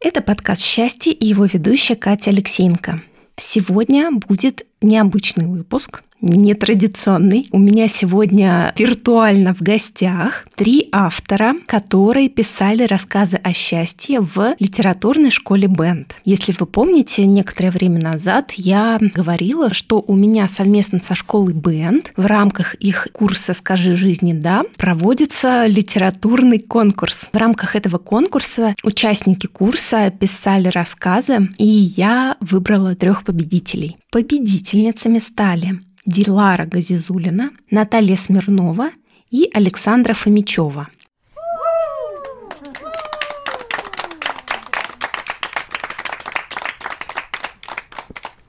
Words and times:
Это 0.00 0.20
подкаст 0.20 0.60
«Счастье» 0.62 1.12
и 1.12 1.24
его 1.24 1.46
ведущая 1.46 1.96
Катя 1.96 2.30
Алексеенко. 2.30 3.00
Сегодня 3.38 4.10
будет 4.12 4.66
необычный 4.82 5.46
выпуск 5.46 6.02
нетрадиционный. 6.22 7.48
У 7.50 7.58
меня 7.58 7.88
сегодня 7.88 8.72
виртуально 8.78 9.54
в 9.54 9.60
гостях 9.60 10.46
три 10.54 10.88
автора, 10.92 11.54
которые 11.66 12.28
писали 12.28 12.84
рассказы 12.84 13.36
о 13.36 13.52
счастье 13.52 14.20
в 14.20 14.54
литературной 14.58 15.30
школе 15.30 15.66
Бенд. 15.66 16.14
Если 16.24 16.54
вы 16.58 16.66
помните, 16.66 17.26
некоторое 17.26 17.70
время 17.70 18.00
назад 18.00 18.52
я 18.52 18.98
говорила, 19.00 19.74
что 19.74 20.02
у 20.06 20.14
меня 20.14 20.48
совместно 20.48 21.00
со 21.06 21.14
школой 21.14 21.52
Бенд 21.52 22.12
в 22.16 22.26
рамках 22.26 22.74
их 22.74 23.08
курса 23.12 23.54
«Скажи 23.54 23.96
жизни 23.96 24.32
да» 24.32 24.62
проводится 24.76 25.66
литературный 25.66 26.60
конкурс. 26.60 27.28
В 27.32 27.36
рамках 27.36 27.74
этого 27.74 27.98
конкурса 27.98 28.74
участники 28.84 29.46
курса 29.46 30.10
писали 30.10 30.68
рассказы, 30.68 31.48
и 31.58 31.66
я 31.66 32.36
выбрала 32.40 32.94
трех 32.94 33.24
победителей. 33.24 33.96
Победительницами 34.10 35.18
стали 35.18 35.80
Дилара 36.06 36.66
Газизулина, 36.66 37.50
Наталья 37.70 38.16
Смирнова 38.16 38.90
и 39.30 39.48
Александра 39.52 40.14
Фомичева. 40.14 40.88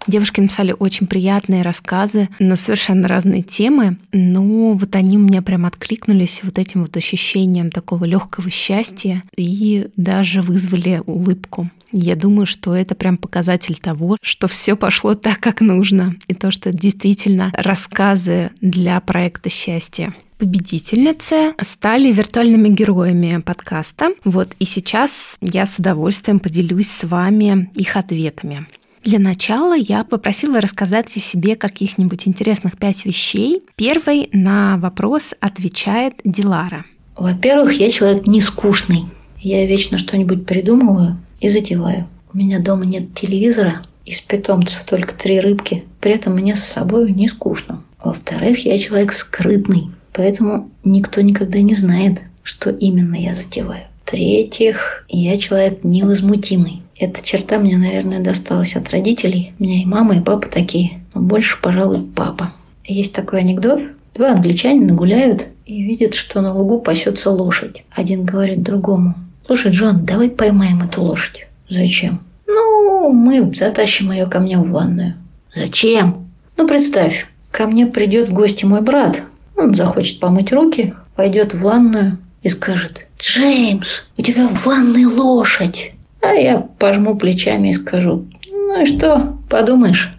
Девушки 0.06 0.42
написали 0.42 0.76
очень 0.78 1.08
приятные 1.08 1.62
рассказы 1.62 2.30
на 2.40 2.56
совершенно 2.56 3.08
разные 3.08 3.42
темы, 3.42 3.98
но 4.12 4.74
вот 4.74 4.96
они 4.96 5.18
у 5.18 5.22
меня 5.22 5.42
прям 5.42 5.66
откликнулись 5.66 6.42
вот 6.44 6.60
этим 6.60 6.82
вот 6.82 6.98
ощущением 6.98 7.72
такого 7.72 8.06
легкого 8.06 8.50
счастья 8.50 9.24
и 9.38 9.88
даже 9.96 10.42
вызвали 10.42 11.02
улыбку. 11.06 11.70
Я 11.92 12.16
думаю, 12.16 12.48
что 12.48 12.76
это 12.76 12.96
прям 12.96 13.18
показатель 13.18 13.78
того, 13.78 14.18
что 14.22 14.48
все 14.48 14.76
пошло 14.76 15.14
так, 15.16 15.40
как 15.40 15.62
нужно, 15.62 16.16
и 16.28 16.34
то, 16.34 16.50
что 16.52 16.74
действительно 16.74 17.52
рассказы 17.54 18.50
для 18.62 19.00
проекта 19.00 19.50
счастья 19.50 20.14
победительницы 20.40 21.54
стали 21.62 22.12
виртуальными 22.12 22.68
героями 22.68 23.40
подкаста. 23.40 24.10
Вот, 24.26 24.50
и 24.60 24.66
сейчас 24.66 25.38
я 25.40 25.66
с 25.66 25.80
удовольствием 25.80 26.40
поделюсь 26.42 26.90
с 26.90 27.08
вами 27.08 27.70
их 27.76 27.96
ответами. 27.96 28.68
Для 29.04 29.20
начала 29.20 29.76
я 29.76 30.06
попросила 30.06 30.62
рассказать 30.62 31.16
о 31.18 31.20
себе 31.20 31.58
каких-нибудь 31.58 32.26
интересных 32.26 32.78
пять 32.78 33.04
вещей. 33.04 33.62
Первый 33.76 34.30
на 34.32 34.78
вопрос 34.78 35.34
отвечает 35.42 36.14
Дилара. 36.24 36.86
Во-первых, 37.18 37.74
я 37.74 37.90
человек 37.90 38.26
не 38.28 38.40
скучный. 38.40 39.06
Я 39.40 39.66
вечно 39.68 39.98
что-нибудь 39.98 40.46
придумываю 40.46 41.18
и 41.42 41.50
затеваю. 41.50 42.08
У 42.34 42.38
меня 42.38 42.60
дома 42.60 42.86
нет 42.86 43.14
телевизора, 43.14 43.82
из 44.06 44.22
питомцев 44.22 44.86
только 44.86 45.14
три 45.14 45.42
рыбки. 45.42 45.84
При 46.00 46.14
этом 46.14 46.36
мне 46.36 46.56
с 46.56 46.64
собой 46.64 47.12
не 47.12 47.28
скучно. 47.28 47.84
Во-вторых, 48.02 48.66
я 48.66 48.80
человек 48.80 49.12
скрытный, 49.12 49.90
поэтому 50.14 50.72
никто 50.86 51.20
никогда 51.20 51.60
не 51.60 51.76
знает, 51.76 52.22
что 52.42 52.70
именно 52.70 53.16
я 53.16 53.36
затеваю. 53.36 53.84
В-третьих, 54.06 55.06
я 55.10 55.38
человек 55.38 55.84
невозмутимый. 55.84 56.83
Эта 56.98 57.24
черта 57.24 57.60
мне, 57.60 57.78
наверное, 57.78 58.20
досталась 58.20 58.76
от 58.76 58.90
родителей. 58.92 59.54
У 59.60 59.64
меня 59.64 59.82
и 59.82 59.86
мама, 59.86 60.18
и 60.18 60.22
папа 60.22 60.48
такие. 60.48 61.04
Но 61.14 61.22
больше, 61.22 61.60
пожалуй, 61.62 62.06
папа. 62.16 62.54
Есть 62.86 63.14
такой 63.14 63.40
анекдот. 63.40 63.82
Два 64.14 64.32
англичанина 64.32 64.94
гуляют 64.94 65.46
и 65.66 65.82
видят, 65.82 66.14
что 66.14 66.42
на 66.42 66.54
лугу 66.54 66.80
пасется 66.80 67.32
лошадь. 67.32 67.84
Один 67.92 68.26
говорит 68.26 68.62
другому. 68.62 69.16
Слушай, 69.46 69.72
Джон, 69.72 70.06
давай 70.06 70.30
поймаем 70.30 70.84
эту 70.84 71.02
лошадь. 71.02 71.48
Зачем? 71.70 72.22
Ну, 72.48 73.12
мы 73.12 73.54
затащим 73.54 74.12
ее 74.12 74.28
ко 74.28 74.40
мне 74.40 74.58
в 74.58 74.70
ванную. 74.70 75.16
Зачем? 75.56 76.30
Ну, 76.58 76.68
представь, 76.68 77.28
ко 77.52 77.66
мне 77.66 77.88
придет 77.88 78.30
в 78.30 78.34
гости 78.34 78.66
мой 78.66 78.82
брат. 78.82 79.22
Он 79.56 79.74
захочет 79.74 80.20
помыть 80.20 80.52
руки, 80.52 80.94
пойдет 81.16 81.54
в 81.54 81.62
ванную 81.62 82.18
и 82.42 82.50
скажет, 82.50 83.08
Джеймс, 83.18 84.04
у 84.18 84.22
тебя 84.22 84.48
в 84.48 84.66
ванной 84.66 85.06
лошадь. 85.06 85.94
А 86.24 86.34
я 86.34 86.60
пожму 86.80 87.16
плечами 87.16 87.70
и 87.70 87.74
скажу, 87.74 88.26
ну 88.50 88.82
и 88.82 88.86
что, 88.86 89.38
подумаешь. 89.50 90.18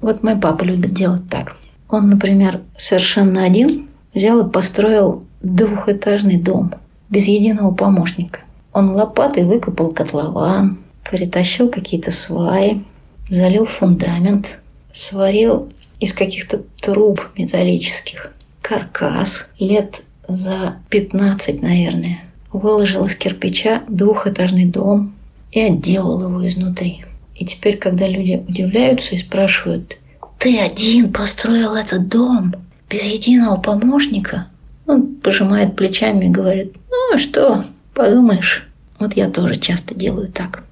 Вот 0.00 0.22
мой 0.22 0.36
папа 0.36 0.64
любит 0.64 0.94
делать 0.94 1.28
так. 1.28 1.56
Он, 1.88 2.08
например, 2.08 2.62
совершенно 2.76 3.44
один 3.44 3.88
взял 4.14 4.46
и 4.46 4.50
построил 4.50 5.24
двухэтажный 5.42 6.36
дом 6.36 6.72
без 7.08 7.26
единого 7.26 7.74
помощника. 7.74 8.40
Он 8.72 8.90
лопатой 8.90 9.44
выкопал 9.44 9.92
котлован, 9.92 10.78
перетащил 11.08 11.68
какие-то 11.68 12.10
сваи, 12.10 12.82
залил 13.28 13.66
фундамент, 13.66 14.58
сварил 14.92 15.70
из 16.00 16.12
каких-то 16.12 16.62
труб 16.80 17.20
металлических 17.36 18.32
каркас 18.62 19.46
лет 19.58 20.02
за 20.28 20.76
15, 20.90 21.62
наверное. 21.62 22.20
Выложил 22.52 23.04
из 23.04 23.14
кирпича 23.14 23.82
двухэтажный 23.88 24.64
дом, 24.64 25.15
и 25.56 25.60
отделал 25.60 26.20
его 26.20 26.46
изнутри. 26.46 27.02
И 27.34 27.46
теперь, 27.46 27.78
когда 27.78 28.06
люди 28.06 28.44
удивляются 28.46 29.14
и 29.14 29.18
спрашивают, 29.18 29.96
«Ты 30.38 30.58
один 30.58 31.10
построил 31.10 31.74
этот 31.74 32.08
дом 32.08 32.54
без 32.90 33.04
единого 33.04 33.56
помощника?» 33.56 34.48
Он 34.84 35.14
пожимает 35.16 35.74
плечами 35.74 36.26
и 36.26 36.30
говорит, 36.30 36.76
«Ну 36.90 37.16
что, 37.16 37.64
подумаешь, 37.94 38.68
вот 38.98 39.16
я 39.16 39.30
тоже 39.30 39.56
часто 39.56 39.94
делаю 39.94 40.30
так». 40.30 40.62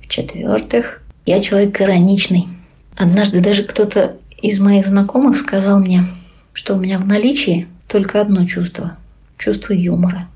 В-четвертых, 0.00 1.02
я 1.26 1.38
человек 1.40 1.78
ироничный. 1.78 2.48
Однажды 2.96 3.42
даже 3.42 3.64
кто-то 3.64 4.16
из 4.40 4.58
моих 4.60 4.86
знакомых 4.86 5.36
сказал 5.36 5.78
мне, 5.78 6.06
что 6.54 6.74
у 6.74 6.78
меня 6.78 6.98
в 6.98 7.06
наличии 7.06 7.68
только 7.86 8.22
одно 8.22 8.46
чувство– 8.46 8.96
чувство 9.36 9.74
юмора. 9.74 10.26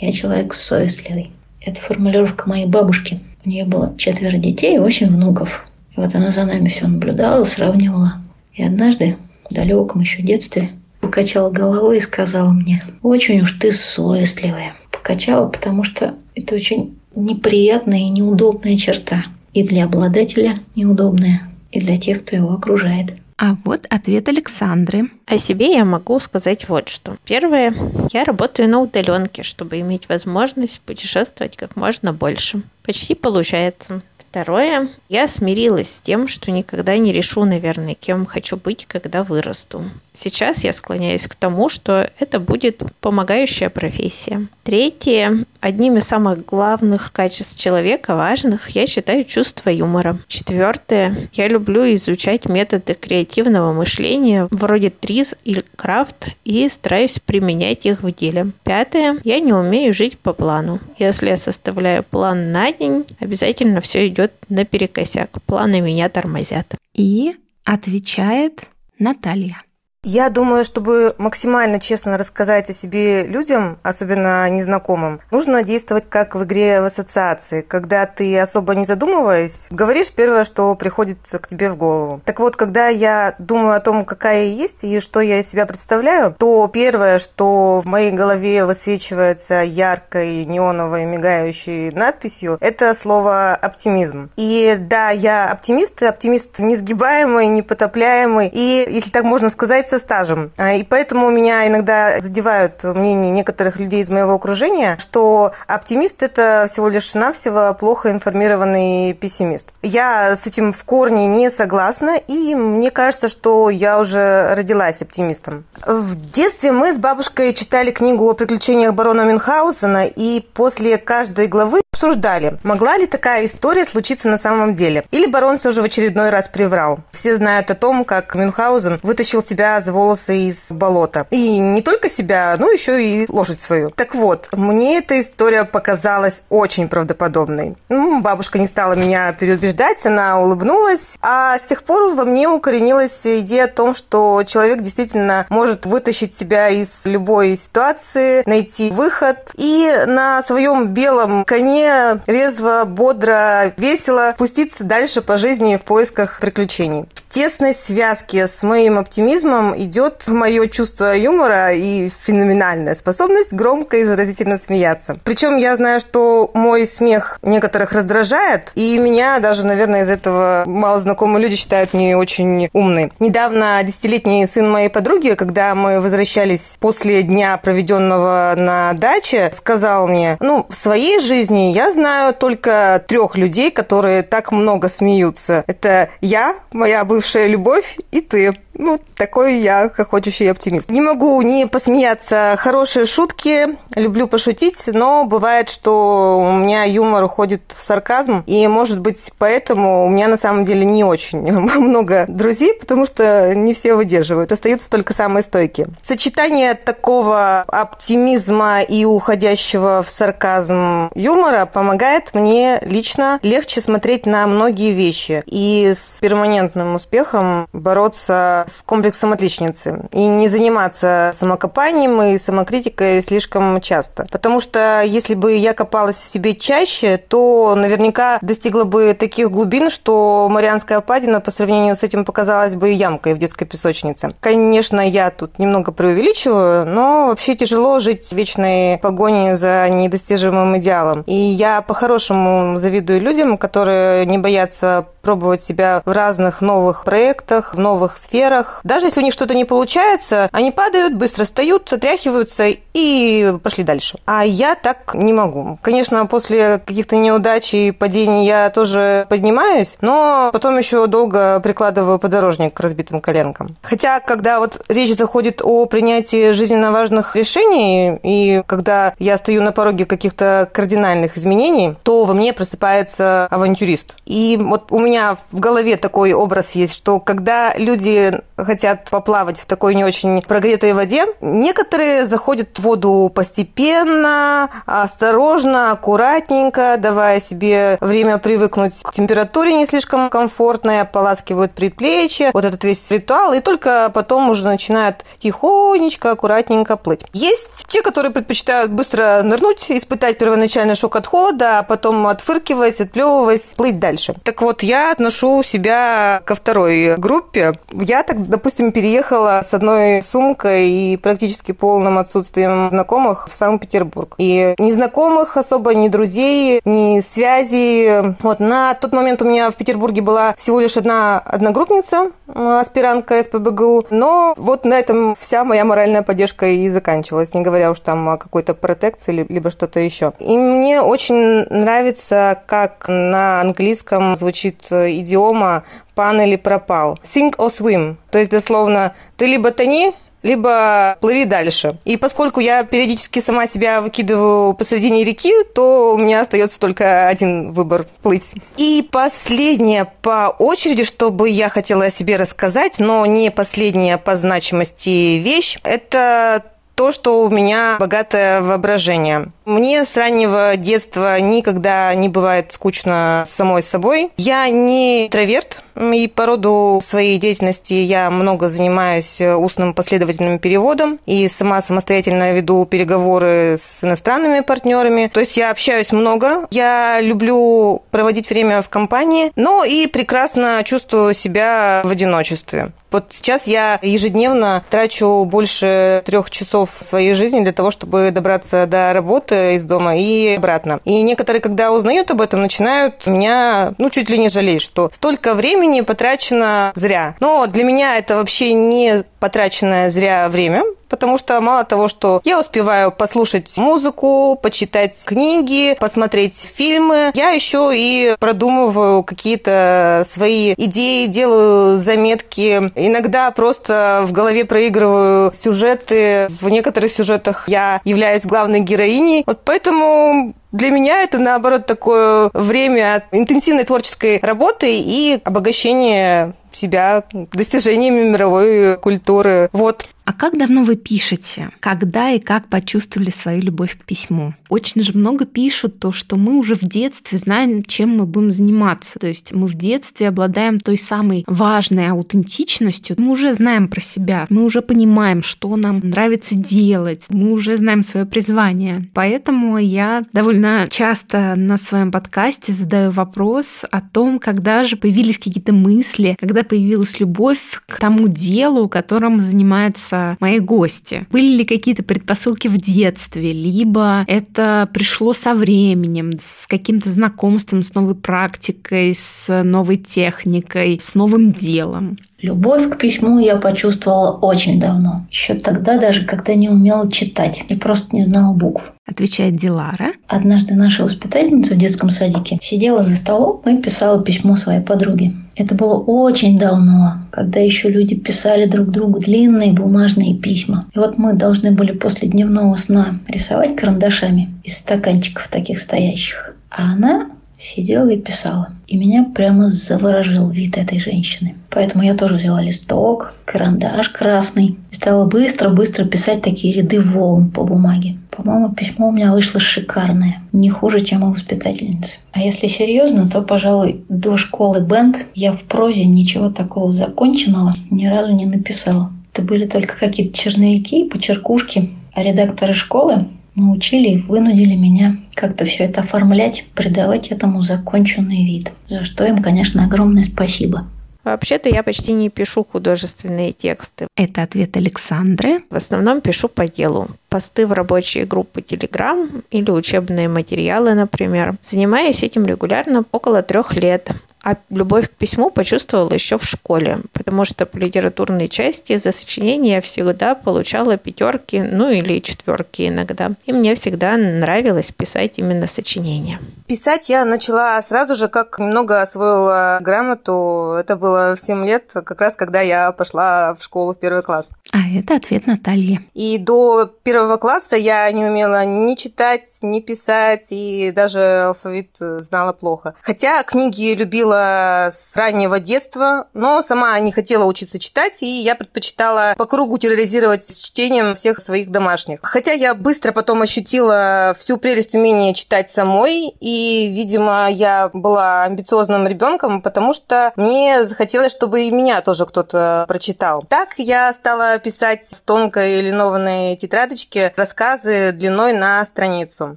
Я 0.00 0.12
человек 0.12 0.54
совестливый. 0.54 1.30
Это 1.64 1.80
формулировка 1.80 2.48
моей 2.48 2.66
бабушки. 2.66 3.20
У 3.44 3.48
нее 3.48 3.64
было 3.64 3.94
четверо 3.96 4.36
детей 4.36 4.76
и 4.76 4.78
восемь 4.78 5.08
внуков. 5.08 5.66
И 5.96 6.00
вот 6.00 6.14
она 6.14 6.30
за 6.30 6.44
нами 6.44 6.68
все 6.68 6.86
наблюдала, 6.86 7.44
сравнивала. 7.44 8.14
И 8.52 8.62
однажды, 8.62 9.16
в 9.48 9.54
далеком 9.54 10.02
еще 10.02 10.22
детстве, 10.22 10.68
покачала 11.00 11.50
головой 11.50 11.98
и 11.98 12.02
сказала 12.02 12.50
мне, 12.50 12.82
очень 13.02 13.40
уж 13.40 13.52
ты 13.52 13.72
совестливая. 13.72 14.74
Покачала, 14.90 15.48
потому 15.48 15.84
что 15.84 16.14
это 16.34 16.54
очень 16.54 16.96
неприятная 17.14 18.00
и 18.00 18.10
неудобная 18.10 18.76
черта. 18.76 19.24
И 19.54 19.62
для 19.62 19.84
обладателя 19.84 20.54
неудобная, 20.74 21.42
и 21.70 21.80
для 21.80 21.96
тех, 21.96 22.24
кто 22.24 22.36
его 22.36 22.52
окружает. 22.52 23.14
А 23.44 23.58
вот 23.66 23.86
ответ 23.90 24.26
Александры. 24.28 25.10
О 25.26 25.36
себе 25.36 25.74
я 25.74 25.84
могу 25.84 26.18
сказать 26.18 26.66
вот 26.66 26.88
что. 26.88 27.18
Первое. 27.26 27.74
Я 28.10 28.24
работаю 28.24 28.70
на 28.70 28.80
удаленке, 28.80 29.42
чтобы 29.42 29.80
иметь 29.80 30.08
возможность 30.08 30.80
путешествовать 30.80 31.58
как 31.58 31.76
можно 31.76 32.14
больше. 32.14 32.62
Почти 32.84 33.14
получается. 33.14 34.00
Второе, 34.34 34.88
я 35.08 35.28
смирилась 35.28 35.94
с 35.94 36.00
тем, 36.00 36.26
что 36.26 36.50
никогда 36.50 36.96
не 36.96 37.12
решу, 37.12 37.44
наверное, 37.44 37.94
кем 37.94 38.26
хочу 38.26 38.56
быть, 38.56 38.84
когда 38.84 39.22
вырасту. 39.22 39.84
Сейчас 40.12 40.64
я 40.64 40.72
склоняюсь 40.72 41.28
к 41.28 41.36
тому, 41.36 41.68
что 41.68 42.10
это 42.18 42.40
будет 42.40 42.82
помогающая 43.00 43.68
профессия. 43.68 44.46
Третье, 44.64 45.44
одним 45.60 45.96
из 45.96 46.04
самых 46.04 46.44
главных 46.44 47.12
качеств 47.12 47.60
человека, 47.60 48.14
важных, 48.14 48.70
я 48.70 48.86
считаю 48.86 49.24
чувство 49.24 49.70
юмора. 49.70 50.18
Четвертое, 50.28 51.28
я 51.32 51.48
люблю 51.48 51.82
изучать 51.94 52.48
методы 52.48 52.94
креативного 52.94 53.72
мышления 53.72 54.48
вроде 54.50 54.90
ТРИЗ 54.90 55.36
и 55.44 55.62
Крафт 55.76 56.28
и 56.44 56.68
стараюсь 56.68 57.18
применять 57.18 57.84
их 57.84 58.02
в 58.02 58.14
деле. 58.14 58.52
Пятое, 58.62 59.18
я 59.24 59.40
не 59.40 59.52
умею 59.52 59.92
жить 59.92 60.16
по 60.18 60.32
плану. 60.32 60.80
Если 60.96 61.28
я 61.28 61.36
составляю 61.36 62.04
план 62.04 62.52
на 62.52 62.72
день, 62.72 63.04
обязательно 63.18 63.80
все 63.80 64.06
идет 64.06 64.23
наперекосяк. 64.48 65.42
Планы 65.46 65.80
меня 65.80 66.08
тормозят. 66.08 66.74
И 66.92 67.36
отвечает 67.64 68.62
Наталья. 68.98 69.58
Я 70.04 70.28
думаю, 70.28 70.66
чтобы 70.66 71.14
максимально 71.16 71.80
честно 71.80 72.18
рассказать 72.18 72.68
о 72.68 72.74
себе 72.74 73.24
людям, 73.24 73.78
особенно 73.82 74.48
незнакомым, 74.50 75.20
нужно 75.30 75.64
действовать 75.64 76.04
как 76.08 76.34
в 76.34 76.44
игре 76.44 76.82
в 76.82 76.84
ассоциации, 76.84 77.62
когда 77.62 78.04
ты 78.04 78.38
особо 78.38 78.74
не 78.74 78.84
задумываясь, 78.84 79.66
говоришь 79.70 80.12
первое, 80.12 80.44
что 80.44 80.74
приходит 80.74 81.18
к 81.30 81.48
тебе 81.48 81.70
в 81.70 81.76
голову. 81.76 82.20
Так 82.26 82.38
вот, 82.40 82.56
когда 82.56 82.88
я 82.88 83.34
думаю 83.38 83.76
о 83.76 83.80
том, 83.80 84.04
какая 84.04 84.44
я 84.44 84.52
есть 84.52 84.84
и 84.84 85.00
что 85.00 85.20
я 85.20 85.40
из 85.40 85.48
себя 85.48 85.64
представляю, 85.64 86.34
то 86.38 86.68
первое, 86.68 87.18
что 87.18 87.80
в 87.80 87.86
моей 87.86 88.10
голове 88.10 88.66
высвечивается 88.66 89.62
яркой 89.62 90.44
неоновой 90.44 91.06
мигающей 91.06 91.90
надписью, 91.92 92.58
это 92.60 92.92
слово 92.92 93.54
оптимизм. 93.54 94.28
И 94.36 94.76
да, 94.78 95.10
я 95.10 95.50
оптимист, 95.50 96.02
оптимист 96.02 96.58
несгибаемый, 96.58 97.46
непотопляемый, 97.46 98.50
и, 98.52 98.86
если 98.86 99.08
так 99.08 99.24
можно 99.24 99.48
сказать, 99.48 99.93
со 99.94 99.98
стажем. 99.98 100.52
А, 100.56 100.72
и 100.74 100.82
поэтому 100.82 101.30
меня 101.30 101.66
иногда 101.66 102.20
задевают 102.20 102.82
мнения 102.82 103.30
некоторых 103.30 103.78
людей 103.78 104.02
из 104.02 104.10
моего 104.10 104.34
окружения, 104.34 104.96
что 104.98 105.52
оптимист– 105.68 106.16
это 106.22 106.66
всего 106.70 106.88
лишь 106.88 107.14
навсего 107.14 107.74
плохо 107.74 108.10
информированный 108.10 109.12
пессимист. 109.12 109.72
Я 109.82 110.36
с 110.36 110.46
этим 110.46 110.72
в 110.72 110.84
корне 110.84 111.26
не 111.26 111.50
согласна, 111.50 112.16
и 112.16 112.54
мне 112.54 112.90
кажется, 112.90 113.28
что 113.28 113.70
я 113.70 114.00
уже 114.00 114.54
родилась 114.54 115.02
оптимистом. 115.02 115.64
В 115.86 116.30
детстве 116.32 116.72
мы 116.72 116.92
с 116.92 116.98
бабушкой 116.98 117.54
читали 117.54 117.90
книгу 117.90 118.28
о 118.28 118.34
приключениях 118.34 118.94
барона 118.94 119.22
Мюнхгаузена, 119.22 120.06
и 120.06 120.40
после 120.54 120.98
каждой 120.98 121.46
главы 121.46 121.80
обсуждали, 121.92 122.58
могла 122.64 122.96
ли 122.96 123.06
такая 123.06 123.46
история 123.46 123.84
случиться 123.84 124.28
на 124.28 124.38
самом 124.38 124.74
деле. 124.74 125.04
Или 125.12 125.26
барон 125.26 125.58
все 125.58 125.70
же 125.70 125.80
в 125.80 125.84
очередной 125.84 126.30
раз 126.30 126.48
приврал. 126.48 126.98
Все 127.12 127.36
знают 127.36 127.70
о 127.70 127.74
том, 127.76 128.04
как 128.04 128.34
Мюнхгаузен 128.34 128.98
вытащил 129.04 129.42
себя 129.44 129.80
за 129.84 129.92
волосы 129.92 130.48
из 130.48 130.72
болота. 130.72 131.26
И 131.30 131.58
не 131.58 131.82
только 131.82 132.08
себя, 132.08 132.56
но 132.58 132.70
еще 132.70 133.04
и 133.04 133.26
лошадь 133.28 133.60
свою. 133.60 133.90
Так 133.90 134.14
вот, 134.14 134.48
мне 134.52 134.98
эта 134.98 135.20
история 135.20 135.64
показалась 135.64 136.44
очень 136.48 136.88
правдоподобной. 136.88 137.76
Ну, 137.88 138.20
бабушка 138.20 138.58
не 138.58 138.66
стала 138.66 138.94
меня 138.94 139.32
переубеждать, 139.32 140.04
она 140.04 140.40
улыбнулась. 140.40 141.18
А 141.22 141.58
с 141.58 141.62
тех 141.62 141.84
пор 141.84 142.14
во 142.14 142.24
мне 142.24 142.48
укоренилась 142.48 143.26
идея 143.26 143.64
о 143.64 143.68
том, 143.68 143.94
что 143.94 144.42
человек 144.46 144.80
действительно 144.80 145.46
может 145.50 145.86
вытащить 145.86 146.34
себя 146.34 146.68
из 146.68 147.04
любой 147.04 147.56
ситуации, 147.56 148.42
найти 148.46 148.90
выход 148.90 149.50
и 149.56 149.92
на 150.06 150.42
своем 150.42 150.88
белом 150.88 151.44
коне 151.44 152.20
резво, 152.26 152.84
бодро, 152.86 153.72
весело 153.76 154.34
пуститься 154.38 154.84
дальше 154.84 155.20
по 155.20 155.36
жизни 155.36 155.76
в 155.76 155.82
поисках 155.82 156.40
приключений. 156.40 157.06
В 157.14 157.34
тесной 157.34 157.74
связке 157.74 158.46
с 158.46 158.62
моим 158.62 158.98
оптимизмом 158.98 159.73
идет 159.76 160.24
мое 160.26 160.66
чувство 160.68 161.14
юмора 161.16 161.72
и 161.72 162.10
феноменальная 162.24 162.94
способность 162.94 163.52
громко 163.52 163.98
и 163.98 164.04
заразительно 164.04 164.56
смеяться. 164.58 165.16
Причем 165.24 165.56
я 165.56 165.76
знаю, 165.76 166.00
что 166.00 166.50
мой 166.54 166.86
смех 166.86 167.38
некоторых 167.42 167.92
раздражает, 167.92 168.72
и 168.74 168.98
меня 168.98 169.38
даже, 169.38 169.64
наверное, 169.66 170.02
из 170.02 170.08
этого 170.08 170.64
мало 170.66 171.00
знакомые 171.00 171.42
люди 171.42 171.56
считают 171.56 171.94
не 171.94 172.14
очень 172.14 172.68
умной. 172.72 173.12
Недавно 173.18 173.80
десятилетний 173.82 174.46
сын 174.46 174.70
моей 174.70 174.88
подруги, 174.88 175.34
когда 175.34 175.74
мы 175.74 176.00
возвращались 176.00 176.76
после 176.80 177.22
дня, 177.22 177.56
проведенного 177.56 178.54
на 178.56 178.92
даче, 178.94 179.50
сказал 179.52 180.08
мне, 180.08 180.36
ну, 180.40 180.66
в 180.68 180.74
своей 180.74 181.20
жизни 181.20 181.72
я 181.72 181.92
знаю 181.92 182.34
только 182.34 183.02
трех 183.06 183.36
людей, 183.36 183.70
которые 183.70 184.22
так 184.22 184.52
много 184.52 184.88
смеются. 184.88 185.64
Это 185.66 186.08
я, 186.20 186.54
моя 186.72 187.04
бывшая 187.04 187.46
любовь 187.46 187.98
и 188.10 188.20
ты. 188.20 188.54
Ну, 188.74 188.98
такой 189.16 189.58
я 189.58 189.88
хохочущий 189.88 190.50
оптимист. 190.50 190.90
Не 190.90 191.00
могу 191.00 191.40
не 191.42 191.66
посмеяться. 191.66 192.56
Хорошие 192.58 193.06
шутки, 193.06 193.76
люблю 193.94 194.26
пошутить, 194.26 194.84
но 194.86 195.24
бывает, 195.24 195.70
что 195.70 196.38
у 196.38 196.52
меня 196.52 196.84
юмор 196.84 197.24
уходит 197.24 197.62
в 197.76 197.82
сарказм, 197.82 198.42
и, 198.46 198.66
может 198.66 199.00
быть, 199.00 199.32
поэтому 199.38 200.06
у 200.06 200.08
меня 200.08 200.28
на 200.28 200.36
самом 200.36 200.64
деле 200.64 200.84
не 200.84 201.04
очень 201.04 201.40
много 201.52 202.26
друзей, 202.28 202.74
потому 202.74 203.06
что 203.06 203.54
не 203.54 203.74
все 203.74 203.94
выдерживают. 203.94 204.52
Остаются 204.52 204.90
только 204.90 205.12
самые 205.12 205.42
стойкие. 205.42 205.88
Сочетание 206.06 206.74
такого 206.74 207.64
оптимизма 207.68 208.82
и 208.82 209.04
уходящего 209.04 210.02
в 210.02 210.10
сарказм 210.10 211.10
юмора 211.14 211.66
помогает 211.66 212.34
мне 212.34 212.80
лично 212.82 213.38
легче 213.42 213.80
смотреть 213.80 214.26
на 214.26 214.46
многие 214.46 214.92
вещи 214.92 215.42
и 215.46 215.92
с 215.94 216.18
перманентным 216.20 216.94
успехом 216.94 217.68
бороться 217.72 218.63
с 218.66 218.82
комплексом 218.82 219.32
отличницы 219.32 220.08
и 220.12 220.26
не 220.26 220.48
заниматься 220.48 221.30
самокопанием 221.34 222.20
и 222.22 222.38
самокритикой 222.38 223.22
слишком 223.22 223.80
часто. 223.80 224.26
Потому 224.30 224.60
что 224.60 225.02
если 225.02 225.34
бы 225.34 225.56
я 225.56 225.72
копалась 225.72 226.16
в 226.16 226.26
себе 226.26 226.54
чаще, 226.54 227.16
то 227.16 227.74
наверняка 227.76 228.38
достигла 228.42 228.84
бы 228.84 229.16
таких 229.18 229.50
глубин, 229.50 229.90
что 229.90 230.48
Марианская 230.50 231.00
падина 231.00 231.40
по 231.40 231.50
сравнению 231.50 231.96
с 231.96 232.02
этим 232.02 232.24
показалась 232.24 232.74
бы 232.74 232.90
ямкой 232.90 233.34
в 233.34 233.38
детской 233.38 233.64
песочнице. 233.64 234.34
Конечно, 234.40 235.00
я 235.00 235.30
тут 235.30 235.58
немного 235.58 235.92
преувеличиваю, 235.92 236.86
но 236.86 237.28
вообще 237.28 237.54
тяжело 237.54 237.98
жить 237.98 238.28
в 238.28 238.32
вечной 238.32 238.98
погоне 238.98 239.56
за 239.56 239.88
недостижимым 239.88 240.78
идеалом. 240.78 241.22
И 241.26 241.34
я 241.34 241.80
по-хорошему 241.82 242.78
завидую 242.78 243.20
людям, 243.20 243.58
которые 243.58 244.26
не 244.26 244.38
боятся 244.38 245.06
пробовать 245.24 245.62
себя 245.62 246.02
в 246.04 246.12
разных 246.12 246.60
новых 246.60 247.04
проектах, 247.04 247.74
в 247.74 247.78
новых 247.78 248.18
сферах. 248.18 248.80
Даже 248.84 249.06
если 249.06 249.20
у 249.20 249.24
них 249.24 249.32
что-то 249.32 249.54
не 249.54 249.64
получается, 249.64 250.48
они 250.52 250.70
падают, 250.70 251.14
быстро 251.14 251.44
встают, 251.44 251.92
отряхиваются 251.92 252.66
и 252.68 253.54
пошли 253.62 253.82
дальше. 253.82 254.18
А 254.26 254.44
я 254.44 254.74
так 254.74 255.14
не 255.14 255.32
могу. 255.32 255.78
Конечно, 255.82 256.26
после 256.26 256.80
каких-то 256.84 257.16
неудач 257.16 257.74
и 257.74 257.90
падений 257.90 258.46
я 258.46 258.70
тоже 258.70 259.26
поднимаюсь, 259.28 259.96
но 260.00 260.50
потом 260.52 260.78
еще 260.78 261.06
долго 261.06 261.60
прикладываю 261.60 262.18
подорожник 262.18 262.74
к 262.74 262.80
разбитым 262.80 263.20
коленкам. 263.20 263.76
Хотя, 263.82 264.20
когда 264.20 264.58
вот 264.60 264.84
речь 264.88 265.16
заходит 265.16 265.60
о 265.62 265.86
принятии 265.86 266.50
жизненно 266.50 266.92
важных 266.92 267.34
решений, 267.36 268.18
и 268.22 268.62
когда 268.66 269.14
я 269.18 269.38
стою 269.38 269.62
на 269.62 269.72
пороге 269.72 270.04
каких-то 270.04 270.68
кардинальных 270.72 271.36
изменений, 271.38 271.94
то 272.02 272.24
во 272.24 272.34
мне 272.34 272.52
просыпается 272.52 273.46
авантюрист. 273.50 274.16
И 274.26 274.58
вот 274.60 274.90
у 274.90 274.98
меня 274.98 275.13
меня 275.14 275.36
в 275.52 275.60
голове 275.60 275.96
такой 275.96 276.32
образ 276.32 276.72
есть, 276.72 276.92
что 276.92 277.20
когда 277.20 277.72
люди 277.76 278.32
хотят 278.56 279.08
поплавать 279.10 279.60
в 279.60 279.66
такой 279.66 279.94
не 279.94 280.04
очень 280.04 280.42
прогретой 280.42 280.92
воде, 280.92 281.26
некоторые 281.40 282.24
заходят 282.24 282.76
в 282.76 282.82
воду 282.82 283.30
постепенно, 283.32 284.70
осторожно, 284.86 285.92
аккуратненько, 285.92 286.96
давая 286.98 287.38
себе 287.38 287.96
время 288.00 288.38
привыкнуть 288.38 289.02
к 289.02 289.12
температуре 289.12 289.74
не 289.74 289.86
слишком 289.86 290.30
комфортной, 290.30 291.02
ополаскивают 291.02 291.72
предплечья, 291.72 292.50
вот 292.52 292.64
этот 292.64 292.82
весь 292.82 293.08
ритуал, 293.12 293.52
и 293.52 293.60
только 293.60 294.10
потом 294.12 294.50
уже 294.50 294.66
начинают 294.66 295.24
тихонечко, 295.38 296.32
аккуратненько 296.32 296.96
плыть. 296.96 297.20
Есть 297.32 297.86
те, 297.86 298.02
которые 298.02 298.32
предпочитают 298.32 298.90
быстро 298.90 299.42
нырнуть, 299.44 299.86
испытать 299.90 300.38
первоначальный 300.38 300.96
шок 300.96 301.14
от 301.14 301.28
холода, 301.28 301.78
а 301.78 301.82
потом 301.84 302.26
отфыркиваясь, 302.26 303.00
отплевываясь, 303.00 303.74
плыть 303.76 304.00
дальше. 304.00 304.34
Так 304.42 304.60
вот, 304.60 304.82
я 304.82 305.03
отношу 305.10 305.62
себя 305.62 306.40
ко 306.44 306.54
второй 306.54 307.16
группе. 307.16 307.72
Я 307.92 308.22
так, 308.22 308.46
допустим, 308.48 308.92
переехала 308.92 309.60
с 309.62 309.74
одной 309.74 310.22
сумкой 310.22 310.90
и 310.90 311.16
практически 311.16 311.72
полным 311.72 312.18
отсутствием 312.18 312.90
знакомых 312.90 313.48
в 313.48 313.54
Санкт-Петербург. 313.54 314.34
И 314.38 314.74
ни 314.78 314.90
знакомых 314.90 315.56
особо, 315.56 315.94
ни 315.94 316.08
друзей, 316.08 316.80
ни 316.84 317.20
связей. 317.20 318.34
Вот 318.40 318.60
на 318.60 318.94
тот 318.94 319.12
момент 319.12 319.42
у 319.42 319.44
меня 319.44 319.70
в 319.70 319.74
Петербурге 319.74 320.22
была 320.22 320.54
всего 320.56 320.80
лишь 320.80 320.96
одна 320.96 321.38
одногруппница, 321.38 322.30
аспирантка 322.46 323.42
СПБГУ. 323.42 324.06
Но 324.10 324.54
вот 324.56 324.84
на 324.84 324.98
этом 324.98 325.34
вся 325.38 325.64
моя 325.64 325.84
моральная 325.84 326.22
поддержка 326.22 326.66
и 326.66 326.88
заканчивалась, 326.88 327.54
не 327.54 327.62
говоря 327.62 327.90
уж 327.90 328.00
там 328.00 328.28
о 328.28 328.36
какой-то 328.36 328.74
протекции 328.74 329.46
либо 329.48 329.70
что-то 329.70 330.00
еще. 330.00 330.32
И 330.38 330.56
мне 330.56 331.00
очень 331.00 331.64
нравится, 331.70 332.62
как 332.66 333.06
на 333.08 333.60
английском 333.60 334.36
звучит 334.36 334.86
идиома 335.08 335.84
«пан 336.14 336.40
или 336.40 336.56
пропал». 336.56 337.18
«Sink 337.22 337.56
or 337.56 337.68
swim», 337.68 338.16
то 338.30 338.38
есть 338.38 338.50
дословно 338.50 339.14
«ты 339.36 339.46
либо 339.46 339.70
тони, 339.70 340.14
либо 340.44 341.16
плыви 341.20 341.46
дальше. 341.46 341.96
И 342.04 342.16
поскольку 342.16 342.60
я 342.60 342.84
периодически 342.84 343.40
сама 343.40 343.66
себя 343.66 344.00
выкидываю 344.00 344.74
посредине 344.74 345.24
реки, 345.24 345.52
то 345.74 346.14
у 346.14 346.18
меня 346.18 346.42
остается 346.42 346.78
только 346.78 347.28
один 347.28 347.72
выбор– 347.72 348.06
плыть. 348.22 348.54
И 348.76 349.08
последнее 349.10 350.06
по 350.22 350.54
очереди, 350.58 351.02
чтобы 351.02 351.48
я 351.48 351.68
хотела 351.70 352.04
о 352.04 352.10
себе 352.10 352.36
рассказать, 352.36 352.98
но 352.98 353.24
не 353.26 353.50
последняя 353.50 354.18
по 354.18 354.36
значимости 354.36 355.38
вещь– 355.38 355.78
это 355.82 356.62
то, 356.94 357.12
что 357.12 357.44
у 357.44 357.50
меня 357.50 357.96
богатое 358.00 358.60
воображение. 358.60 359.46
Мне 359.64 360.04
с 360.04 360.16
раннего 360.16 360.76
детства 360.76 361.40
никогда 361.40 362.14
не 362.14 362.28
бывает 362.28 362.72
скучно 362.72 363.44
самой 363.46 363.82
собой. 363.82 364.30
Я 364.36 364.68
не 364.68 365.26
интроверт, 365.26 365.83
и 365.96 366.28
по 366.28 366.46
роду 366.46 366.98
своей 367.02 367.38
деятельности 367.38 367.94
я 367.94 368.30
много 368.30 368.68
занимаюсь 368.68 369.40
устным 369.40 369.94
последовательным 369.94 370.58
переводом 370.58 371.20
и 371.26 371.48
сама 371.48 371.80
самостоятельно 371.80 372.52
веду 372.52 372.86
переговоры 372.86 373.76
с 373.78 374.04
иностранными 374.04 374.60
партнерами. 374.60 375.30
То 375.32 375.40
есть 375.40 375.56
я 375.56 375.70
общаюсь 375.70 376.12
много, 376.12 376.66
я 376.70 377.20
люблю 377.20 378.02
проводить 378.10 378.48
время 378.50 378.82
в 378.82 378.88
компании, 378.88 379.52
но 379.56 379.84
и 379.84 380.06
прекрасно 380.06 380.82
чувствую 380.84 381.34
себя 381.34 382.02
в 382.04 382.10
одиночестве. 382.10 382.92
Вот 383.10 383.26
сейчас 383.28 383.68
я 383.68 384.00
ежедневно 384.02 384.82
трачу 384.90 385.44
больше 385.44 386.22
трех 386.26 386.50
часов 386.50 386.90
своей 386.98 387.34
жизни 387.34 387.62
для 387.62 387.72
того, 387.72 387.92
чтобы 387.92 388.32
добраться 388.32 388.86
до 388.86 389.12
работы 389.12 389.74
из 389.74 389.84
дома 389.84 390.16
и 390.16 390.56
обратно. 390.56 390.98
И 391.04 391.22
некоторые, 391.22 391.60
когда 391.60 391.92
узнают 391.92 392.32
об 392.32 392.40
этом, 392.40 392.60
начинают 392.60 393.24
меня, 393.26 393.94
ну, 393.98 394.10
чуть 394.10 394.30
ли 394.30 394.38
не 394.38 394.48
жалеть, 394.48 394.82
что 394.82 395.10
столько 395.12 395.54
времени 395.54 395.83
потрачено 396.02 396.92
зря. 396.94 397.34
Но 397.40 397.66
для 397.66 397.84
меня 397.84 398.16
это 398.18 398.36
вообще 398.36 398.72
не 398.72 399.24
потраченное 399.40 400.10
зря 400.10 400.48
время, 400.48 400.82
потому 401.08 401.38
что 401.38 401.60
мало 401.60 401.84
того, 401.84 402.08
что 402.08 402.40
я 402.44 402.58
успеваю 402.58 403.12
послушать 403.12 403.76
музыку, 403.76 404.58
почитать 404.60 405.22
книги, 405.26 405.96
посмотреть 405.98 406.68
фильмы, 406.74 407.30
я 407.34 407.50
еще 407.50 407.92
и 407.94 408.36
продумываю 408.38 409.22
какие-то 409.22 410.22
свои 410.24 410.74
идеи, 410.76 411.26
делаю 411.26 411.98
заметки. 411.98 412.90
Иногда 412.94 413.50
просто 413.50 414.24
в 414.26 414.32
голове 414.32 414.64
проигрываю 414.64 415.52
сюжеты. 415.54 416.48
В 416.60 416.68
некоторых 416.68 417.12
сюжетах 417.12 417.68
я 417.68 418.00
являюсь 418.04 418.44
главной 418.44 418.80
героиней. 418.80 419.44
Вот 419.46 419.60
поэтому 419.64 420.54
для 420.72 420.90
меня 420.90 421.22
это, 421.22 421.38
наоборот, 421.38 421.86
такое 421.86 422.50
время 422.52 423.24
интенсивной 423.30 423.84
творческой 423.84 424.40
работы 424.42 424.88
и 424.90 425.40
обогащения 425.44 426.54
себя 426.72 427.22
достижениями 427.52 428.28
мировой 428.28 428.96
культуры. 428.96 429.68
Вот. 429.72 430.06
А 430.24 430.32
как 430.32 430.56
давно 430.56 430.84
вы 430.84 430.96
пишете? 430.96 431.70
Когда 431.80 432.30
и 432.30 432.38
как 432.38 432.68
почувствовали 432.68 433.30
свою 433.30 433.60
любовь 433.60 433.98
к 433.98 434.04
письму? 434.04 434.54
Очень 434.70 435.02
же 435.02 435.12
много 435.12 435.44
пишут 435.44 435.98
то, 435.98 436.12
что 436.12 436.36
мы 436.36 436.58
уже 436.58 436.74
в 436.74 436.80
детстве 436.80 437.36
знаем, 437.38 437.82
чем 437.84 438.16
мы 438.16 438.26
будем 438.26 438.50
заниматься. 438.50 439.18
То 439.18 439.26
есть 439.26 439.52
мы 439.52 439.66
в 439.66 439.74
детстве 439.74 440.28
обладаем 440.28 440.80
той 440.80 440.96
самой 440.96 441.44
важной 441.46 442.08
аутентичностью. 442.08 443.16
Мы 443.18 443.30
уже 443.30 443.52
знаем 443.52 443.88
про 443.88 444.00
себя, 444.00 444.46
мы 444.48 444.64
уже 444.64 444.80
понимаем, 444.80 445.42
что 445.42 445.76
нам 445.76 446.00
нравится 446.02 446.54
делать, 446.54 447.24
мы 447.28 447.52
уже 447.52 447.76
знаем 447.76 448.02
свое 448.02 448.24
призвание. 448.24 449.08
Поэтому 449.12 449.76
я 449.76 450.24
довольно 450.32 450.88
часто 450.90 451.54
на 451.54 451.76
своем 451.76 452.10
подкасте 452.10 452.72
задаю 452.72 453.10
вопрос 453.10 453.84
о 453.90 454.00
том, 454.00 454.38
когда 454.38 454.84
же 454.84 454.96
появились 454.96 455.36
какие-то 455.36 455.74
мысли, 455.74 456.36
когда 456.40 456.62
появилась 456.62 457.20
любовь 457.20 457.82
к 457.86 457.98
тому 457.98 458.28
делу, 458.28 458.88
которым 458.88 459.40
занимаются 459.42 460.13
занимаются 460.14 460.36
мои 460.40 460.58
гости? 460.60 461.26
Были 461.30 461.56
ли 461.56 461.64
какие-то 461.64 462.02
предпосылки 462.02 462.68
в 462.68 462.78
детстве, 462.78 463.52
либо 463.52 464.24
это 464.26 464.88
пришло 464.92 465.32
со 465.32 465.54
временем, 465.54 466.38
с 466.40 466.66
каким-то 466.66 467.10
знакомством, 467.10 467.82
с 467.82 467.94
новой 467.94 468.14
практикой, 468.14 469.14
с 469.14 469.62
новой 469.62 469.96
техникой, 469.96 471.00
с 471.02 471.14
новым 471.14 471.52
делом? 471.52 472.18
Любовь 472.42 472.90
к 472.90 472.98
письму 472.98 473.38
я 473.38 473.56
почувствовала 473.56 474.32
очень 474.32 474.78
давно. 474.78 475.26
Еще 475.30 475.54
тогда 475.54 475.98
даже, 475.98 476.26
когда 476.26 476.54
не 476.54 476.68
умела 476.68 477.10
читать 477.10 477.64
и 477.68 477.74
просто 477.74 478.14
не 478.14 478.22
знала 478.22 478.54
букв. 478.54 478.92
Отвечает 479.06 479.56
Дилара. 479.56 480.12
Однажды 480.28 480.74
наша 480.74 481.04
воспитательница 481.04 481.74
в 481.74 481.78
детском 481.78 482.10
садике 482.10 482.58
сидела 482.60 483.02
за 483.02 483.16
столом 483.16 483.62
и 483.64 483.80
писала 483.80 484.22
письмо 484.22 484.56
своей 484.56 484.82
подруге. 484.82 485.32
Это 485.56 485.74
было 485.74 485.94
очень 485.94 486.58
давно, 486.58 487.14
когда 487.30 487.60
еще 487.60 487.88
люди 487.88 488.14
писали 488.14 488.66
друг 488.66 488.90
другу 488.90 489.20
длинные 489.20 489.72
бумажные 489.72 490.34
письма. 490.34 490.86
И 490.94 490.98
вот 490.98 491.18
мы 491.18 491.34
должны 491.34 491.70
были 491.70 491.92
после 491.92 492.28
дневного 492.28 492.74
сна 492.76 493.18
рисовать 493.28 493.76
карандашами 493.76 494.50
из 494.64 494.78
стаканчиков 494.78 495.48
таких 495.48 495.80
стоящих. 495.80 496.56
А 496.70 496.92
она 496.92 497.28
сидела 497.56 498.08
и 498.08 498.20
писала. 498.20 498.70
И 498.86 498.96
меня 498.96 499.24
прямо 499.34 499.70
заворожил 499.70 500.50
вид 500.50 500.76
этой 500.76 500.98
женщины. 500.98 501.54
Поэтому 501.70 502.04
я 502.04 502.14
тоже 502.14 502.34
взяла 502.34 502.62
листок, 502.62 503.32
карандаш 503.44 504.10
красный 504.10 504.78
и 504.90 504.94
стала 504.94 505.26
быстро-быстро 505.26 506.04
писать 506.04 506.42
такие 506.42 506.74
ряды 506.74 507.00
волн 507.00 507.50
по 507.50 507.64
бумаге. 507.64 508.16
По-моему, 508.36 508.70
письмо 508.74 509.08
у 509.08 509.12
меня 509.12 509.32
вышло 509.32 509.60
шикарное. 509.60 510.38
Не 510.52 510.68
хуже, 510.68 511.04
чем 511.04 511.22
у 511.22 511.30
воспитательницы. 511.30 512.18
А 512.32 512.40
если 512.40 512.66
серьезно, 512.66 513.28
то, 513.28 513.42
пожалуй, 513.42 514.04
до 514.08 514.36
школы 514.36 514.80
бенд 514.80 515.26
я 515.34 515.52
в 515.52 515.64
прозе 515.64 516.04
ничего 516.04 516.50
такого 516.50 516.92
законченного 516.92 517.74
ни 517.90 518.06
разу 518.06 518.32
не 518.34 518.46
написала. 518.46 519.12
Это 519.32 519.42
были 519.42 519.66
только 519.66 519.96
какие-то 519.96 520.36
черновики, 520.36 521.08
почеркушки. 521.08 521.90
А 522.12 522.22
редакторы 522.22 522.74
школы 522.74 523.26
научили 523.54 524.10
и 524.10 524.18
вынудили 524.18 524.74
меня 524.74 525.16
как-то 525.34 525.64
все 525.64 525.84
это 525.84 526.00
оформлять, 526.00 526.64
придавать 526.74 527.28
этому 527.28 527.62
законченный 527.62 528.44
вид. 528.44 528.72
За 528.88 529.04
что 529.04 529.24
им, 529.24 529.42
конечно, 529.42 529.84
огромное 529.84 530.24
спасибо. 530.24 530.86
Вообще-то 531.24 531.68
я 531.68 531.82
почти 531.82 532.12
не 532.12 532.28
пишу 532.28 532.64
художественные 532.64 533.52
тексты. 533.52 534.06
Это 534.16 534.42
ответ 534.42 534.76
Александры. 534.76 535.62
В 535.70 535.76
основном 535.76 536.20
пишу 536.20 536.48
по 536.48 536.66
делу. 536.66 537.08
Посты 537.28 537.66
в 537.66 537.72
рабочие 537.72 538.26
группы 538.26 538.60
Telegram 538.60 539.42
или 539.50 539.70
учебные 539.70 540.28
материалы, 540.28 540.94
например. 540.94 541.56
Занимаюсь 541.62 542.22
этим 542.22 542.44
регулярно 542.44 543.04
около 543.10 543.42
трех 543.42 543.74
лет. 543.74 544.10
А 544.44 544.56
любовь 544.68 545.08
к 545.08 545.12
письму 545.12 545.50
почувствовала 545.50 546.12
еще 546.12 546.36
в 546.36 546.44
школе, 546.44 546.98
потому 547.14 547.46
что 547.46 547.64
по 547.64 547.78
литературной 547.78 548.48
части 548.48 548.94
за 548.98 549.10
сочинение 549.10 549.76
я 549.76 549.80
всегда 549.80 550.34
получала 550.34 550.98
пятерки, 550.98 551.62
ну 551.62 551.90
или 551.90 552.20
четверки 552.20 552.88
иногда. 552.88 553.30
И 553.46 553.52
мне 553.54 553.74
всегда 553.74 554.18
нравилось 554.18 554.92
писать 554.92 555.38
именно 555.38 555.66
сочинения. 555.66 556.38
Писать 556.66 557.08
я 557.08 557.24
начала 557.24 557.80
сразу 557.82 558.14
же, 558.14 558.28
как 558.28 558.58
немного 558.58 559.00
освоила 559.00 559.78
грамоту. 559.80 560.76
Это 560.78 560.96
было 560.96 561.34
в 561.34 561.40
7 561.40 561.64
лет, 561.64 561.90
как 561.92 562.20
раз 562.20 562.36
когда 562.36 562.60
я 562.60 562.92
пошла 562.92 563.54
в 563.54 563.62
школу 563.62 563.94
в 563.94 563.98
первый 563.98 564.22
класс. 564.22 564.50
А 564.72 564.78
это 564.94 565.16
ответ 565.16 565.46
Натальи. 565.46 566.00
И 566.14 566.36
до 566.36 566.86
первого 567.02 567.38
класса 567.38 567.76
я 567.76 568.10
не 568.12 568.26
умела 568.26 568.64
ни 568.64 568.94
читать, 568.94 569.44
ни 569.62 569.80
писать, 569.80 570.46
и 570.50 570.90
даже 570.94 571.44
алфавит 571.48 571.96
знала 571.98 572.52
плохо. 572.52 572.94
Хотя 573.00 573.42
книги 573.42 573.94
любила 573.94 574.33
любила 574.34 574.88
с 574.90 575.16
раннего 575.16 575.60
детства, 575.60 576.26
но 576.34 576.62
сама 576.62 576.98
не 577.00 577.12
хотела 577.12 577.44
учиться 577.44 577.78
читать, 577.78 578.22
и 578.22 578.26
я 578.26 578.54
предпочитала 578.54 579.34
по 579.36 579.46
кругу 579.46 579.78
терроризировать 579.78 580.44
с 580.44 580.58
чтением 580.58 581.14
всех 581.14 581.40
своих 581.40 581.70
домашних. 581.70 582.20
Хотя 582.22 582.52
я 582.52 582.74
быстро 582.74 583.12
потом 583.12 583.42
ощутила 583.42 584.34
всю 584.38 584.56
прелесть 584.58 584.94
умения 584.94 585.34
читать 585.34 585.70
самой, 585.70 586.34
и, 586.40 586.92
видимо, 586.94 587.48
я 587.50 587.90
была 587.92 588.44
амбициозным 588.44 589.06
ребенком, 589.06 589.62
потому 589.62 589.92
что 589.92 590.32
мне 590.36 590.84
захотелось, 590.84 591.32
чтобы 591.32 591.62
и 591.62 591.70
меня 591.70 592.00
тоже 592.00 592.26
кто-то 592.26 592.84
прочитал. 592.88 593.44
Так 593.48 593.74
я 593.78 594.12
стала 594.12 594.58
писать 594.58 595.04
в 595.16 595.22
тонкой 595.22 595.80
линованной 595.80 596.56
тетрадочке 596.56 597.32
рассказы 597.36 598.12
длиной 598.12 598.52
на 598.52 598.84
страницу. 598.84 599.48
В 599.48 599.56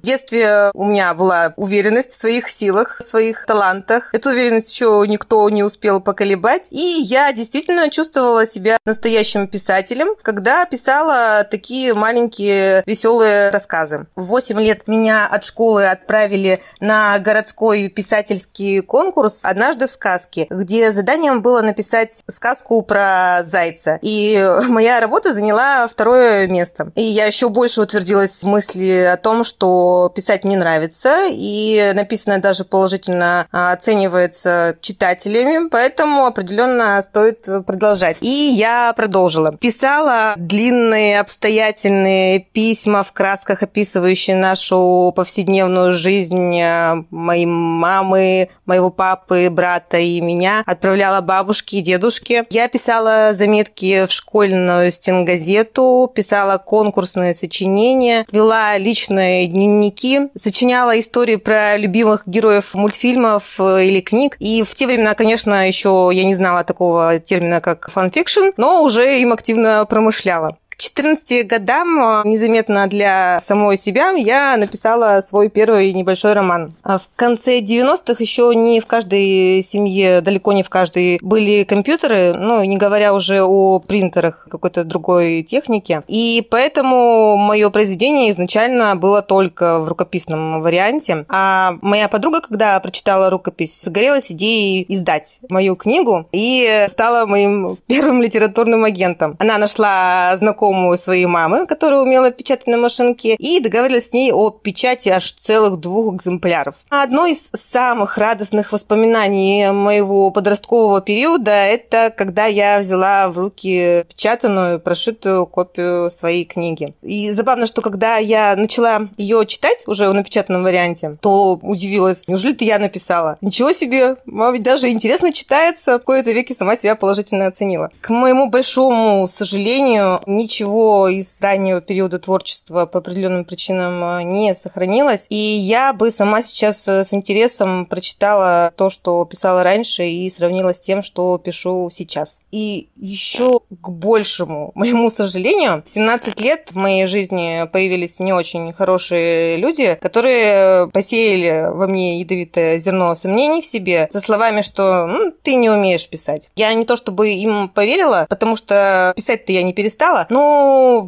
детстве 0.00 0.70
у 0.74 0.84
меня 0.84 1.14
была 1.14 1.54
уверенность 1.56 2.12
в 2.12 2.16
своих 2.20 2.48
силах, 2.48 2.98
в 2.98 3.02
своих 3.02 3.46
талантах. 3.46 4.10
Эту 4.12 4.30
уверенность 4.30 4.67
еще 4.70 5.04
никто 5.06 5.48
не 5.50 5.62
успел 5.62 6.00
поколебать. 6.00 6.68
И 6.70 7.02
я 7.02 7.32
действительно 7.32 7.90
чувствовала 7.90 8.46
себя 8.46 8.78
настоящим 8.84 9.48
писателем, 9.48 10.08
когда 10.22 10.64
писала 10.64 11.46
такие 11.48 11.94
маленькие 11.94 12.82
веселые 12.86 13.50
рассказы. 13.50 14.06
В 14.16 14.24
8 14.24 14.60
лет 14.60 14.86
меня 14.86 15.26
от 15.26 15.44
школы 15.44 15.86
отправили 15.86 16.60
на 16.80 17.18
городской 17.18 17.88
писательский 17.88 18.80
конкурс 18.80 19.40
«Однажды 19.42 19.86
в 19.86 19.90
сказке», 19.90 20.46
где 20.50 20.92
заданием 20.92 21.42
было 21.42 21.62
написать 21.62 22.22
сказку 22.26 22.82
про 22.82 23.42
зайца. 23.44 23.98
И 24.02 24.48
моя 24.68 25.00
работа 25.00 25.32
заняла 25.32 25.86
второе 25.88 26.46
место. 26.46 26.90
И 26.94 27.02
я 27.02 27.26
еще 27.26 27.48
больше 27.48 27.82
утвердилась 27.82 28.42
в 28.42 28.46
мысли 28.46 29.08
о 29.12 29.16
том, 29.16 29.44
что 29.44 30.12
писать 30.14 30.44
мне 30.44 30.56
нравится, 30.56 31.26
и 31.30 31.92
написанное 31.94 32.38
даже 32.38 32.64
положительно 32.64 33.46
оценивается 33.50 34.57
читателями, 34.80 35.68
поэтому 35.68 36.26
определенно 36.26 37.00
стоит 37.02 37.46
продолжать. 37.66 38.18
И 38.22 38.54
я 38.56 38.92
продолжила. 38.96 39.52
Писала 39.52 40.34
длинные, 40.36 41.20
обстоятельные 41.20 42.40
письма 42.40 43.02
в 43.02 43.12
красках, 43.12 43.62
описывающие 43.62 44.36
нашу 44.36 45.12
повседневную 45.14 45.92
жизнь 45.92 46.58
э, 46.60 47.04
моей 47.10 47.46
мамы, 47.46 48.50
моего 48.66 48.90
папы, 48.90 49.48
брата 49.50 49.98
и 49.98 50.20
меня. 50.20 50.62
Отправляла 50.66 51.20
бабушке 51.20 51.78
и 51.78 51.80
дедушке. 51.80 52.44
Я 52.50 52.68
писала 52.68 53.34
заметки 53.34 54.06
в 54.06 54.12
школьную 54.12 54.92
стенгазету, 54.92 56.10
писала 56.14 56.58
конкурсные 56.58 57.34
сочинения, 57.34 58.26
вела 58.30 58.76
личные 58.78 59.46
дневники, 59.46 60.28
сочиняла 60.34 60.98
истории 60.98 61.36
про 61.36 61.76
любимых 61.76 62.22
героев 62.26 62.74
мультфильмов 62.74 63.56
э, 63.58 63.86
или 63.86 64.00
книг, 64.00 64.36
И 64.38 64.62
в 64.62 64.74
те 64.74 64.86
времена, 64.86 65.14
конечно, 65.14 65.66
еще 65.66 66.10
я 66.12 66.24
не 66.24 66.34
знала 66.34 66.64
такого 66.64 67.18
термина, 67.18 67.60
как 67.60 67.90
фанфикшн, 67.90 68.50
но 68.56 68.82
уже 68.82 69.20
им 69.20 69.32
активно 69.32 69.84
промышляла. 69.84 70.56
14 70.78 71.44
годам 71.44 72.00
э, 72.00 72.22
незаметно 72.24 72.86
для 72.86 73.40
самой 73.40 73.76
себя 73.76 74.10
я 74.10 74.56
написала 74.56 75.20
свой 75.20 75.48
первый 75.48 75.92
небольшой 75.92 76.34
роман. 76.34 76.72
А 76.84 76.98
в 76.98 77.08
конце 77.16 77.58
90-х 77.58 78.14
еще 78.20 78.52
не 78.54 78.78
в 78.78 78.86
каждой 78.86 79.64
семье, 79.64 80.20
далеко 80.20 80.52
не 80.52 80.62
в 80.62 80.70
каждой 80.70 81.18
были 81.20 81.64
компьютеры, 81.64 82.32
ну, 82.34 82.62
не 82.62 82.76
говоря 82.76 83.12
уже 83.12 83.42
о 83.42 83.80
принтерах 83.80 84.46
какой-то 84.48 84.84
другой 84.84 85.42
техники. 85.42 86.02
И 86.06 86.46
поэтому 86.48 87.36
мое 87.36 87.70
произведение 87.70 88.30
изначально 88.30 88.94
было 88.94 89.20
только 89.20 89.80
в 89.80 89.88
рукописном 89.88 90.62
варианте. 90.62 91.26
А 91.28 91.74
моя 91.82 92.06
подруга, 92.06 92.40
когда 92.40 92.78
прочитала 92.78 93.30
рукопись, 93.30 93.82
загорелась 93.82 94.30
идеей 94.30 94.86
издать 94.88 95.40
мою 95.48 95.74
книгу 95.74 96.28
и 96.30 96.86
стала 96.88 97.26
моим 97.26 97.78
первым 97.88 98.22
литературным 98.22 98.84
агентом. 98.84 99.34
Она 99.40 99.58
нашла 99.58 100.36
знакомую 100.36 100.67
знакомую 100.68 100.98
своей 100.98 101.26
мамы, 101.26 101.66
которая 101.66 102.00
умела 102.00 102.30
печатать 102.30 102.66
на 102.66 102.76
машинке, 102.76 103.34
и 103.38 103.60
договорилась 103.60 104.08
с 104.08 104.12
ней 104.12 104.32
о 104.32 104.50
печати 104.50 105.08
аж 105.08 105.32
целых 105.32 105.80
двух 105.80 106.14
экземпляров. 106.14 106.74
Одно 106.90 107.26
из 107.26 107.50
самых 107.52 108.18
радостных 108.18 108.72
воспоминаний 108.72 109.70
моего 109.72 110.30
подросткового 110.30 111.00
периода– 111.00 111.50
это 111.52 112.12
когда 112.16 112.46
я 112.46 112.80
взяла 112.80 113.28
в 113.28 113.38
руки 113.38 114.04
печатанную, 114.08 114.80
прошитую 114.80 115.46
копию 115.46 116.10
своей 116.10 116.44
книги. 116.44 116.94
И 117.02 117.30
забавно, 117.32 117.66
что 117.66 117.80
когда 117.80 118.18
я 118.18 118.54
начала 118.56 119.08
ее 119.16 119.46
читать 119.46 119.84
уже 119.86 120.08
в 120.08 120.14
напечатанном 120.14 120.64
варианте, 120.64 121.16
то 121.20 121.58
удивилась, 121.62 122.24
неужели 122.26 122.52
ты 122.52 122.64
я 122.64 122.78
написала? 122.78 123.38
Ничего 123.40 123.72
себе, 123.72 124.16
а 124.26 124.50
ведь 124.50 124.62
даже 124.62 124.88
интересно 124.88 125.32
читается, 125.32 125.98
в 125.98 126.02
кои-то 126.02 126.32
веки 126.32 126.52
сама 126.52 126.76
себя 126.76 126.94
положительно 126.94 127.46
оценила. 127.46 127.90
К 128.00 128.10
моему 128.10 128.50
большому 128.50 129.26
сожалению, 129.28 130.20
ничего 130.26 130.57
ничего 130.58 131.08
из 131.08 131.40
раннего 131.40 131.80
периода 131.80 132.18
творчества 132.18 132.86
по 132.86 132.98
определенным 132.98 133.44
причинам 133.44 134.02
э, 134.02 134.22
не 134.24 134.54
сохранилось. 134.54 135.26
И 135.30 135.36
я 135.36 135.92
бы 135.92 136.10
сама 136.10 136.42
сейчас 136.42 136.88
э, 136.88 137.04
с 137.04 137.14
интересом 137.14 137.86
прочитала 137.86 138.72
то, 138.76 138.90
что 138.90 139.24
писала 139.24 139.62
раньше, 139.62 140.06
и 140.08 140.28
сравнила 140.28 140.74
с 140.74 140.80
тем, 140.80 141.02
что 141.02 141.38
пишу 141.38 141.90
сейчас. 141.92 142.40
И 142.50 142.88
еще 142.96 143.60
к 143.80 143.88
большему 143.88 144.72
моему 144.74 145.10
сожалению, 145.10 145.82
в 145.84 145.88
17 145.88 146.40
лет 146.40 146.68
в 146.70 146.76
моей 146.76 147.06
жизни 147.06 147.68
появились 147.72 148.18
не 148.18 148.32
очень 148.32 148.72
хорошие 148.72 149.56
люди, 149.58 149.96
которые 150.00 150.88
посеяли 150.90 151.70
во 151.70 151.86
мне 151.86 152.18
ядовитое 152.18 152.78
зерно 152.78 153.14
сомнений 153.14 153.60
в 153.60 153.66
себе 153.66 154.08
со 154.12 154.20
словами, 154.20 154.62
что 154.62 155.06
ну, 155.06 155.32
ты 155.42 155.54
не 155.54 155.70
умеешь 155.70 156.08
писать. 156.08 156.50
Я 156.56 156.74
не 156.74 156.84
то 156.84 156.96
чтобы 156.96 157.30
им 157.30 157.68
поверила, 157.68 158.26
потому 158.28 158.56
что 158.56 159.12
писать-то 159.14 159.52
я 159.52 159.62
не 159.62 159.72
перестала, 159.72 160.26
но 160.30 160.47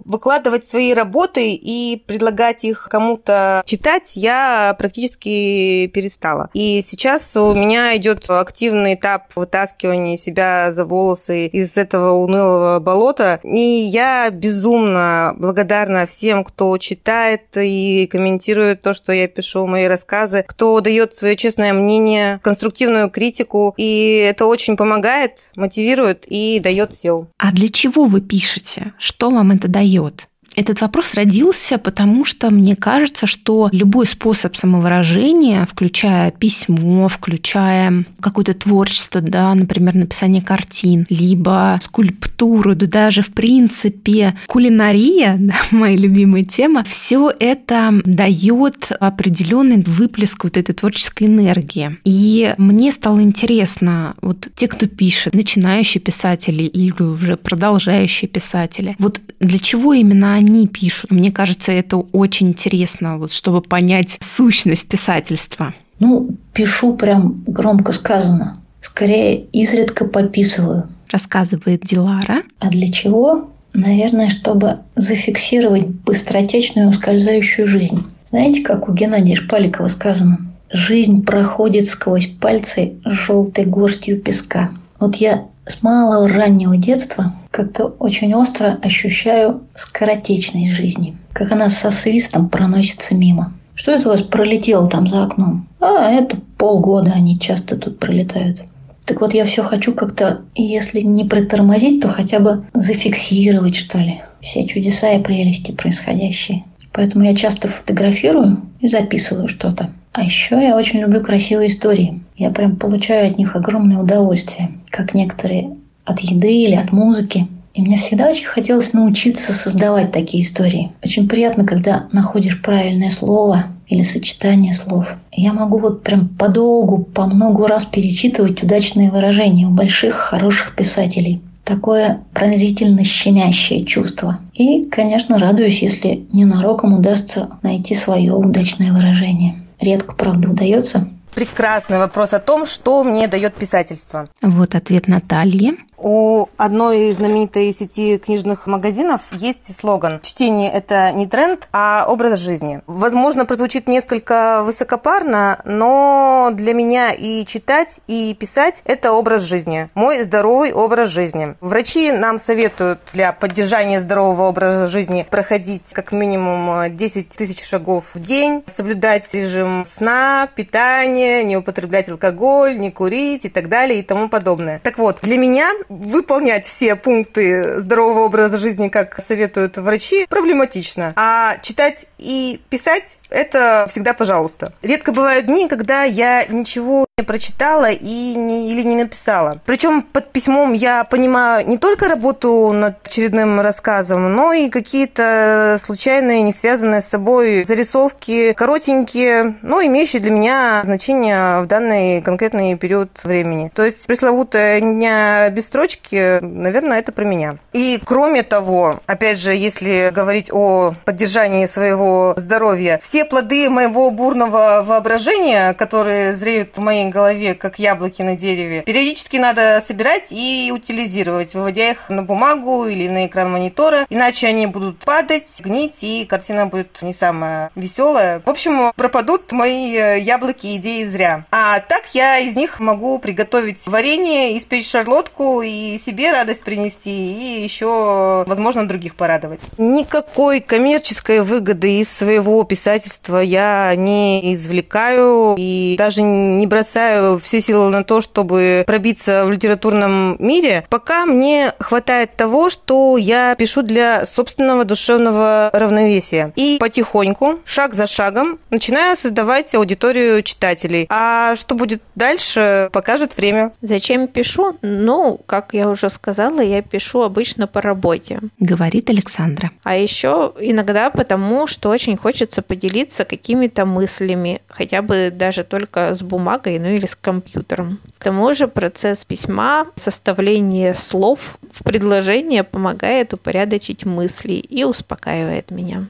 выкладывать 0.04 0.66
свои 0.66 0.92
работы 0.94 1.54
и 1.54 2.02
предлагать 2.06 2.64
их 2.64 2.88
кому-то 2.90 3.62
читать 3.66 4.12
я 4.14 4.74
практически 4.78 5.86
перестала. 5.88 6.50
И 6.54 6.84
сейчас 6.88 7.36
у 7.36 7.54
меня 7.54 7.96
идет 7.96 8.28
активный 8.28 8.94
этап 8.94 9.34
вытаскивания 9.36 10.16
себя 10.16 10.72
за 10.72 10.84
волосы 10.84 11.46
из 11.46 11.76
этого 11.76 12.12
унылого 12.12 12.78
болота. 12.80 13.40
И 13.42 13.60
я 13.60 14.30
безумно 14.30 15.34
благодарна 15.36 16.06
всем, 16.06 16.44
кто 16.44 16.76
читает 16.78 17.42
и 17.56 18.08
комментирует 18.10 18.82
то, 18.82 18.92
что 18.92 19.12
я 19.12 19.28
пишу, 19.28 19.66
мои 19.66 19.86
рассказы, 19.86 20.44
кто 20.46 20.80
дает 20.80 21.16
свое 21.18 21.36
честное 21.36 21.72
мнение, 21.72 22.40
конструктивную 22.42 23.10
критику. 23.10 23.74
И 23.76 24.26
это 24.28 24.46
очень 24.46 24.76
помогает, 24.76 25.38
мотивирует 25.56 26.24
и 26.26 26.60
дает 26.60 26.96
сил. 26.96 27.28
А 27.38 27.52
для 27.52 27.68
чего 27.68 28.04
вы 28.04 28.20
пишете? 28.20 28.92
Что 28.98 29.29
вам 29.34 29.50
это 29.50 29.68
дает? 29.68 30.29
Этот 30.56 30.80
вопрос 30.80 31.14
родился, 31.14 31.78
потому 31.78 32.24
что 32.24 32.50
мне 32.50 32.74
кажется, 32.74 33.26
что 33.26 33.68
любой 33.72 34.06
способ 34.06 34.56
самовыражения, 34.56 35.66
включая 35.66 36.32
письмо, 36.32 37.08
включая 37.08 38.04
какое-то 38.20 38.54
творчество, 38.54 39.20
да, 39.20 39.54
например, 39.54 39.94
написание 39.94 40.42
картин, 40.42 41.06
либо 41.08 41.78
скульптуру, 41.82 42.74
да 42.74 42.86
даже 42.86 43.22
в 43.22 43.30
принципе 43.32 44.34
кулинария, 44.46 45.36
да, 45.38 45.54
моя 45.70 45.96
любимая 45.96 46.44
тема, 46.44 46.84
все 46.84 47.32
это 47.38 48.00
дает 48.04 48.90
определенный 48.98 49.82
выплеск 49.82 50.44
вот 50.44 50.56
этой 50.56 50.72
творческой 50.72 51.28
энергии. 51.28 51.98
И 52.04 52.54
мне 52.58 52.90
стало 52.90 53.22
интересно, 53.22 54.14
вот 54.20 54.48
те, 54.56 54.66
кто 54.66 54.86
пишет, 54.86 55.34
начинающие 55.34 56.00
писатели 56.00 56.64
или 56.64 57.02
уже 57.02 57.36
продолжающие 57.36 58.28
писатели, 58.28 58.96
вот 58.98 59.20
для 59.38 59.58
чего 59.58 59.94
именно 59.94 60.39
они 60.40 60.66
пишут. 60.66 61.10
Мне 61.10 61.30
кажется, 61.30 61.70
это 61.72 61.98
очень 61.98 62.48
интересно, 62.48 63.18
вот, 63.18 63.32
чтобы 63.32 63.62
понять 63.62 64.18
сущность 64.20 64.88
писательства. 64.88 65.74
Ну, 65.98 66.30
пишу 66.52 66.94
прям 66.94 67.44
громко 67.46 67.92
сказано. 67.92 68.56
Скорее, 68.80 69.44
изредка 69.52 70.06
пописываю. 70.06 70.88
Рассказывает 71.10 71.82
Дилара. 71.82 72.42
А 72.58 72.70
для 72.70 72.88
чего? 72.88 73.50
Наверное, 73.74 74.30
чтобы 74.30 74.78
зафиксировать 74.96 75.86
быстротечную 75.86 76.88
ускользающую 76.88 77.66
жизнь. 77.66 78.02
Знаете, 78.30 78.62
как 78.62 78.88
у 78.88 78.92
Геннадия 78.92 79.36
Шпаликова 79.36 79.88
сказано? 79.88 80.38
Жизнь 80.72 81.22
проходит 81.22 81.88
сквозь 81.88 82.28
пальцы 82.28 82.94
желтой 83.04 83.64
горстью 83.66 84.20
песка. 84.20 84.70
Вот 84.98 85.16
я 85.16 85.44
с 85.70 85.82
малого 85.82 86.28
раннего 86.28 86.76
детства 86.76 87.32
как-то 87.50 87.84
очень 87.86 88.34
остро 88.34 88.78
ощущаю 88.82 89.62
скоротечность 89.74 90.72
жизни, 90.72 91.16
как 91.32 91.52
она 91.52 91.70
со 91.70 91.90
свистом 91.90 92.48
проносится 92.48 93.14
мимо. 93.14 93.54
Что 93.74 93.92
это 93.92 94.08
у 94.08 94.12
вас 94.12 94.20
пролетело 94.20 94.88
там 94.88 95.06
за 95.06 95.22
окном? 95.24 95.66
А, 95.80 96.10
это 96.10 96.36
полгода 96.58 97.12
они 97.14 97.38
часто 97.38 97.76
тут 97.76 97.98
пролетают. 97.98 98.64
Так 99.06 99.20
вот, 99.20 99.32
я 99.32 99.44
все 99.46 99.62
хочу 99.62 99.94
как-то, 99.94 100.42
если 100.54 101.00
не 101.00 101.24
притормозить, 101.24 102.00
то 102.00 102.08
хотя 102.08 102.38
бы 102.38 102.64
зафиксировать, 102.74 103.74
что 103.74 103.98
ли, 103.98 104.20
все 104.40 104.66
чудеса 104.66 105.10
и 105.12 105.22
прелести 105.22 105.72
происходящие. 105.72 106.64
Поэтому 106.92 107.24
я 107.24 107.34
часто 107.34 107.68
фотографирую 107.68 108.60
и 108.80 108.88
записываю 108.88 109.48
что-то. 109.48 109.90
А 110.12 110.22
еще 110.22 110.56
я 110.56 110.76
очень 110.76 111.00
люблю 111.00 111.20
красивые 111.20 111.68
истории. 111.68 112.20
Я 112.36 112.50
прям 112.50 112.76
получаю 112.76 113.30
от 113.30 113.38
них 113.38 113.54
огромное 113.54 113.98
удовольствие, 113.98 114.70
как 114.90 115.14
некоторые 115.14 115.76
от 116.04 116.20
еды 116.20 116.52
или 116.52 116.74
от 116.74 116.92
музыки. 116.92 117.46
И 117.74 117.82
мне 117.82 117.96
всегда 117.96 118.30
очень 118.30 118.46
хотелось 118.46 118.92
научиться 118.92 119.52
создавать 119.52 120.12
такие 120.12 120.42
истории. 120.42 120.90
Очень 121.04 121.28
приятно, 121.28 121.64
когда 121.64 122.08
находишь 122.12 122.60
правильное 122.60 123.10
слово 123.10 123.64
или 123.86 124.02
сочетание 124.02 124.74
слов. 124.74 125.14
Я 125.32 125.52
могу 125.52 125.78
вот 125.78 126.02
прям 126.02 126.28
подолгу, 126.28 126.98
по 126.98 127.26
много 127.26 127.68
раз 127.68 127.84
перечитывать 127.84 128.62
удачные 128.62 129.10
выражения 129.10 129.66
у 129.66 129.70
больших, 129.70 130.14
хороших 130.14 130.74
писателей. 130.74 131.40
Такое 131.64 132.20
пронзительно 132.34 133.04
щемящее 133.04 133.84
чувство. 133.84 134.40
И, 134.54 134.84
конечно, 134.84 135.38
радуюсь, 135.38 135.82
если 135.82 136.26
ненароком 136.32 136.94
удастся 136.94 137.50
найти 137.62 137.94
свое 137.94 138.32
удачное 138.32 138.92
выражение. 138.92 139.54
Редко, 139.80 140.14
правда, 140.14 140.50
удается. 140.50 141.08
Прекрасный 141.34 141.98
вопрос 141.98 142.34
о 142.34 142.38
том, 142.40 142.66
что 142.66 143.04
мне 143.04 143.28
дает 143.28 143.54
писательство. 143.54 144.28
Вот 144.42 144.74
ответ 144.74 145.06
Натальи. 145.06 145.74
У 146.02 146.48
одной 146.56 147.12
знаменитой 147.12 147.74
сети 147.74 148.16
книжных 148.16 148.66
магазинов 148.66 149.20
есть 149.32 149.74
слоган 149.74 150.20
«Чтение– 150.22 150.72
это 150.72 151.12
не 151.12 151.26
тренд, 151.26 151.68
а 151.72 152.06
образ 152.08 152.40
жизни». 152.40 152.80
Возможно, 152.86 153.44
прозвучит 153.44 153.86
несколько 153.86 154.62
высокопарно, 154.64 155.60
но 155.66 156.52
для 156.54 156.72
меня 156.72 157.12
и 157.12 157.44
читать, 157.44 158.00
и 158.06 158.34
писать– 158.38 158.80
это 158.86 159.12
образ 159.12 159.42
жизни. 159.42 159.90
Мой 159.94 160.22
здоровый 160.22 160.72
образ 160.72 161.10
жизни. 161.10 161.54
Врачи 161.60 162.12
нам 162.12 162.38
советуют 162.38 163.00
для 163.12 163.32
поддержания 163.32 164.00
здорового 164.00 164.48
образа 164.48 164.88
жизни 164.88 165.26
проходить 165.28 165.92
как 165.92 166.12
минимум 166.12 166.96
10 166.96 167.28
тысяч 167.28 167.62
шагов 167.62 168.14
в 168.14 168.20
день, 168.20 168.64
соблюдать 168.66 169.34
режим 169.34 169.84
сна, 169.84 170.48
питания, 170.54 171.42
не 171.42 171.58
употреблять 171.58 172.08
алкоголь, 172.08 172.78
не 172.78 172.90
курить 172.90 173.44
и 173.44 173.50
так 173.50 173.68
далее 173.68 174.00
и 174.00 174.02
тому 174.02 174.30
подобное. 174.30 174.80
Так 174.82 174.96
вот, 174.96 175.18
для 175.20 175.36
меня 175.36 175.70
выполнять 175.90 176.64
все 176.64 176.96
пункты 176.96 177.80
здорового 177.80 178.20
образа 178.20 178.56
жизни, 178.56 178.88
как 178.88 179.20
советуют 179.20 179.76
врачи, 179.76 180.24
проблематично. 180.28 181.12
А 181.16 181.58
читать 181.58 182.06
и 182.18 182.60
писать– 182.70 183.18
это 183.28 183.86
всегда 183.90 184.14
пожалуйста. 184.14 184.72
Редко 184.82 185.12
бывают 185.12 185.46
дни, 185.46 185.68
когда 185.68 186.04
я 186.04 186.46
ничего 186.46 187.06
прочитала 187.26 187.90
и 187.90 188.34
не, 188.34 188.72
или 188.72 188.82
не 188.82 188.96
написала. 188.96 189.60
Причем 189.66 190.02
под 190.02 190.32
письмом 190.32 190.72
я 190.72 191.04
понимаю 191.04 191.68
не 191.68 191.76
только 191.76 192.08
работу 192.08 192.72
над 192.72 193.06
очередным 193.06 193.60
рассказом, 193.60 194.34
но 194.34 194.52
и 194.52 194.68
какие-то 194.68 195.78
случайные, 195.84 196.42
не 196.42 196.52
связанные 196.52 197.00
с 197.00 197.08
собой 197.08 197.64
зарисовки, 197.64 198.52
коротенькие, 198.54 199.56
но 199.62 199.82
имеющие 199.82 200.22
для 200.22 200.30
меня 200.30 200.80
значение 200.84 201.60
в 201.60 201.66
данный 201.66 202.22
конкретный 202.22 202.76
период 202.76 203.10
времени. 203.22 203.70
То 203.74 203.84
есть 203.84 204.06
пресловутая 204.06 204.80
дня 204.80 205.50
без 205.50 205.68
строчки, 205.80 206.40
наверное, 206.44 206.98
это 206.98 207.10
про 207.10 207.24
меня. 207.24 207.56
И 207.72 207.98
кроме 208.04 208.42
того, 208.42 209.00
опять 209.06 209.40
же, 209.40 209.54
если 209.54 210.10
говорить 210.12 210.50
о 210.52 210.92
поддержании 211.06 211.64
своего 211.64 212.34
здоровья, 212.36 213.00
все 213.02 213.24
плоды 213.24 213.70
моего 213.70 214.10
бурного 214.10 214.84
воображения, 214.86 215.72
которые 215.72 216.34
зреют 216.34 216.76
в 216.76 216.80
моей 216.80 217.08
голове, 217.08 217.54
как 217.54 217.78
яблоки 217.78 218.20
на 218.20 218.36
дереве, 218.36 218.82
периодически 218.82 219.38
надо 219.38 219.82
собирать 219.86 220.32
и 220.32 220.70
утилизировать, 220.70 221.54
выводя 221.54 221.92
их 221.92 222.10
на 222.10 222.22
бумагу 222.22 222.84
или 222.84 223.08
на 223.08 223.26
экран 223.26 223.50
монитора, 223.50 224.06
иначе 224.10 224.48
они 224.48 224.66
будут 224.66 224.98
падать, 224.98 225.60
гнить, 225.60 226.02
и 226.02 226.26
картина 226.26 226.66
будет 226.66 227.00
не 227.00 227.14
самая 227.14 227.70
веселая. 227.74 228.42
В 228.44 228.50
общем, 228.50 228.92
пропадут 228.96 229.50
мои 229.52 229.96
э, 229.96 230.18
яблоки 230.18 230.76
идеи 230.76 231.04
зря. 231.04 231.46
А 231.50 231.80
так 231.80 232.02
я 232.12 232.38
из 232.38 232.54
них 232.54 232.80
могу 232.80 233.18
приготовить 233.18 233.86
варенье, 233.86 234.58
испечь 234.58 234.90
шарлотку 234.90 235.62
и 235.62 235.69
себе 235.98 236.32
радость 236.32 236.62
принести, 236.62 237.10
и 237.10 237.62
еще, 237.62 238.44
возможно, 238.46 238.86
других 238.86 239.14
порадовать. 239.14 239.60
Никакой 239.78 240.60
коммерческой 240.60 241.42
выгоды 241.42 242.00
из 242.00 242.10
своего 242.10 242.62
писательства 242.64 243.38
я 243.38 243.94
не 243.96 244.52
извлекаю 244.52 245.54
и 245.58 245.96
даже 245.98 246.22
не 246.22 246.66
бросаю 246.66 247.38
все 247.38 247.60
силы 247.60 247.90
на 247.90 248.04
то, 248.04 248.20
чтобы 248.20 248.84
пробиться 248.86 249.44
в 249.44 249.50
литературном 249.50 250.36
мире, 250.38 250.86
пока 250.88 251.26
мне 251.26 251.72
хватает 251.78 252.36
того, 252.36 252.70
что 252.70 253.16
я 253.16 253.54
пишу 253.54 253.82
для 253.82 254.24
собственного 254.26 254.84
душевного 254.84 255.70
равновесия. 255.72 256.52
И 256.56 256.76
потихоньку, 256.80 257.60
шаг 257.64 257.94
за 257.94 258.06
шагом, 258.06 258.58
начинаю 258.70 259.16
создавать 259.16 259.74
аудиторию 259.74 260.42
читателей. 260.42 261.06
А 261.10 261.54
что 261.56 261.74
будет 261.74 262.02
дальше, 262.14 262.88
покажет 262.92 263.36
время. 263.36 263.72
Зачем 263.80 264.26
пишу? 264.28 264.76
Ну, 264.82 265.40
как 265.50 265.74
я 265.74 265.88
уже 265.88 266.08
сказала, 266.10 266.60
я 266.60 266.80
пишу 266.80 267.22
обычно 267.22 267.66
по 267.66 267.80
работе. 267.80 268.38
Говорит 268.60 269.10
Александра. 269.10 269.72
А 269.82 269.96
еще 269.96 270.52
иногда 270.60 271.10
потому, 271.10 271.66
что 271.66 271.88
очень 271.88 272.16
хочется 272.16 272.62
поделиться 272.62 273.24
какими-то 273.24 273.84
мыслями, 273.84 274.62
хотя 274.68 275.02
бы 275.02 275.32
даже 275.34 275.64
только 275.64 276.14
с 276.14 276.22
бумагой, 276.22 276.78
ну 276.78 276.90
или 276.90 277.04
с 277.04 277.16
компьютером. 277.16 277.98
К 278.18 278.22
тому 278.22 278.54
же 278.54 278.68
процесс 278.68 279.24
письма, 279.24 279.86
составление 279.96 280.94
слов 280.94 281.58
в 281.72 281.82
предложение 281.82 282.62
помогает 282.62 283.34
упорядочить 283.34 284.04
мысли 284.06 284.52
и 284.52 284.84
успокаивает 284.84 285.72
меня. 285.72 286.06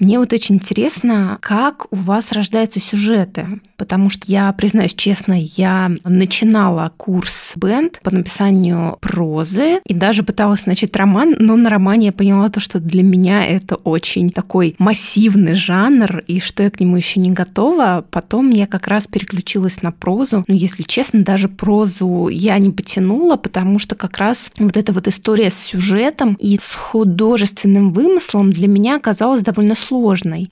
Мне 0.00 0.18
вот 0.18 0.32
очень 0.32 0.56
интересно, 0.56 1.38
как 1.40 1.86
у 1.92 1.96
вас 1.96 2.32
рождаются 2.32 2.80
сюжеты 2.80 3.60
потому 3.80 4.10
что 4.10 4.24
я, 4.26 4.52
признаюсь 4.52 4.92
честно, 4.92 5.34
я 5.40 5.90
начинала 6.04 6.92
курс 6.98 7.54
бенд 7.56 7.98
по 8.02 8.10
написанию 8.10 8.98
прозы 9.00 9.78
и 9.86 9.94
даже 9.94 10.22
пыталась 10.22 10.66
начать 10.66 10.94
роман, 10.96 11.34
но 11.38 11.56
на 11.56 11.70
романе 11.70 12.08
я 12.08 12.12
поняла 12.12 12.50
то, 12.50 12.60
что 12.60 12.78
для 12.78 13.02
меня 13.02 13.42
это 13.46 13.76
очень 13.76 14.28
такой 14.28 14.74
массивный 14.76 15.54
жанр, 15.54 16.22
и 16.26 16.40
что 16.40 16.62
я 16.62 16.70
к 16.70 16.78
нему 16.78 16.98
еще 16.98 17.20
не 17.20 17.30
готова. 17.30 18.04
Потом 18.10 18.50
я 18.50 18.66
как 18.66 18.86
раз 18.86 19.06
переключилась 19.06 19.80
на 19.80 19.92
прозу. 19.92 20.44
Но, 20.46 20.54
если 20.54 20.82
честно, 20.82 21.22
даже 21.22 21.48
прозу 21.48 22.28
я 22.28 22.58
не 22.58 22.70
потянула, 22.70 23.36
потому 23.36 23.78
что 23.78 23.94
как 23.94 24.18
раз 24.18 24.50
вот 24.58 24.76
эта 24.76 24.92
вот 24.92 25.08
история 25.08 25.50
с 25.50 25.58
сюжетом 25.58 26.34
и 26.34 26.58
с 26.60 26.74
художественным 26.74 27.94
вымыслом 27.94 28.52
для 28.52 28.68
меня 28.68 28.96
оказалась 28.96 29.40
довольно 29.40 29.74
сложной. 29.74 29.89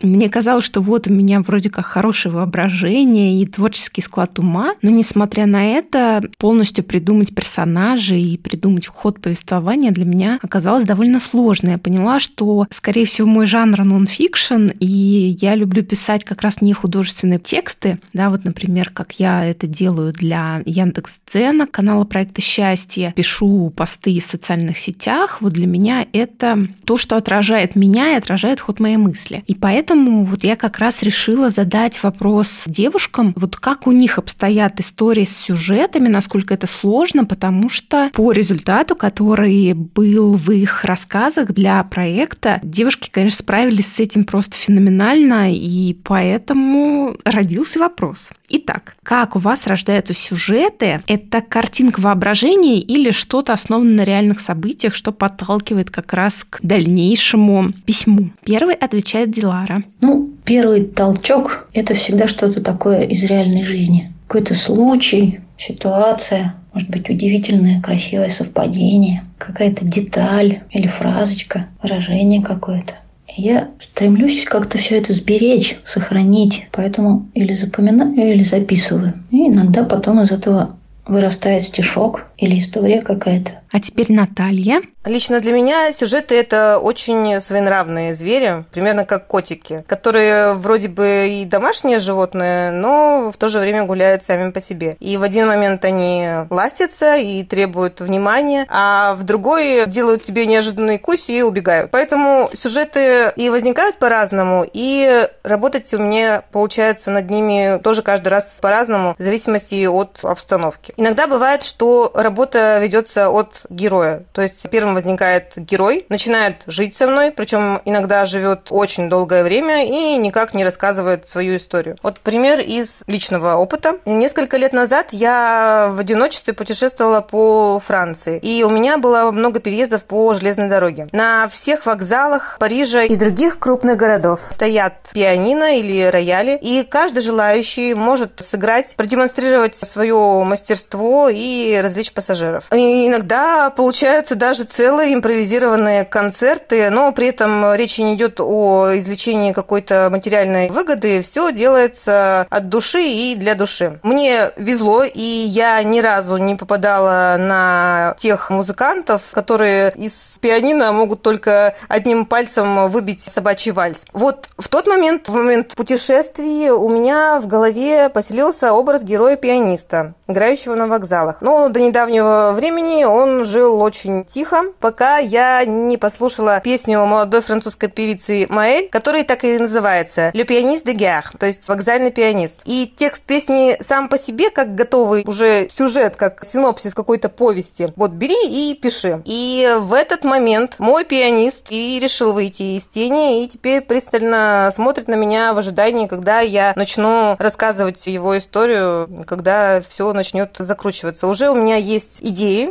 Мне 0.03 0.29
казалось, 0.29 0.65
что 0.65 0.81
вот 0.81 1.07
у 1.07 1.13
меня 1.13 1.41
вроде 1.41 1.71
как 1.71 1.87
хорошее 1.87 2.35
воображение, 2.35 3.41
и 3.41 3.47
творческий 3.47 4.01
склад 4.01 4.39
ума, 4.39 4.75
но 4.83 4.91
несмотря 4.91 5.47
на 5.47 5.65
это, 5.65 6.23
полностью 6.39 6.85
придумать 6.85 7.35
персонажей 7.35 8.23
и 8.23 8.39
придумать 8.39 8.87
ход 8.87 9.21
повествования 9.21 9.91
для 9.91 10.05
меня 10.05 10.39
оказалось 10.43 10.85
довольно 10.85 11.21
сложно. 11.21 11.71
Я 11.71 11.79
поняла, 11.79 12.21
что, 12.21 12.67
скорее 12.71 13.05
всего, 13.05 13.29
мой 13.29 13.47
жанр 13.47 13.85
нон-фикшн, 13.85 14.69
и 14.81 15.37
я 15.41 15.55
люблю 15.55 15.83
писать 15.83 16.25
как 16.25 16.43
раз 16.43 16.61
не 16.61 16.73
художественные 16.73 17.39
тексты, 17.39 18.01
да, 18.13 18.31
вот, 18.31 18.45
например, 18.45 18.91
как 18.91 19.13
я 19.21 19.45
это 19.45 19.67
делаю 19.67 20.13
для 20.13 20.63
Яндекс.Дзена, 20.65 21.67
канала 21.67 22.05
проекта 22.05 22.41
«Счастье», 22.41 23.13
пишу 23.15 23.73
посты 23.75 24.21
в 24.21 24.27
социальных 24.27 24.79
сетях, 24.79 25.39
вот 25.41 25.53
для 25.53 25.67
меня 25.67 26.07
это 26.13 26.67
то, 26.85 26.97
что 26.97 27.17
отражает 27.17 27.77
меня 27.77 28.13
и 28.13 28.17
отражает 28.17 28.61
ход 28.61 28.81
моей 28.81 28.97
мысли. 28.97 29.28
И 29.47 29.55
поэтому 29.55 30.25
вот 30.25 30.45
я 30.45 30.57
как 30.57 30.79
раз 30.79 31.03
решила 31.03 31.51
задать 31.51 32.03
вопрос 32.03 32.65
девушкам, 32.67 33.33
вот 33.37 33.57
как 33.57 33.87
у 33.87 33.93
них 33.93 34.19
обстоят 34.19 34.81
истории 34.81 35.25
с 35.25 35.37
сюжетами, 35.37 36.09
насколько 36.09 36.55
это 36.55 36.67
сложно, 36.67 37.25
потому 37.25 37.69
что 37.69 38.11
по 38.13 38.33
результату, 38.33 38.97
который 38.97 39.73
был 39.73 40.35
в 40.35 40.51
их 40.51 40.85
рассказах 40.85 41.53
для 41.53 41.83
проекта, 41.85 42.61
девушки, 42.63 43.11
конечно, 43.11 43.39
справились 43.39 43.93
с 43.93 44.01
этим 44.01 44.25
просто 44.25 44.57
феноменально, 44.57 45.55
и 45.55 45.95
поэтому 46.03 47.17
родился 47.25 47.79
вопрос. 47.79 48.31
Итак, 48.51 48.97
как 49.03 49.37
у 49.37 49.39
вас 49.39 49.67
рождаются 49.67 50.15
сюжеты? 50.15 51.03
Это 51.07 51.43
картинка 51.43 52.01
воображения 52.01 52.81
или 52.81 53.11
что-то 53.11 53.53
основано 53.53 53.91
на 53.91 54.05
реальных 54.05 54.41
событиях, 54.41 54.95
что 54.95 55.13
подталкивает 55.13 55.91
как 55.91 56.15
раз 56.15 56.47
к 56.49 56.61
дальнейшему 56.63 57.73
письму? 57.85 58.31
Первый 58.45 58.75
отвечает 58.75 59.31
Дилара. 59.31 59.85
Ну, 60.01 60.31
первый 60.45 60.87
толчок– 60.87 61.69
это 61.75 61.93
всегда 61.93 62.27
что-то 62.27 62.63
такое 62.63 63.03
из 63.03 63.23
реальной 63.25 63.65
жизни. 63.65 64.13
Какой-то 64.27 64.55
случай, 64.55 65.41
ситуация, 65.59 66.55
может 66.73 66.89
быть, 66.89 67.11
удивительное, 67.11 67.83
красивое 67.83 68.31
совпадение, 68.31 69.25
какая-то 69.37 69.85
деталь 69.85 70.61
или 70.71 70.87
фразочка, 70.87 71.67
выражение 71.83 72.43
какое-то. 72.43 72.95
Я 73.37 73.69
стремлюсь 73.79 74.45
как-то 74.45 74.79
все 74.79 74.97
это 74.97 75.13
сберечь, 75.13 75.77
сохранить, 75.85 76.67
поэтому 76.73 77.27
или 77.35 77.55
запоминаю, 77.55 78.33
или 78.33 78.43
записываю. 78.43 79.15
И 79.31 79.47
иногда 79.47 79.85
потом 79.85 80.21
из 80.23 80.31
этого 80.31 80.77
вырастает 81.07 81.65
стишок 81.65 82.27
или 82.37 82.59
история 82.59 83.01
какая-то. 83.01 83.53
А 83.73 83.81
теперь 83.81 84.13
Наталья. 84.13 84.83
Лично 85.05 85.41
для 85.41 85.53
меня 85.53 85.91
сюжеты– 85.93 86.35
это 86.39 86.79
очень 86.79 87.41
своенравные 87.41 88.15
звери, 88.15 88.67
примерно 88.73 89.05
как 89.05 89.27
котики, 89.27 89.85
которые 89.87 90.53
вроде 90.53 90.89
бы 90.89 91.29
и 91.31 91.45
домашние 91.47 91.99
животные, 91.99 92.71
но 92.73 93.31
в 93.33 93.37
то 93.39 93.49
же 93.49 93.59
время 93.59 93.85
гуляют 93.85 94.25
сами 94.25 94.51
по 94.51 94.61
себе. 94.61 94.97
И 95.01 95.17
в 95.17 95.23
один 95.23 95.47
момент 95.47 95.85
они 95.87 96.29
ластятся 96.51 97.17
и 97.17 97.43
требуют 97.43 98.01
внимания, 98.01 98.67
а 98.69 99.15
в 99.15 99.23
другой 99.23 99.87
делают 99.87 100.25
тебе 100.25 100.45
неожиданный 100.45 100.99
кусь 100.99 101.31
и 101.31 101.43
убегают. 101.43 101.91
Поэтому 101.91 102.51
сюжеты 102.55 103.33
и 103.37 103.49
возникают 103.49 103.99
по-разному, 103.99 104.67
и 104.71 105.27
работать 105.43 105.93
у 105.95 105.99
меня 105.99 106.43
получается 106.53 107.11
над 107.11 107.31
ними 107.31 107.81
тоже 107.83 108.03
каждый 108.03 108.29
раз 108.29 108.59
по-разному, 108.61 109.15
в 109.19 109.23
зависимости 109.23 109.87
от 109.87 110.19
обстановки. 110.23 110.93
Иногда 110.99 111.27
бывает, 111.27 111.63
что 111.63 112.13
работа 112.15 112.79
ведется 112.83 113.31
от 113.31 113.58
героя. 113.69 114.25
То 114.33 114.43
есть 114.43 114.69
первым 114.71 114.95
возникает 114.95 115.53
герой, 115.57 116.07
начинает 116.09 116.63
жить 116.67 116.97
со 116.97 117.07
мной, 117.07 117.31
причем 117.31 117.81
иногда 117.85 118.25
живет 118.27 118.69
очень 118.71 119.09
долгое 119.09 119.45
время 119.45 119.87
и 119.87 120.17
никак 120.17 120.55
не 120.55 120.65
рассказывает 120.65 121.29
свою 121.29 121.57
историю. 121.57 121.97
Вот 122.03 122.21
пример 122.21 122.61
из 122.61 123.03
личного 123.07 123.55
опыта. 123.55 123.99
Несколько 124.05 124.57
лет 124.57 124.73
назад 124.73 125.09
я 125.13 125.91
в 125.93 125.99
одиночестве 125.99 126.55
путешествовала 126.55 127.21
по 127.21 127.81
Франции, 127.85 128.39
и 128.39 128.63
у 128.63 128.71
меня 128.71 128.99
было 128.99 129.31
много 129.31 129.61
переездов 129.61 130.05
по 130.05 130.35
железной 130.35 130.69
дороге. 130.69 131.09
На 131.13 131.49
всех 131.49 131.87
вокзалах 131.87 132.57
Парижа 132.59 133.03
и 133.03 133.17
других 133.17 133.59
крупных 133.59 133.97
городов 133.97 134.41
стоят 134.51 134.95
пианино 135.13 135.79
или 135.79 136.05
рояли, 136.05 136.59
и 136.61 136.85
каждый 136.85 137.21
желающий 137.21 137.95
может 137.95 138.41
сыграть, 138.41 138.95
продемонстрировать 138.97 139.77
свое 139.77 140.43
мастерство 140.45 141.29
и 141.31 141.79
развлечь 141.83 142.13
пассажиров. 142.13 142.65
И 142.73 143.07
иногда 143.07 143.48
получаются 143.77 144.35
даже 144.35 144.65
целые 144.65 145.15
импровизированные 145.15 146.05
концерты, 146.05 146.91
но 146.91 147.13
при 147.13 147.29
этом 147.29 147.75
речи 147.75 148.01
не 148.01 148.15
идет 148.15 148.41
о 148.41 148.89
извлечении 148.97 149.53
какой-то 149.53 150.09
материальной 150.11 150.71
выгоды. 150.71 151.23
Все 151.23 151.53
делается 151.53 152.47
от 152.51 152.69
души 152.69 153.03
и 153.03 153.35
для 153.37 153.55
души. 153.55 154.01
Мне 154.03 154.51
везло, 154.57 155.05
и 155.05 155.21
я 155.21 155.83
ни 155.83 156.01
разу 156.01 156.37
не 156.37 156.55
попадала 156.55 157.37
на 157.39 158.15
тех 158.19 158.51
музыкантов, 158.51 159.31
которые 159.33 159.93
из 159.97 160.39
пианино 160.41 160.93
могут 160.93 161.23
только 161.23 161.75
одним 161.89 162.27
пальцем 162.27 162.89
выбить 162.89 163.23
собачий 163.23 163.73
вальс. 163.73 164.07
Вот 164.13 164.49
в 164.59 164.69
тот 164.69 164.87
момент, 164.87 165.29
в 165.29 165.35
момент 165.35 165.75
путешествий, 165.75 166.71
у 166.71 166.89
меня 166.89 167.41
в 167.41 167.47
голове 167.47 168.09
поселился 168.09 168.73
образ 168.73 169.03
героя-пианиста, 169.03 170.15
играющего 170.27 170.75
на 170.75 170.87
вокзалах. 170.87 171.41
Но 171.41 171.69
до 171.69 171.81
недавнего 171.81 172.53
времени 172.55 173.05
он 173.05 173.38
жил 173.45 173.81
очень 173.81 174.25
тихо, 174.25 174.65
пока 174.81 175.19
я 175.19 175.65
не 175.65 175.97
послушала 175.97 176.61
песню 176.61 177.05
молодой 177.05 177.43
французской 177.43 177.89
певицы 177.89 178.47
Маэль, 178.49 178.89
которая 178.89 179.25
так 179.25 179.45
и 179.45 179.59
называется 179.59 180.31
«Le 180.35 180.45
pianiste 180.45 180.87
de 180.87 180.97
gare», 180.97 181.37
то 181.39 181.47
есть 181.47 181.69
«Вокзальный 181.69 182.11
пианист». 182.11 182.57
И 182.65 182.93
текст 182.95 183.25
песни 183.25 183.77
сам 183.81 184.09
по 184.09 184.19
себе, 184.19 184.51
как 184.51 184.75
готовый 184.75 185.25
уже 185.27 185.69
сюжет, 185.71 186.17
как 186.17 186.45
синопсис 186.45 186.95
какой-то 186.95 187.29
повести. 187.29 187.93
Вот 187.97 188.13
бери 188.13 188.35
и 188.47 188.75
пиши. 188.75 189.23
И 189.25 189.75
в 189.79 189.93
этот 189.93 190.25
момент 190.25 190.77
мой 190.79 191.05
пианист 191.05 191.67
и 191.71 191.99
решил 192.01 192.33
выйти 192.33 192.77
из 192.77 192.87
тени, 192.87 193.45
и 193.45 193.49
теперь 193.49 193.81
пристально 193.81 194.71
смотрит 194.75 195.09
на 195.09 195.15
меня 195.15 195.53
в 195.53 195.59
ожидании, 195.59 196.07
когда 196.07 196.41
я 196.41 196.73
начну 196.77 197.37
рассказывать 197.39 198.07
его 198.07 198.37
историю, 198.39 199.25
когда 199.27 199.81
все 199.87 200.13
начнет 200.13 200.55
закручиваться. 200.59 201.27
Уже 201.27 201.51
у 201.51 201.55
меня 201.55 201.77
есть 201.77 202.23
идеи, 202.23 202.71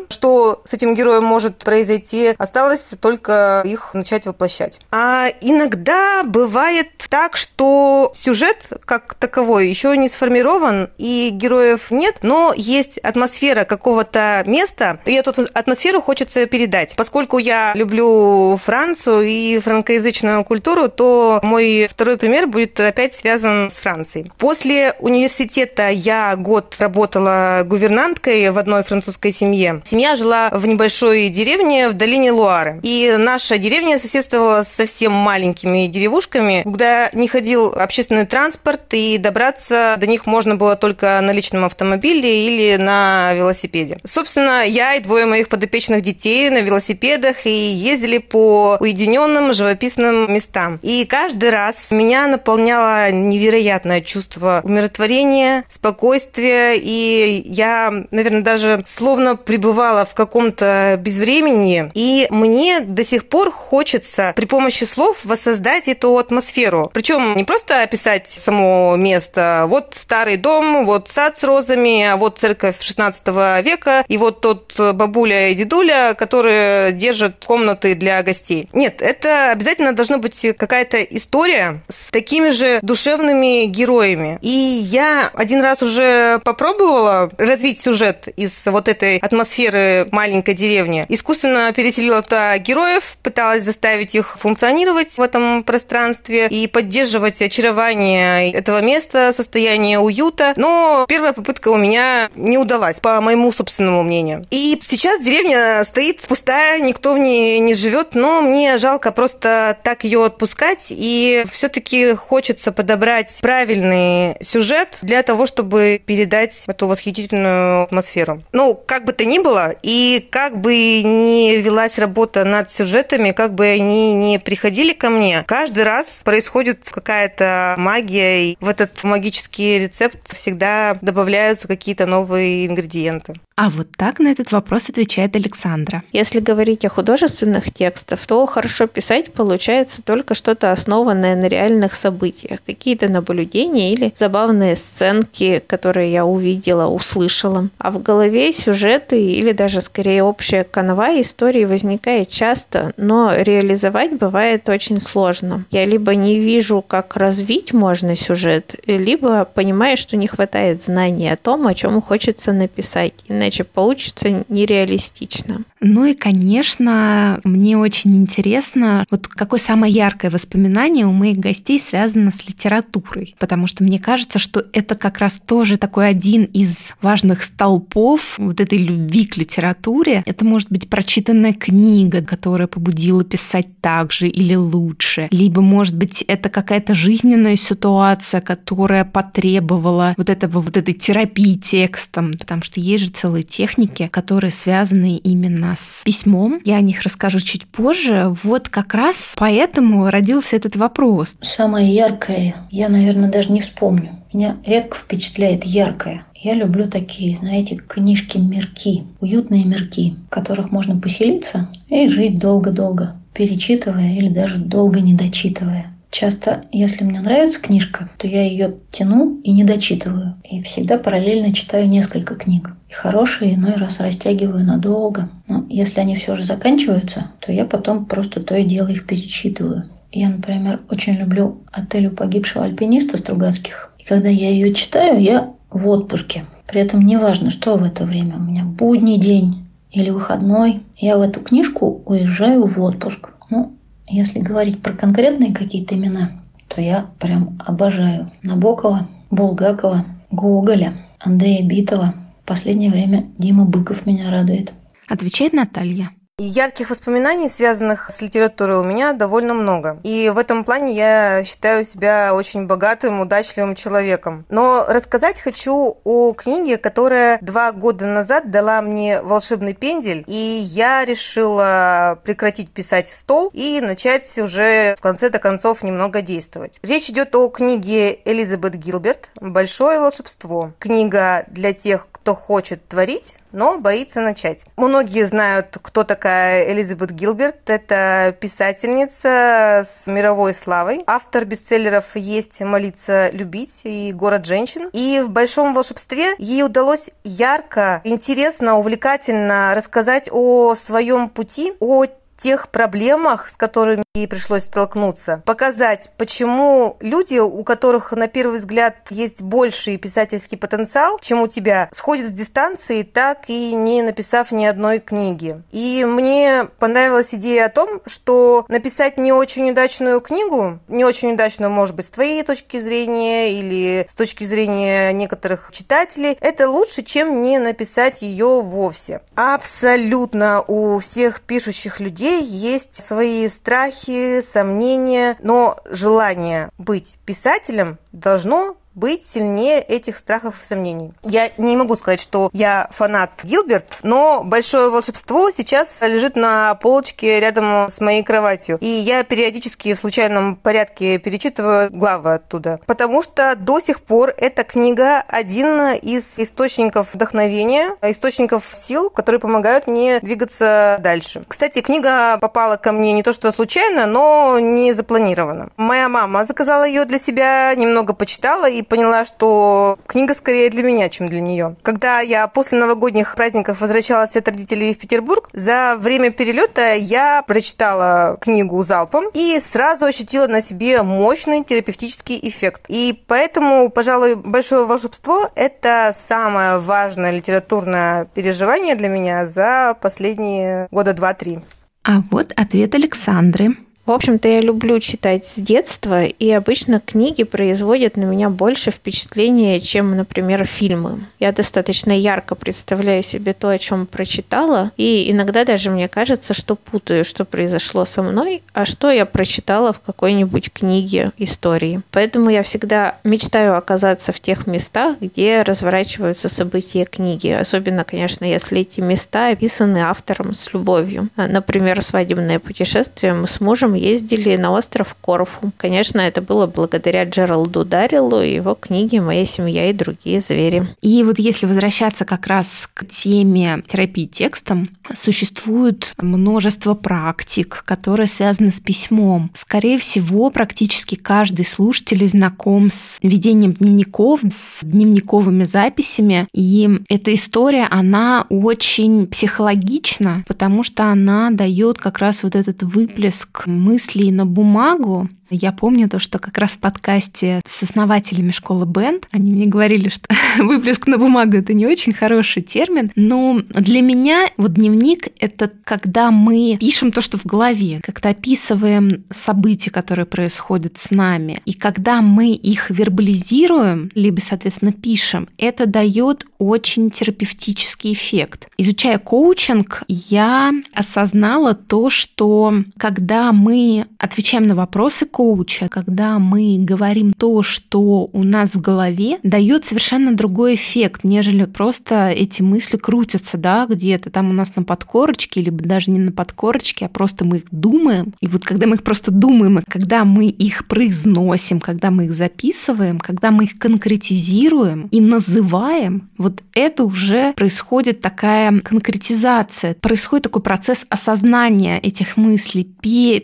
с 0.66 0.74
этим 0.74 0.96
героем 0.96 1.24
может 1.24 1.58
произойти. 1.58 2.36
Осталось 2.38 2.84
только 3.00 3.62
их 3.66 3.94
начать 3.94 4.26
воплощать. 4.26 4.80
А 4.92 5.28
иногда 5.42 6.24
бывает 6.24 6.90
так, 7.10 7.38
что 7.38 8.12
сюжет 8.16 8.58
как 8.86 9.14
таковой 9.16 9.68
еще 9.68 9.96
не 9.98 10.10
сформирован, 10.10 10.90
и 10.98 11.30
героев 11.32 11.92
нет, 11.92 12.18
но 12.22 12.54
есть 12.56 12.98
атмосфера 13.00 13.64
какого-то 13.64 14.44
места, 14.46 15.00
и 15.06 15.14
эту 15.14 15.34
атмосферу 15.54 16.02
хочется 16.02 16.46
передать. 16.46 16.96
Поскольку 16.96 17.38
я 17.38 17.74
люблю 17.76 18.58
Францию 18.64 19.24
и 19.24 19.60
франкоязычную 19.60 20.44
культуру, 20.44 20.90
то 20.90 21.40
мой 21.44 21.88
второй 21.90 22.18
пример 22.18 22.48
будет 22.48 22.80
опять 22.80 23.16
связан 23.16 23.70
с 23.70 23.80
Францией. 23.80 24.32
После 24.38 24.94
университета 25.00 25.90
я 25.90 26.36
год 26.36 26.76
работала 26.80 27.62
гувернанткой 27.66 28.50
в 28.52 28.58
одной 28.58 28.84
французской 28.84 29.32
семье. 29.32 29.82
Семья 29.86 30.16
жила 30.16 30.47
в 30.52 30.68
небольшой 30.68 31.30
деревне 31.30 31.90
в 31.90 31.94
долине 31.94 32.32
Луары. 32.32 32.80
И 32.84 33.16
наша 33.18 33.58
деревня 33.58 34.00
соседствовала 34.00 34.64
с 34.64 34.68
совсем 34.68 35.12
маленькими 35.12 35.88
деревушками, 35.88 36.62
куда 36.64 37.10
не 37.14 37.28
ходил 37.28 37.68
общественный 37.68 38.26
транспорт, 38.26 38.82
и 38.92 39.18
добраться 39.18 39.96
до 40.00 40.08
них 40.08 40.26
можно 40.26 40.56
было 40.56 40.76
только 40.76 41.20
на 41.22 41.32
личном 41.32 41.66
автомобиле 41.66 42.48
или 42.48 42.78
на 42.78 43.34
велосипеде. 43.34 44.00
Собственно, 44.04 44.64
я 44.66 44.96
и 44.96 45.00
двое 45.00 45.26
моих 45.26 45.50
подопечных 45.50 46.02
детей 46.02 46.50
на 46.50 46.62
велосипедах 46.62 47.46
и 47.46 47.50
ездили 47.50 48.18
по 48.18 48.78
уединенным 48.80 49.54
живописным 49.54 50.34
местам. 50.34 50.80
И 50.82 51.06
каждый 51.06 51.50
раз 51.50 51.92
меня 51.92 52.28
наполняло 52.28 53.12
невероятное 53.12 54.02
чувство 54.02 54.62
умиротворения, 54.64 55.66
спокойствия, 55.70 56.76
и 56.76 57.44
я, 57.46 57.92
наверное, 58.12 58.42
даже 58.42 58.82
словно 58.86 59.36
пребывала 59.36 60.06
в 60.06 60.14
каком-то 60.38 60.98
безвремени, 61.00 61.90
и 61.96 62.28
мне 62.30 62.82
до 62.82 63.04
сих 63.04 63.28
пор 63.28 63.50
хочется 63.50 64.34
при 64.36 64.46
помощи 64.46 64.84
слов 64.84 65.26
воссоздать 65.26 65.88
эту 65.88 66.16
атмосферу. 66.20 66.92
Причем 66.94 67.36
не 67.36 67.44
просто 67.44 67.82
описать 67.82 68.28
само 68.28 68.96
место, 68.98 69.66
вот 69.68 69.98
старый 70.00 70.38
дом, 70.38 70.86
вот 70.86 71.10
сад 71.12 71.40
с 71.40 71.44
розами, 71.44 72.04
а 72.04 72.18
вот 72.18 72.38
церковь 72.38 72.76
16 72.80 73.28
века, 73.64 74.06
и 74.08 74.18
вот 74.18 74.42
тот 74.42 74.74
бабуля 74.78 75.50
и 75.50 75.56
дедуля, 75.56 76.14
которые 76.14 76.92
держат 76.92 77.44
комнаты 77.44 77.96
для 77.96 78.22
гостей. 78.22 78.70
Нет, 78.74 79.02
это 79.02 79.50
обязательно 79.50 79.94
должна 79.94 80.20
быть 80.20 80.46
какая-то 80.56 81.02
история 81.02 81.82
с 81.90 82.12
такими 82.12 82.50
же 82.50 82.78
душевными 82.84 83.66
героями. 83.66 84.38
И 84.42 84.50
я 84.50 85.32
один 85.34 85.62
раз 85.62 85.82
уже 85.82 86.40
попробовала 86.44 87.32
развить 87.40 87.82
сюжет 87.82 88.28
из 88.36 88.64
вот 88.66 88.88
этой 88.88 89.18
атмосферы 89.18 90.08
маленькой 90.12 90.27
деревни. 90.32 91.06
Искусственно 91.10 91.72
переселила 91.74 92.22
туда 92.22 92.58
героев, 92.58 93.18
пыталась 93.24 93.64
заставить 93.64 94.16
их 94.16 94.38
функционировать 94.38 95.18
в 95.18 95.22
этом 95.22 95.64
пространстве 95.64 96.48
и 96.48 96.68
поддерживать 96.68 97.42
очарование 97.42 98.52
этого 98.52 98.82
места, 98.82 99.32
состояние 99.32 100.00
уюта. 100.00 100.54
Но 100.56 101.06
первая 101.08 101.34
попытка 101.34 101.70
у 101.70 101.78
меня 101.78 102.30
не 102.36 102.58
удалась, 102.58 103.00
по 103.00 103.20
моему 103.22 103.52
собственному 103.52 104.04
мнению. 104.04 104.46
И 104.52 104.80
сейчас 104.84 105.22
деревня 105.22 105.84
стоит 105.84 106.22
пустая, 106.22 106.80
никто 106.80 107.14
в 107.14 107.20
ней 107.20 107.60
не 107.60 107.74
живет, 107.74 108.16
но 108.16 108.42
мне 108.42 108.78
жалко 108.78 109.12
просто 109.12 109.78
так 109.84 110.04
ее 110.04 110.26
отпускать, 110.26 110.88
и 110.90 111.44
все-таки 111.52 112.14
хочется 112.14 112.72
подобрать 112.72 113.38
правильный 113.42 114.36
сюжет 114.44 114.98
для 115.02 115.24
того, 115.24 115.46
чтобы 115.46 116.02
передать 116.04 116.64
эту 116.68 116.88
восхитительную 116.88 117.84
атмосферу. 117.84 118.44
Ну, 118.54 118.76
как 118.76 119.06
бы 119.06 119.14
то 119.14 119.26
ни 119.26 119.40
было, 119.40 119.74
и 119.82 120.07
как 120.30 120.60
бы 120.60 120.74
ни 121.04 121.58
велась 121.58 121.98
работа 121.98 122.44
над 122.44 122.72
сюжетами, 122.72 123.32
как 123.32 123.54
бы 123.54 123.66
они 123.66 124.14
ни 124.14 124.38
приходили 124.38 124.94
ко 124.94 125.10
мне, 125.10 125.44
каждый 125.48 125.84
раз 125.84 126.22
происходит 126.24 126.90
какая-то 126.90 127.76
магия, 127.78 128.52
и 128.52 128.58
в 128.60 128.68
этот 128.68 129.04
магический 129.04 129.80
рецепт 129.80 130.36
всегда 130.36 130.98
добавляются 131.02 131.68
какие-то 131.68 132.06
новые 132.06 132.68
ингредиенты. 132.68 133.36
А 133.60 133.72
вот 133.72 133.88
так 133.98 134.20
на 134.20 134.28
этот 134.28 134.52
вопрос 134.52 134.88
отвечает 134.88 135.36
Александра. 135.36 136.04
Если 136.12 136.40
говорить 136.40 136.86
о 136.86 136.90
художественных 136.90 137.74
текстах, 137.74 138.20
то 138.28 138.46
хорошо 138.46 138.86
писать 138.86 139.34
получается 139.34 140.04
только 140.04 140.36
что-то 140.36 140.72
основанное 140.72 141.36
на 141.36 141.48
реальных 141.48 141.96
событиях, 141.96 142.60
какие-то 142.64 143.10
наблюдения 143.10 143.94
или 143.94 144.14
забавные 144.14 144.76
сценки, 144.76 145.60
которые 145.66 146.12
я 146.12 146.24
увидела, 146.24 146.86
услышала. 146.86 147.70
А 147.80 147.90
в 147.90 148.00
голове 148.00 148.54
сюжеты 148.54 149.20
или 149.20 149.54
даже 149.54 149.82
скорее 149.98 150.22
общая 150.22 150.64
канва 150.64 151.20
истории 151.20 151.66
возникает 151.66 152.28
часто, 152.28 152.94
но 152.98 153.34
реализовать 153.36 154.14
бывает 154.14 154.70
очень 154.70 155.02
сложно. 155.02 155.66
Я 155.72 155.86
либо 155.86 156.14
не 156.14 156.40
вижу, 156.40 156.84
как 156.88 157.16
развить 157.16 157.74
можно 157.74 158.16
сюжет, 158.16 158.76
либо 158.86 159.44
понимаю, 159.46 159.98
что 159.98 160.16
не 160.16 160.28
хватает 160.28 160.84
знаний 160.84 161.30
о 161.30 161.36
том, 161.36 161.66
о 161.66 161.74
чем 161.74 162.00
хочется 162.00 162.54
написать 162.54 163.14
иначе 163.28 163.64
получится 163.64 164.46
нереалистично. 164.50 165.64
Ну 165.80 166.06
и, 166.06 166.14
конечно, 166.14 167.40
мне 167.44 167.78
очень 167.78 168.16
интересно, 168.16 169.06
вот 169.12 169.28
какое 169.28 169.60
самое 169.60 169.94
яркое 169.94 170.32
воспоминание 170.32 171.06
у 171.06 171.12
моих 171.12 171.38
гостей 171.38 171.80
связано 171.80 172.32
с 172.32 172.48
литературой, 172.48 173.36
потому 173.40 173.68
что 173.68 173.84
мне 173.84 174.00
кажется, 174.00 174.40
что 174.40 174.66
это 174.74 174.96
как 174.96 175.20
раз 175.20 175.38
тоже 175.46 175.78
такой 175.78 176.10
один 176.10 176.46
из 176.46 176.94
важных 177.02 177.44
столпов 177.44 178.36
вот 178.38 178.60
этой 178.60 178.80
любви 178.80 179.26
к 179.26 179.38
литературе. 179.38 180.24
Это 180.26 180.46
может 180.46 180.72
быть 180.72 180.90
прочитанная 180.90 181.54
книга, 181.54 182.22
которая 182.22 182.68
побудила 182.68 183.24
писать 183.24 183.68
так 183.82 184.12
же 184.12 184.28
или 184.28 184.56
лучше, 184.56 185.28
либо, 185.32 185.62
может 185.62 185.96
быть, 185.96 186.24
это 186.28 186.50
какая-то 186.50 186.96
жизненная 186.96 187.56
ситуация, 187.56 188.42
которая 188.42 189.06
потребовала 189.06 190.14
вот 190.18 190.30
этого 190.30 190.62
вот 190.62 190.76
этой 190.76 190.94
терапии 190.94 191.56
текстом, 191.56 192.34
потому 192.34 192.64
что 192.64 192.80
есть 192.80 193.04
же 193.06 193.12
целые 193.12 193.44
техники, 193.44 194.10
которые 194.12 194.52
связаны 194.52 195.18
именно 195.18 195.67
с 195.76 196.04
письмом. 196.04 196.60
Я 196.64 196.78
о 196.78 196.82
них 196.82 197.02
расскажу 197.04 197.40
чуть 197.40 197.66
позже. 197.68 198.36
Вот 198.44 198.70
как 198.70 198.94
раз 198.94 199.34
поэтому 199.36 200.10
родился 200.10 200.56
этот 200.56 200.76
вопрос. 200.76 201.36
Самое 201.42 201.94
яркое, 201.94 202.56
я, 202.72 202.90
наверное, 202.90 203.30
даже 203.30 203.52
не 203.52 203.62
вспомню. 203.62 204.12
Меня 204.34 204.58
редко 204.66 204.98
впечатляет 204.98 205.66
яркое. 205.66 206.22
Я 206.36 206.54
люблю 206.54 206.88
такие, 206.88 207.36
знаете, 207.38 207.76
книжки-мирки, 207.76 209.04
уютные 209.20 209.66
мирки, 209.66 210.16
в 210.28 210.30
которых 210.30 210.72
можно 210.72 211.00
поселиться 211.00 211.70
и 211.90 212.08
жить 212.08 212.38
долго-долго, 212.38 213.16
перечитывая 213.34 214.14
или 214.14 214.30
даже 214.30 214.58
долго 214.58 215.02
не 215.02 215.14
дочитывая. 215.14 215.97
Часто, 216.10 216.62
если 216.72 217.04
мне 217.04 217.20
нравится 217.20 217.62
книжка, 217.62 218.10
то 218.18 218.28
я 218.28 218.44
ее 218.44 218.76
тяну 218.92 219.40
и 219.44 219.52
не 219.52 219.64
дочитываю. 219.64 220.36
И 220.50 220.62
всегда 220.62 220.98
параллельно 220.98 221.54
читаю 221.54 221.88
несколько 221.88 222.36
книг. 222.36 222.72
И 222.90 222.94
хорошие 222.94 223.56
иной 223.56 223.74
раз 223.74 224.00
растягиваю 224.00 224.64
надолго. 224.64 225.30
Но 225.48 225.66
если 225.70 226.00
они 226.00 226.16
все 226.16 226.36
же 226.36 226.44
заканчиваются, 226.44 227.32
то 227.40 227.52
я 227.52 227.66
потом 227.66 228.06
просто 228.06 228.42
то 228.42 228.56
и 228.56 228.64
дело 228.64 228.88
их 228.88 229.06
перечитываю. 229.06 229.84
Я, 230.12 230.30
например, 230.30 230.82
очень 230.90 231.16
люблю 231.16 231.62
«Отель 231.72 232.08
у 232.08 232.12
погибшего 232.12 232.64
альпиниста» 232.64 233.18
Стругацких. 233.18 233.92
И 234.00 234.04
когда 234.04 234.30
я 234.30 234.50
ее 234.50 234.74
читаю, 234.74 235.20
я 235.22 235.52
в 235.70 235.88
отпуске. 235.88 236.46
При 236.68 236.82
этом 236.82 237.02
не 237.02 237.18
важно, 237.18 237.52
что 237.52 237.76
в 237.78 237.84
это 237.84 238.06
время. 238.06 238.38
У 238.38 238.42
меня 238.42 238.64
будний 238.64 239.18
день 239.18 239.68
или 239.92 240.10
выходной, 240.10 240.82
я 240.98 241.18
в 241.18 241.22
эту 241.22 241.42
книжку 241.42 242.02
уезжаю 242.06 242.66
в 242.66 242.82
отпуск. 242.82 243.30
Ну, 243.50 243.77
если 244.08 244.40
говорить 244.40 244.82
про 244.82 244.94
конкретные 244.94 245.54
какие-то 245.54 245.96
имена, 245.96 246.32
то 246.68 246.82
я 246.82 247.10
прям 247.20 247.60
обожаю 247.66 248.32
Набокова, 248.44 249.08
Булгакова, 249.32 250.06
Гоголя, 250.32 250.94
Андрея 251.20 251.66
Битова. 251.66 252.14
В 252.44 252.48
последнее 252.48 252.92
время 252.92 253.26
Дима 253.38 253.66
Быков 253.66 254.06
меня 254.06 254.32
радует. 254.32 254.74
Отвечает 255.08 255.54
Наталья. 255.54 256.12
Ярких 256.40 256.92
воспоминаний, 256.92 257.50
связанных 257.50 258.12
с 258.12 258.22
литературой, 258.22 258.78
у 258.78 258.84
меня 258.84 259.14
довольно 259.14 259.56
много. 259.56 260.00
И 260.04 260.32
в 260.32 260.38
этом 260.38 260.64
плане 260.64 260.94
я 260.94 261.44
считаю 261.44 261.84
себя 261.84 262.36
очень 262.36 262.68
богатым, 262.68 263.22
удачливым 263.22 263.74
человеком. 263.74 264.46
Но 264.50 264.86
рассказать 264.88 265.42
хочу 265.42 265.98
о 266.04 266.34
книге, 266.34 266.78
которая 266.78 267.40
два 267.42 267.72
года 267.72 268.06
назад 268.06 268.52
дала 268.52 268.84
мне 268.84 269.20
волшебный 269.20 269.74
пендель, 269.74 270.26
и 270.28 270.62
я 270.64 271.06
решила 271.06 272.20
прекратить 272.24 272.70
писать 272.70 273.10
стол 273.10 273.50
и 273.52 273.82
начать 273.82 274.38
уже 274.38 274.94
в 274.96 275.02
конце-то 275.02 275.40
концов 275.40 275.82
немного 275.82 276.22
действовать. 276.22 276.80
Речь 276.84 277.10
идет 277.10 277.36
о 277.36 277.50
книге 277.50 278.20
Элизабет 278.26 278.76
Гилберт 278.76 279.30
«Большое 279.42 280.00
волшебство». 280.00 280.74
Книга 280.78 281.46
для 281.48 281.74
тех, 281.74 282.08
кто 282.12 282.36
хочет 282.36 282.88
творить, 282.88 283.38
но 283.58 283.80
боится 283.80 284.22
начать. 284.22 284.66
Многие 284.78 285.26
знают, 285.26 285.78
кто 285.82 286.04
такая 286.04 286.72
Элизабет 286.72 287.12
Гилберт. 287.12 287.70
Это 287.70 288.36
писательница 288.40 289.82
с 289.84 290.06
мировой 290.06 290.54
славой. 290.54 291.04
Автор 291.08 291.44
бестселлеров 291.44 292.16
«Есть, 292.16 292.62
молиться, 292.62 293.30
любить» 293.32 293.82
и 293.84 294.14
«Город 294.14 294.46
женщин». 294.46 294.90
И 294.94 295.24
в 295.26 295.32
«Большом 295.32 295.74
волшебстве» 295.74 296.36
ей 296.38 296.64
удалось 296.64 297.10
ярко, 297.24 298.02
интересно, 298.04 298.78
увлекательно 298.78 299.74
рассказать 299.76 300.30
о 300.32 300.76
своем 300.76 301.28
пути, 301.28 301.74
о 301.80 302.06
тех 302.38 302.70
проблемах, 302.70 303.50
с 303.50 303.58
которыми 303.58 304.04
ей 304.14 304.28
пришлось 304.28 304.64
столкнуться, 304.64 305.42
показать, 305.46 306.12
почему 306.18 306.98
люди, 307.00 307.40
у 307.40 307.64
которых 307.64 308.12
на 308.12 308.28
первый 308.28 308.60
взгляд 308.60 308.96
есть 309.10 309.42
больший 309.42 309.98
писательский 309.98 310.58
потенциал, 310.58 311.20
чем 311.20 311.42
у 311.42 311.48
тебя, 311.48 311.90
сходят 311.92 312.28
с 312.28 312.32
дистанции, 312.32 313.04
так 313.04 313.46
и 313.48 313.74
не 313.74 314.02
написав 314.02 314.52
ни 314.52 314.66
одной 314.66 315.00
книги. 315.00 315.62
И 315.72 316.06
мне 316.06 316.68
понравилась 316.80 317.34
идея 317.34 317.66
о 317.66 317.70
том, 317.70 318.02
что 318.06 318.66
написать 318.70 319.18
не 319.18 319.32
очень 319.34 319.72
удачную 319.72 320.22
книгу, 320.22 320.80
не 320.88 321.04
очень 321.06 321.34
удачную, 321.34 321.72
может 321.72 321.96
быть, 321.96 322.06
с 322.06 322.12
твоей 322.12 322.44
точки 322.44 322.80
зрения 322.80 323.54
или 323.60 324.06
с 324.08 324.14
точки 324.14 324.44
зрения 324.44 325.12
некоторых 325.12 325.70
читателей, 325.72 326.38
это 326.42 326.70
лучше, 326.70 327.04
чем 327.04 327.42
не 327.42 327.58
написать 327.58 328.22
ее 328.22 328.62
вовсе. 328.62 329.22
Абсолютно 329.36 330.62
у 330.68 331.00
всех 331.00 331.42
пишущих 331.42 332.00
людей 332.00 332.27
людей 332.28 332.44
есть 332.44 332.96
свои 332.96 333.48
страхи, 333.48 334.42
сомнения, 334.42 335.38
но 335.42 335.78
желание 335.86 336.70
быть 336.78 337.18
писателем 337.26 337.98
должно 338.12 338.78
быть 338.98 339.24
сильнее 339.24 339.80
этих 339.80 340.18
страхов 340.18 340.56
и 340.62 340.66
сомнений. 340.66 341.14
Я 341.24 341.52
не 341.58 341.78
могу 341.78 341.96
сказать, 341.96 342.20
что 342.20 342.50
я 342.52 342.90
фанат 342.92 343.32
Гилберт, 343.44 344.00
но 344.02 344.42
большое 344.44 344.90
волшебство 344.90 345.52
сейчас 345.52 346.02
лежит 346.02 346.36
на 346.36 346.74
полочке 346.76 347.40
рядом 347.40 347.90
с 347.90 348.02
моей 348.02 348.24
кроватью. 348.24 348.80
И 348.82 348.88
я 348.88 349.24
периодически 349.24 349.94
в 349.94 350.00
случайном 350.00 350.56
порядке 350.56 351.20
перечитываю 351.20 351.92
главы 351.92 352.34
оттуда. 352.34 352.80
Потому 352.88 353.22
что 353.22 353.56
до 353.56 353.80
сих 353.80 354.02
пор 354.02 354.34
эта 354.36 354.64
книга 354.64 355.24
один 355.28 355.94
из 355.94 356.40
источников 356.40 357.14
вдохновения, 357.14 357.96
источников 358.02 358.64
сил, 358.88 359.12
которые 359.12 359.40
помогают 359.40 359.86
мне 359.86 360.20
двигаться 360.22 360.98
дальше. 361.02 361.44
Кстати, 361.48 361.82
книга 361.82 362.40
попала 362.40 362.78
ко 362.78 362.92
мне 362.92 363.14
не 363.14 363.22
то 363.22 363.32
что 363.32 363.52
случайно, 363.52 364.08
но 364.08 364.58
не 364.60 364.94
запланированно. 364.94 365.70
Моя 365.78 366.10
мама 366.10 366.44
заказала 366.46 366.84
ее 366.84 367.06
для 367.06 367.20
себя, 367.20 367.76
немного 367.76 368.14
почитала 368.14 368.68
и 368.68 368.87
поняла, 368.88 369.26
что 369.26 370.00
книга 370.08 370.34
скорее 370.34 370.70
для 370.70 370.84
меня, 370.84 371.10
чем 371.10 371.30
для 371.30 371.42
нее. 371.42 371.76
Когда 371.82 372.20
я 372.20 372.48
после 372.48 372.78
новогодних 372.78 373.36
праздников 373.36 373.82
возвращалась 373.82 374.36
от 374.36 374.48
родителей 374.48 374.94
в 374.94 374.98
Петербург, 374.98 375.50
за 375.54 375.96
время 375.98 376.32
перелета 376.32 376.94
я 376.94 377.44
прочитала 377.48 378.38
книгу 378.40 378.84
залпом 378.84 379.26
и 379.34 379.60
сразу 379.60 380.06
ощутила 380.06 380.48
на 380.48 380.62
себе 380.62 381.04
мощный 381.04 381.64
терапевтический 381.64 382.40
эффект. 382.42 382.84
И 382.88 383.24
поэтому, 383.28 383.90
пожалуй, 383.90 384.36
«Большое 384.36 384.86
волшебство»— 384.86 385.50
это 385.56 386.12
самое 386.14 386.78
важное 386.78 387.32
литературное 387.32 388.26
переживание 388.26 388.96
для 388.96 389.10
меня 389.10 389.48
за 389.48 389.96
последние 390.00 390.88
года 390.92 391.14
два-три. 391.14 391.60
А 392.04 392.22
вот 392.32 392.54
ответ 392.56 392.96
Александры. 392.96 393.76
В 394.08 394.12
общем-то, 394.12 394.48
я 394.48 394.62
люблю 394.62 395.02
читать 395.02 395.46
с 395.46 395.58
детства, 395.58 396.24
и 396.24 396.50
обычно 396.50 397.02
книги 397.02 397.44
производят 397.44 398.16
на 398.16 398.24
меня 398.24 398.50
больше 398.50 398.90
впечатления, 398.90 399.82
чем, 399.82 400.16
например, 400.16 400.66
фильмы. 400.66 401.28
Я 401.40 401.52
достаточно 401.52 402.14
ярко 402.14 402.56
представляю 402.56 403.22
себе 403.22 403.52
то, 403.52 403.68
о 403.68 403.78
чем 403.78 404.06
прочитала, 404.06 404.92
и 404.96 405.30
иногда 405.30 405.66
даже 405.66 405.92
мне 405.92 406.08
кажется, 406.08 406.54
что 406.54 406.78
путаю, 406.78 407.26
что 407.26 407.44
произошло 407.44 408.06
со 408.06 408.24
мной, 408.24 408.64
а 408.74 408.86
что 408.86 409.12
я 409.12 409.26
прочитала 409.26 409.92
в 409.92 410.00
какой-нибудь 410.00 410.72
книге 410.72 411.34
истории. 411.38 412.00
Поэтому 412.12 412.50
я 412.50 412.64
всегда 412.64 413.18
мечтаю 413.26 413.76
оказаться 413.76 414.32
в 414.32 414.40
тех 414.40 414.68
местах, 414.68 415.18
где 415.20 415.64
разворачиваются 415.64 416.48
события 416.48 417.04
книги. 417.04 417.50
Особенно, 417.50 418.06
конечно, 418.06 418.46
если 418.46 418.80
эти 418.80 419.02
места 419.02 419.50
описаны 419.50 419.98
автором 419.98 420.54
с 420.54 420.74
любовью. 420.74 421.28
Например, 421.36 422.02
свадебное 422.02 422.60
путешествие 422.60 423.34
мы 423.34 423.48
с 423.50 423.60
мужем 423.60 423.97
ездили 423.98 424.56
на 424.56 424.72
остров 424.72 425.16
Корфу. 425.22 425.72
Конечно, 425.78 426.22
это 426.22 426.42
было 426.42 426.68
благодаря 426.68 427.24
Джералду 427.24 427.86
Дарилу 427.86 428.42
и 428.42 428.56
его 428.56 428.76
книге 428.76 429.22
«Моя 429.22 429.46
семья 429.46 429.90
и 429.90 429.94
другие 429.94 430.40
звери». 430.40 430.88
И 431.02 431.24
вот 431.24 431.40
если 431.40 431.66
возвращаться 431.66 432.26
как 432.26 432.48
раз 432.48 432.90
к 432.94 433.06
теме 433.06 433.84
терапии 433.88 434.26
текстом, 434.26 434.90
существует 435.16 436.14
множество 436.18 436.94
практик, 436.94 437.84
которые 437.86 438.28
связаны 438.28 438.72
с 438.72 438.80
письмом. 438.80 439.52
Скорее 439.54 439.98
всего, 439.98 440.50
практически 440.50 441.16
каждый 441.16 441.66
слушатель 441.66 442.28
знаком 442.28 442.90
с 442.92 443.20
ведением 443.22 443.74
дневников, 443.74 444.42
с 444.50 444.84
дневниковыми 444.84 445.66
записями. 445.66 446.48
И 446.54 446.90
эта 447.10 447.34
история, 447.34 447.88
она 447.90 448.46
очень 448.50 449.28
психологична, 449.28 450.44
потому 450.48 450.84
что 450.84 451.06
она 451.12 451.50
дает 451.52 451.98
как 451.98 452.20
раз 452.20 452.44
вот 452.44 452.56
этот 452.56 452.84
выплеск 452.84 453.66
мыслей 453.88 454.32
на 454.32 454.46
бумагу, 454.46 455.30
я 455.50 455.72
помню 455.72 456.10
то, 456.10 456.20
что 456.20 456.40
как 456.40 456.58
раз 456.58 456.72
в 456.72 456.78
подкасте 456.80 457.62
с 457.68 457.84
основателями 457.84 458.52
школы 458.52 458.86
Бенд 458.86 459.28
они 459.32 459.52
мне 459.52 459.66
говорили, 459.66 460.10
что 460.10 460.28
выплеск 460.58 461.08
на 461.08 461.18
бумагу 461.18 461.58
это 461.58 461.74
не 461.74 461.86
очень 461.86 462.14
хороший 462.14 462.62
термин, 462.62 463.12
но 463.16 463.62
для 463.70 464.02
меня 464.02 464.48
вот 464.58 464.74
дневник 464.74 465.28
это 465.40 465.72
когда 465.84 466.32
мы 466.32 466.78
пишем 466.80 467.12
то, 467.12 467.22
что 467.22 467.38
в 467.38 467.46
голове, 467.46 468.02
когда 468.04 468.30
описываем 468.30 469.24
события, 469.30 469.90
которые 469.90 470.26
происходят 470.26 470.98
с 470.98 471.12
нами, 471.12 471.62
и 471.66 471.74
когда 471.74 472.22
мы 472.22 472.52
их 472.54 472.90
вербализируем, 472.90 474.12
либо, 474.16 474.40
соответственно, 474.40 474.92
пишем, 474.92 475.48
это 475.58 475.86
дает 475.86 476.46
очень 476.58 477.12
терапевтический 477.12 478.14
эффект. 478.14 478.68
Изучая 478.78 479.20
коучинг, 479.20 480.04
я 480.08 480.72
осознала 480.94 481.76
то, 481.76 482.10
что 482.10 482.74
когда 482.98 483.52
мы 483.54 484.06
отвечаем 484.18 484.68
на 484.68 484.76
вопросы 484.76 485.26
коуча, 485.38 485.88
когда 485.88 486.40
мы 486.40 486.80
говорим 486.80 487.32
то, 487.32 487.62
что 487.62 488.28
у 488.34 488.44
нас 488.44 488.74
в 488.74 488.82
голове, 488.82 489.38
дает 489.44 489.86
совершенно 489.86 490.34
другой 490.34 490.74
эффект, 490.74 491.24
нежели 491.24 491.66
просто 491.66 492.30
эти 492.30 492.64
мысли 492.64 492.98
крутятся, 492.98 493.56
да, 493.58 493.86
где-то 493.88 494.32
там 494.32 494.50
у 494.50 494.54
нас 494.54 494.76
на 494.76 494.82
подкорочке, 494.82 495.62
либо 495.62 495.84
даже 495.84 496.10
не 496.10 496.18
на 496.18 496.32
подкорочке, 496.32 497.06
а 497.06 497.10
просто 497.10 497.46
мы 497.46 497.58
их 497.58 497.66
думаем. 497.70 498.34
И 498.42 498.48
вот 498.48 498.66
когда 498.66 498.88
мы 498.88 498.96
их 498.96 499.04
просто 499.04 499.30
думаем, 499.30 499.78
и 499.78 499.84
когда 499.88 500.26
мы 500.26 500.48
их 500.48 500.88
произносим, 500.88 501.82
когда 501.82 502.10
мы 502.10 502.26
их 502.26 502.34
записываем, 502.34 503.20
когда 503.20 503.52
мы 503.52 503.66
их 503.66 503.78
конкретизируем 503.78 505.08
и 505.12 505.22
называем, 505.22 506.32
вот 506.40 506.64
это 506.74 507.04
уже 507.04 507.54
происходит 507.54 508.22
такая 508.22 508.80
конкретизация, 508.80 509.94
происходит 509.94 510.46
такой 510.46 510.64
процесс 510.64 511.06
осознания 511.10 512.00
этих 512.00 512.38
мыслей, 512.38 512.88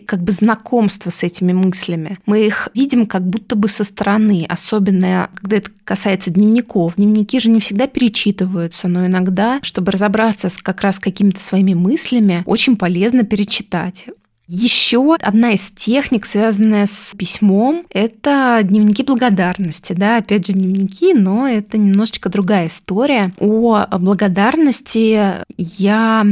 как 0.07 0.23
бы 0.23 0.31
знакомства 0.31 1.11
с 1.11 1.21
этими 1.21 1.53
мыслями 1.53 1.82
мыслями. 1.83 2.19
Мы 2.25 2.45
их 2.45 2.69
видим 2.73 3.05
как 3.05 3.27
будто 3.27 3.55
бы 3.55 3.67
со 3.67 3.83
стороны, 3.83 4.45
особенно 4.47 5.29
когда 5.35 5.57
это 5.57 5.69
касается 5.83 6.31
дневников. 6.31 6.95
Дневники 6.95 7.39
же 7.39 7.49
не 7.49 7.59
всегда 7.59 7.87
перечитываются, 7.87 8.87
но 8.87 9.05
иногда, 9.05 9.59
чтобы 9.61 9.91
разобраться 9.91 10.49
с 10.49 10.57
как 10.57 10.81
раз 10.81 10.99
какими-то 10.99 11.41
своими 11.41 11.73
мыслями, 11.73 12.43
очень 12.45 12.75
полезно 12.75 13.23
перечитать. 13.23 14.05
Еще 14.47 15.15
одна 15.21 15.51
из 15.51 15.71
техник, 15.71 16.25
связанная 16.25 16.85
с 16.85 17.13
письмом, 17.17 17.85
это 17.89 18.59
дневники 18.61 19.01
благодарности. 19.01 19.93
Да, 19.93 20.17
опять 20.17 20.47
же, 20.47 20.53
дневники, 20.53 21.13
но 21.13 21.47
это 21.47 21.77
немножечко 21.77 22.29
другая 22.29 22.67
история. 22.67 23.33
О 23.39 23.85
благодарности 23.99 25.35
я 25.57 26.25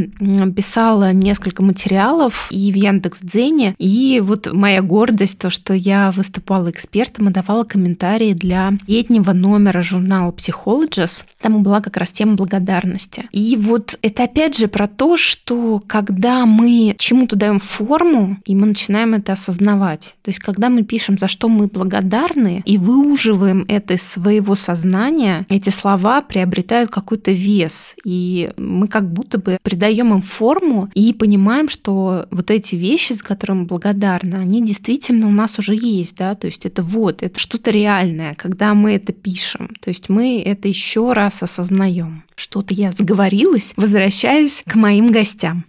писала 0.56 1.14
несколько 1.14 1.64
материалов 1.64 2.48
и 2.52 2.72
в 2.72 2.76
Яндекс.Дзене, 2.76 3.76
и 3.78 4.22
вот 4.22 4.52
моя 4.52 4.82
гордость, 4.82 5.40
то, 5.40 5.50
что 5.50 5.74
я 5.74 6.12
выступала 6.12 6.70
экспертом 6.70 7.30
и 7.30 7.34
давала 7.34 7.64
комментарии 7.64 8.34
для 8.34 8.74
летнего 8.88 9.32
номера 9.32 9.82
журнала 9.82 10.32
Psychologist. 10.32 11.24
Там 11.42 11.64
была 11.64 11.80
как 11.80 11.96
раз 11.96 12.10
тема 12.10 12.36
благодарности. 12.36 13.26
И 13.32 13.56
вот 13.56 13.98
это 14.02 14.24
опять 14.26 14.58
же 14.58 14.68
про 14.68 14.88
то, 14.88 15.16
что 15.16 15.82
когда 15.88 16.46
мы 16.46 16.96
чему-то 17.00 17.38
даем 17.38 17.60
форму, 17.60 18.01
форму, 18.02 18.38
и 18.46 18.56
мы 18.56 18.68
начинаем 18.68 19.14
это 19.14 19.34
осознавать. 19.34 20.16
То 20.22 20.30
есть, 20.30 20.40
когда 20.40 20.70
мы 20.70 20.84
пишем, 20.84 21.18
за 21.18 21.28
что 21.28 21.50
мы 21.50 21.68
благодарны, 21.68 22.64
и 22.66 22.78
выуживаем 22.78 23.66
это 23.68 23.94
из 23.94 24.02
своего 24.02 24.56
сознания, 24.56 25.46
эти 25.50 25.70
слова 25.70 26.22
приобретают 26.22 26.90
какой-то 26.90 27.32
вес, 27.32 27.96
и 28.06 28.52
мы 28.58 28.88
как 28.88 29.12
будто 29.12 29.38
бы 29.38 29.58
придаем 29.62 30.14
им 30.14 30.22
форму 30.22 30.90
и 30.94 31.14
понимаем, 31.14 31.70
что 31.70 32.28
вот 32.32 32.52
эти 32.52 32.76
вещи, 32.76 33.14
за 33.14 33.24
которые 33.24 33.58
мы 33.58 33.66
благодарны, 33.66 34.36
они 34.36 34.66
действительно 34.66 35.28
у 35.28 35.32
нас 35.32 35.60
уже 35.60 35.76
есть, 35.76 36.18
да, 36.18 36.36
то 36.36 36.48
есть 36.48 36.66
это 36.66 36.84
вот, 36.84 37.24
это 37.24 37.40
что-то 37.40 37.72
реальное, 37.72 38.36
когда 38.36 38.74
мы 38.74 38.94
это 38.94 39.14
пишем, 39.14 39.70
то 39.80 39.90
есть 39.90 40.10
мы 40.10 40.42
это 40.42 40.68
еще 40.68 41.14
раз 41.14 41.44
осознаем. 41.44 42.24
Что-то 42.36 42.74
я 42.74 42.92
заговорилась, 42.92 43.74
возвращаюсь 43.76 44.64
к 44.66 44.76
моим 44.76 45.12
гостям. 45.12 45.66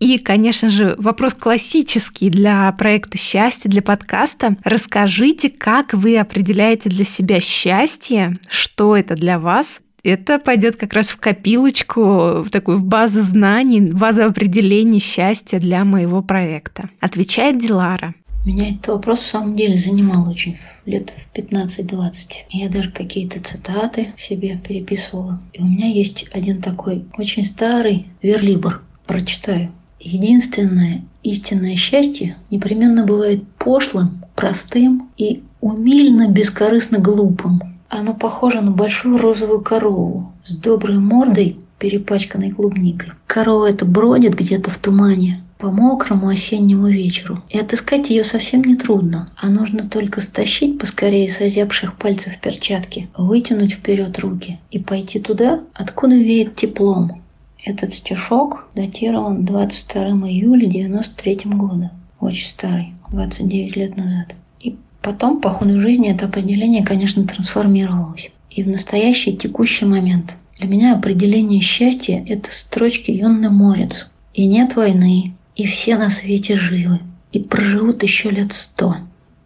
И, 0.00 0.18
конечно 0.18 0.70
же, 0.70 0.94
вопрос 0.98 1.34
классический 1.34 2.30
для 2.30 2.72
проекта 2.72 3.18
«Счастье», 3.18 3.70
для 3.70 3.82
подкаста. 3.82 4.56
Расскажите, 4.64 5.50
как 5.50 5.92
вы 5.92 6.16
определяете 6.18 6.88
для 6.88 7.04
себя 7.04 7.38
счастье, 7.38 8.38
что 8.48 8.96
это 8.96 9.14
для 9.14 9.38
вас, 9.38 9.80
это 10.02 10.38
пойдет 10.38 10.76
как 10.76 10.94
раз 10.94 11.10
в 11.10 11.18
копилочку, 11.18 12.42
в 12.42 12.48
такую 12.50 12.78
в 12.78 12.84
базу 12.84 13.20
знаний, 13.20 13.82
базу 13.82 14.24
определений 14.24 15.00
счастья 15.00 15.58
для 15.58 15.84
моего 15.84 16.22
проекта. 16.22 16.88
Отвечает 17.00 17.58
Дилара. 17.58 18.14
Меня 18.46 18.70
этот 18.70 18.88
вопрос 18.88 19.20
в 19.20 19.26
самом 19.26 19.54
деле 19.54 19.76
занимал 19.76 20.30
очень 20.30 20.56
лет 20.86 21.10
в 21.10 21.30
15-20. 21.36 22.12
Я 22.52 22.70
даже 22.70 22.90
какие-то 22.90 23.38
цитаты 23.38 24.08
себе 24.16 24.58
переписывала. 24.66 25.42
И 25.52 25.60
у 25.60 25.66
меня 25.66 25.88
есть 25.88 26.26
один 26.32 26.62
такой 26.62 27.04
очень 27.18 27.44
старый 27.44 28.06
верлибр. 28.22 28.82
Прочитаю. 29.06 29.70
Единственное 30.00 31.02
истинное 31.22 31.76
счастье 31.76 32.36
непременно 32.50 33.04
бывает 33.04 33.46
пошлым, 33.58 34.24
простым 34.34 35.10
и 35.16 35.42
умильно 35.60 36.28
бескорыстно 36.28 36.98
глупым. 36.98 37.60
Оно 37.90 38.14
похоже 38.14 38.62
на 38.62 38.70
большую 38.70 39.18
розовую 39.18 39.60
корову 39.60 40.32
с 40.44 40.54
доброй 40.54 40.98
мордой, 40.98 41.58
перепачканной 41.78 42.50
клубникой. 42.50 43.12
Корова 43.26 43.66
эта 43.66 43.84
бродит 43.84 44.34
где-то 44.34 44.70
в 44.70 44.78
тумане, 44.78 45.42
по 45.60 45.70
мокрому 45.70 46.28
осеннему 46.28 46.88
вечеру. 46.88 47.42
И 47.50 47.58
отыскать 47.58 48.08
ее 48.08 48.24
совсем 48.24 48.62
не 48.62 48.76
трудно, 48.76 49.28
а 49.40 49.48
нужно 49.48 49.88
только 49.88 50.20
стащить 50.20 50.78
поскорее 50.78 51.28
с 51.28 51.40
озябших 51.40 51.96
пальцев 51.96 52.38
перчатки, 52.40 53.08
вытянуть 53.16 53.74
вперед 53.74 54.18
руки 54.18 54.58
и 54.70 54.78
пойти 54.78 55.20
туда, 55.20 55.60
откуда 55.74 56.14
веет 56.14 56.56
теплом. 56.56 57.22
Этот 57.64 57.92
стишок 57.92 58.64
датирован 58.74 59.44
22 59.44 60.02
июля 60.28 60.66
93 60.66 61.40
года. 61.44 61.92
Очень 62.18 62.48
старый, 62.48 62.94
29 63.10 63.76
лет 63.76 63.96
назад. 63.96 64.34
И 64.60 64.76
потом 65.02 65.40
по 65.40 65.50
ходу 65.50 65.80
жизни 65.80 66.10
это 66.10 66.26
определение, 66.26 66.84
конечно, 66.84 67.26
трансформировалось. 67.26 68.30
И 68.50 68.62
в 68.62 68.68
настоящий 68.68 69.36
текущий 69.36 69.84
момент 69.84 70.34
для 70.58 70.68
меня 70.68 70.94
определение 70.94 71.60
счастья– 71.60 72.24
это 72.28 72.50
строчки 72.52 73.10
Йонны 73.10 73.50
Морец. 73.50 74.10
И 74.34 74.46
нет 74.46 74.76
войны, 74.76 75.34
и 75.56 75.66
все 75.66 75.96
на 75.96 76.10
свете 76.10 76.56
живы, 76.56 77.00
и 77.32 77.40
проживут 77.40 78.02
еще 78.02 78.30
лет 78.30 78.52
сто. 78.52 78.96